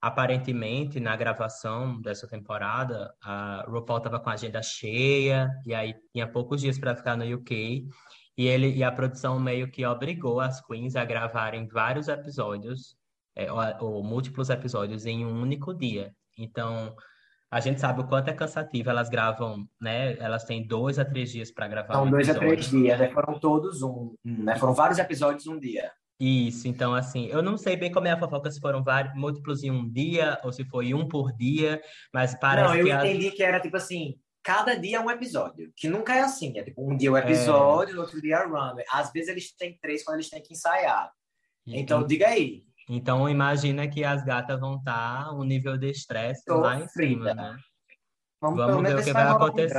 aparentemente, 0.00 0.98
na 0.98 1.14
gravação 1.14 2.00
dessa 2.00 2.26
temporada, 2.26 3.14
a 3.22 3.64
RuPaul 3.68 3.98
estava 3.98 4.18
com 4.18 4.30
a 4.30 4.32
agenda 4.32 4.62
cheia, 4.62 5.50
e 5.66 5.74
aí 5.74 5.94
tinha 6.12 6.26
poucos 6.26 6.60
dias 6.60 6.78
para 6.78 6.96
ficar 6.96 7.16
no 7.16 7.34
UK, 7.34 7.86
e, 8.36 8.46
ele, 8.46 8.74
e 8.74 8.82
a 8.82 8.90
produção 8.90 9.38
meio 9.38 9.70
que 9.70 9.84
obrigou 9.84 10.40
as 10.40 10.64
queens 10.64 10.96
a 10.96 11.04
gravarem 11.04 11.68
vários 11.68 12.08
episódios, 12.08 12.96
é, 13.36 13.52
ou, 13.52 13.60
ou, 13.80 14.02
múltiplos 14.02 14.48
episódios 14.48 15.04
em 15.04 15.24
um 15.24 15.42
único 15.42 15.74
dia. 15.74 16.14
Então, 16.38 16.94
a 17.50 17.60
gente 17.60 17.80
sabe 17.80 18.00
o 18.00 18.06
quanto 18.06 18.28
é 18.28 18.32
cansativo, 18.32 18.88
elas 18.88 19.10
gravam, 19.10 19.68
né? 19.80 20.16
Elas 20.18 20.44
têm 20.44 20.66
dois 20.66 20.98
a 20.98 21.04
três 21.04 21.30
dias 21.30 21.50
para 21.50 21.68
gravar. 21.68 21.94
São 21.94 22.04
um 22.04 22.10
dois 22.10 22.28
episódio. 22.28 22.48
a 22.48 22.52
três 22.52 22.70
dias, 22.70 22.98
né? 22.98 23.10
Foram 23.10 23.38
todos 23.38 23.82
um, 23.82 24.14
né? 24.24 24.56
Foram 24.56 24.72
vários 24.72 24.98
episódios 24.98 25.46
um 25.46 25.58
dia. 25.58 25.92
Isso, 26.20 26.68
então 26.68 26.94
assim, 26.94 27.28
eu 27.28 27.42
não 27.42 27.56
sei 27.56 27.76
bem 27.76 27.90
como 27.90 28.06
é 28.06 28.10
a 28.10 28.18
fofoca, 28.18 28.50
se 28.50 28.60
foram 28.60 28.84
vários, 28.84 29.14
múltiplos 29.14 29.62
em 29.62 29.70
um 29.70 29.90
dia, 29.90 30.38
ou 30.44 30.52
se 30.52 30.62
foi 30.66 30.92
um 30.92 31.08
por 31.08 31.32
dia, 31.32 31.80
mas 32.12 32.34
parece 32.38 32.68
Não, 32.68 32.76
eu 32.76 32.84
que 32.84 32.92
entendi 32.92 33.28
a... 33.28 33.32
que 33.32 33.42
era 33.42 33.58
tipo 33.58 33.78
assim, 33.78 34.16
cada 34.42 34.74
dia 34.74 34.98
é 34.98 35.00
um 35.00 35.10
episódio, 35.10 35.72
que 35.74 35.88
nunca 35.88 36.14
é 36.14 36.20
assim, 36.20 36.58
é 36.58 36.62
tipo 36.62 36.86
um 36.86 36.94
dia 36.94 37.08
é 37.08 37.12
um 37.12 37.16
episódio, 37.16 37.96
é... 37.96 38.00
outro 38.00 38.20
dia 38.20 38.36
é 38.36 38.44
runway. 38.44 38.84
Às 38.92 39.10
vezes 39.10 39.30
eles 39.30 39.56
têm 39.56 39.78
três 39.80 40.04
quando 40.04 40.16
eles 40.16 40.28
têm 40.28 40.42
que 40.42 40.52
ensaiar. 40.52 41.10
Então, 41.66 42.06
diga 42.06 42.28
aí. 42.28 42.64
Então, 42.86 43.26
imagina 43.26 43.88
que 43.88 44.04
as 44.04 44.22
gatas 44.22 44.60
vão 44.60 44.76
estar 44.76 45.24
tá 45.24 45.32
um 45.32 45.44
nível 45.44 45.78
de 45.78 45.90
estresse 45.90 46.42
lá 46.48 46.78
em 46.78 46.88
cima, 46.88 47.32
né? 47.32 47.56
Vamos, 48.42 48.58
Vamos 48.58 48.82
ver 48.82 48.98
o 48.98 49.04
que 49.04 49.12
vai 49.12 49.26
acontecer. 49.26 49.78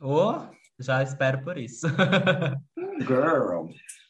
Oh, 0.00 0.40
já 0.78 1.02
espero 1.02 1.42
por 1.42 1.56
isso. 1.56 1.86
Girl. 3.00 3.68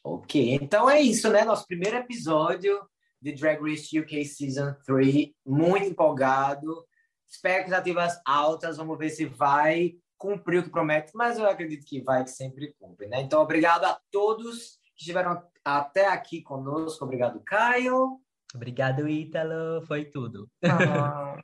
Ok, 0.09 0.55
então 0.63 0.89
é 0.89 1.01
isso, 1.01 1.29
né? 1.33 1.45
Nosso 1.45 1.67
primeiro 1.67 1.97
episódio 1.97 2.81
de 3.21 3.33
Drag 3.33 3.61
Race 3.61 3.99
UK 3.99 4.25
Season 4.25 4.73
3. 4.87 5.31
Muito 5.45 5.85
empolgado. 5.85 6.87
Expectativas 7.29 8.17
altas. 8.25 8.77
Vamos 8.77 8.97
ver 8.97 9.11
se 9.11 9.25
vai 9.25 9.95
cumprir 10.17 10.61
o 10.61 10.63
que 10.63 10.71
promete, 10.71 11.11
mas 11.13 11.41
eu 11.41 11.51
acredito 11.51 11.85
que 11.85 12.01
vai, 12.03 12.23
que 12.23 12.31
sempre 12.31 12.73
cumpre, 12.79 13.09
né? 13.09 13.21
Então, 13.21 13.43
obrigado 13.43 13.85
a 13.85 14.01
todos 14.13 14.79
que 14.95 15.01
estiveram 15.01 15.43
até 15.65 16.07
aqui 16.07 16.41
conosco. 16.41 17.05
Obrigado, 17.05 17.43
Caio. 17.45 18.21
Obrigado, 18.55 19.09
Ítalo. 19.09 19.85
Foi 19.87 20.05
tudo. 20.05 20.49
Ah. 20.63 21.37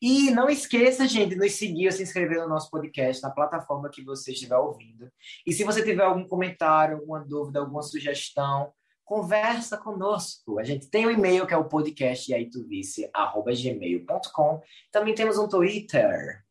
E 0.00 0.30
não 0.30 0.48
esqueça, 0.48 1.08
gente, 1.08 1.30
de 1.30 1.36
nos 1.36 1.52
seguir 1.52 1.92
se 1.92 2.02
inscrever 2.02 2.38
no 2.38 2.48
nosso 2.48 2.70
podcast, 2.70 3.22
na 3.22 3.30
plataforma 3.30 3.90
que 3.90 4.02
você 4.04 4.32
estiver 4.32 4.56
ouvindo. 4.56 5.10
E 5.44 5.52
se 5.52 5.64
você 5.64 5.84
tiver 5.84 6.04
algum 6.04 6.24
comentário, 6.26 6.98
alguma 6.98 7.20
dúvida, 7.20 7.58
alguma 7.58 7.82
sugestão, 7.82 8.72
conversa 9.04 9.76
conosco. 9.76 10.60
A 10.60 10.64
gente 10.64 10.88
tem 10.88 11.04
um 11.06 11.10
e-mail 11.10 11.46
que 11.46 11.54
é 11.54 11.56
o 11.56 11.68
podcast 11.68 12.30
iaituvice.gmail.com. 12.30 14.62
Também 14.92 15.14
temos 15.14 15.38
um 15.38 15.48
Twitter. 15.48 16.44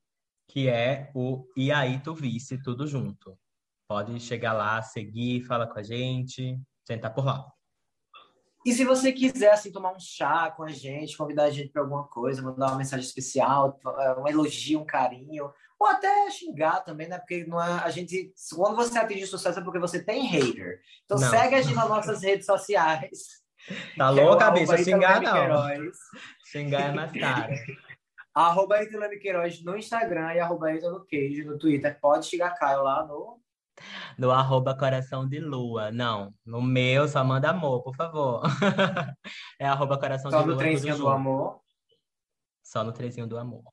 Que 0.50 0.68
é 0.68 1.10
o 1.14 1.46
iaituvice, 1.56 2.62
tudo 2.62 2.86
junto. 2.86 3.40
Pode 3.88 4.20
chegar 4.20 4.52
lá, 4.54 4.82
seguir, 4.82 5.46
falar 5.46 5.68
com 5.68 5.80
a 5.80 5.84
gente, 5.84 6.60
sentar 6.86 7.14
por 7.14 7.24
lá. 7.24 7.50
E 8.68 8.74
se 8.74 8.84
você 8.84 9.14
quiser 9.14 9.54
assim 9.54 9.72
tomar 9.72 9.94
um 9.94 10.00
chá 10.00 10.52
com 10.52 10.62
a 10.62 10.68
gente, 10.68 11.16
convidar 11.16 11.46
a 11.46 11.50
gente 11.50 11.70
para 11.70 11.82
alguma 11.82 12.04
coisa, 12.04 12.42
mandar 12.42 12.68
uma 12.68 12.76
mensagem 12.76 13.06
especial, 13.06 13.80
um 14.22 14.28
elogio, 14.28 14.82
um 14.82 14.86
carinho, 14.86 15.50
ou 15.80 15.88
até 15.88 16.30
xingar 16.30 16.82
também, 16.82 17.08
né? 17.08 17.18
Porque 17.18 17.46
não 17.46 17.64
é, 17.64 17.82
a 17.82 17.90
gente, 17.90 18.34
quando 18.54 18.76
você 18.76 19.00
atinge 19.00 19.26
sucesso 19.26 19.60
é 19.60 19.64
porque 19.64 19.80
você 19.80 20.04
tem 20.04 20.26
hater. 20.26 20.82
Então 21.06 21.18
não. 21.18 21.30
segue 21.30 21.56
a 21.56 21.62
gente 21.62 21.76
nas 21.76 21.88
nossas 21.88 22.22
redes 22.22 22.46
sociais. 22.46 23.42
Tá 23.98 24.10
louca, 24.10 24.52
bicha? 24.52 24.78
Xingar 24.80 25.22
não. 25.22 25.32
Queiroz. 25.32 25.98
Xingar 26.52 26.90
é 26.90 26.92
mais 26.92 27.12
caro. 27.14 27.54
arroba 28.36 28.86
Queiroz 29.22 29.64
no 29.64 29.78
Instagram 29.78 30.34
e 30.34 30.42
arroba 30.42 30.74
no 30.74 31.06
Queijo 31.06 31.46
no 31.46 31.58
Twitter. 31.58 31.98
Pode 32.02 32.26
xingar 32.26 32.54
Caio 32.56 32.84
lá 32.84 33.06
no 33.06 33.40
no 34.18 34.32
arroba 34.32 34.78
coração 34.78 35.28
de 35.28 35.40
lua. 35.40 35.92
Não, 35.92 36.34
no 36.46 36.62
meu 36.62 37.08
só 37.08 37.24
manda 37.24 37.50
amor, 37.50 37.84
por 37.84 37.96
favor. 37.96 38.42
é 39.60 39.68
arroba 39.68 40.00
coração 40.00 40.32
só 40.32 40.42
de 40.42 40.48
lua. 40.48 40.56
Só 40.56 40.56
no 40.56 40.58
trezinho 40.58 40.98
do 40.98 41.10
amor? 41.10 41.62
Só 42.64 42.84
no 42.84 42.92
trezinho 42.92 43.28
do 43.28 43.38
amor. 43.38 43.64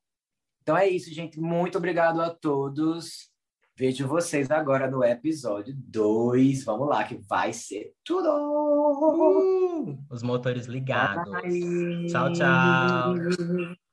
Então 0.62 0.76
é 0.76 0.88
isso, 0.88 1.12
gente. 1.12 1.38
Muito 1.38 1.78
obrigado 1.78 2.20
a 2.20 2.30
todos. 2.30 3.30
Vejo 3.76 4.06
vocês 4.06 4.50
agora 4.52 4.88
no 4.88 5.02
episódio 5.02 5.74
2. 5.76 6.64
Vamos 6.64 6.88
lá, 6.88 7.02
que 7.02 7.16
vai 7.28 7.52
ser 7.52 7.92
tudo! 8.04 8.28
Uh, 8.28 9.98
os 10.08 10.22
motores 10.22 10.66
ligados. 10.66 11.28
Bye. 11.30 12.06
Tchau, 12.06 12.32
tchau. 12.32 13.14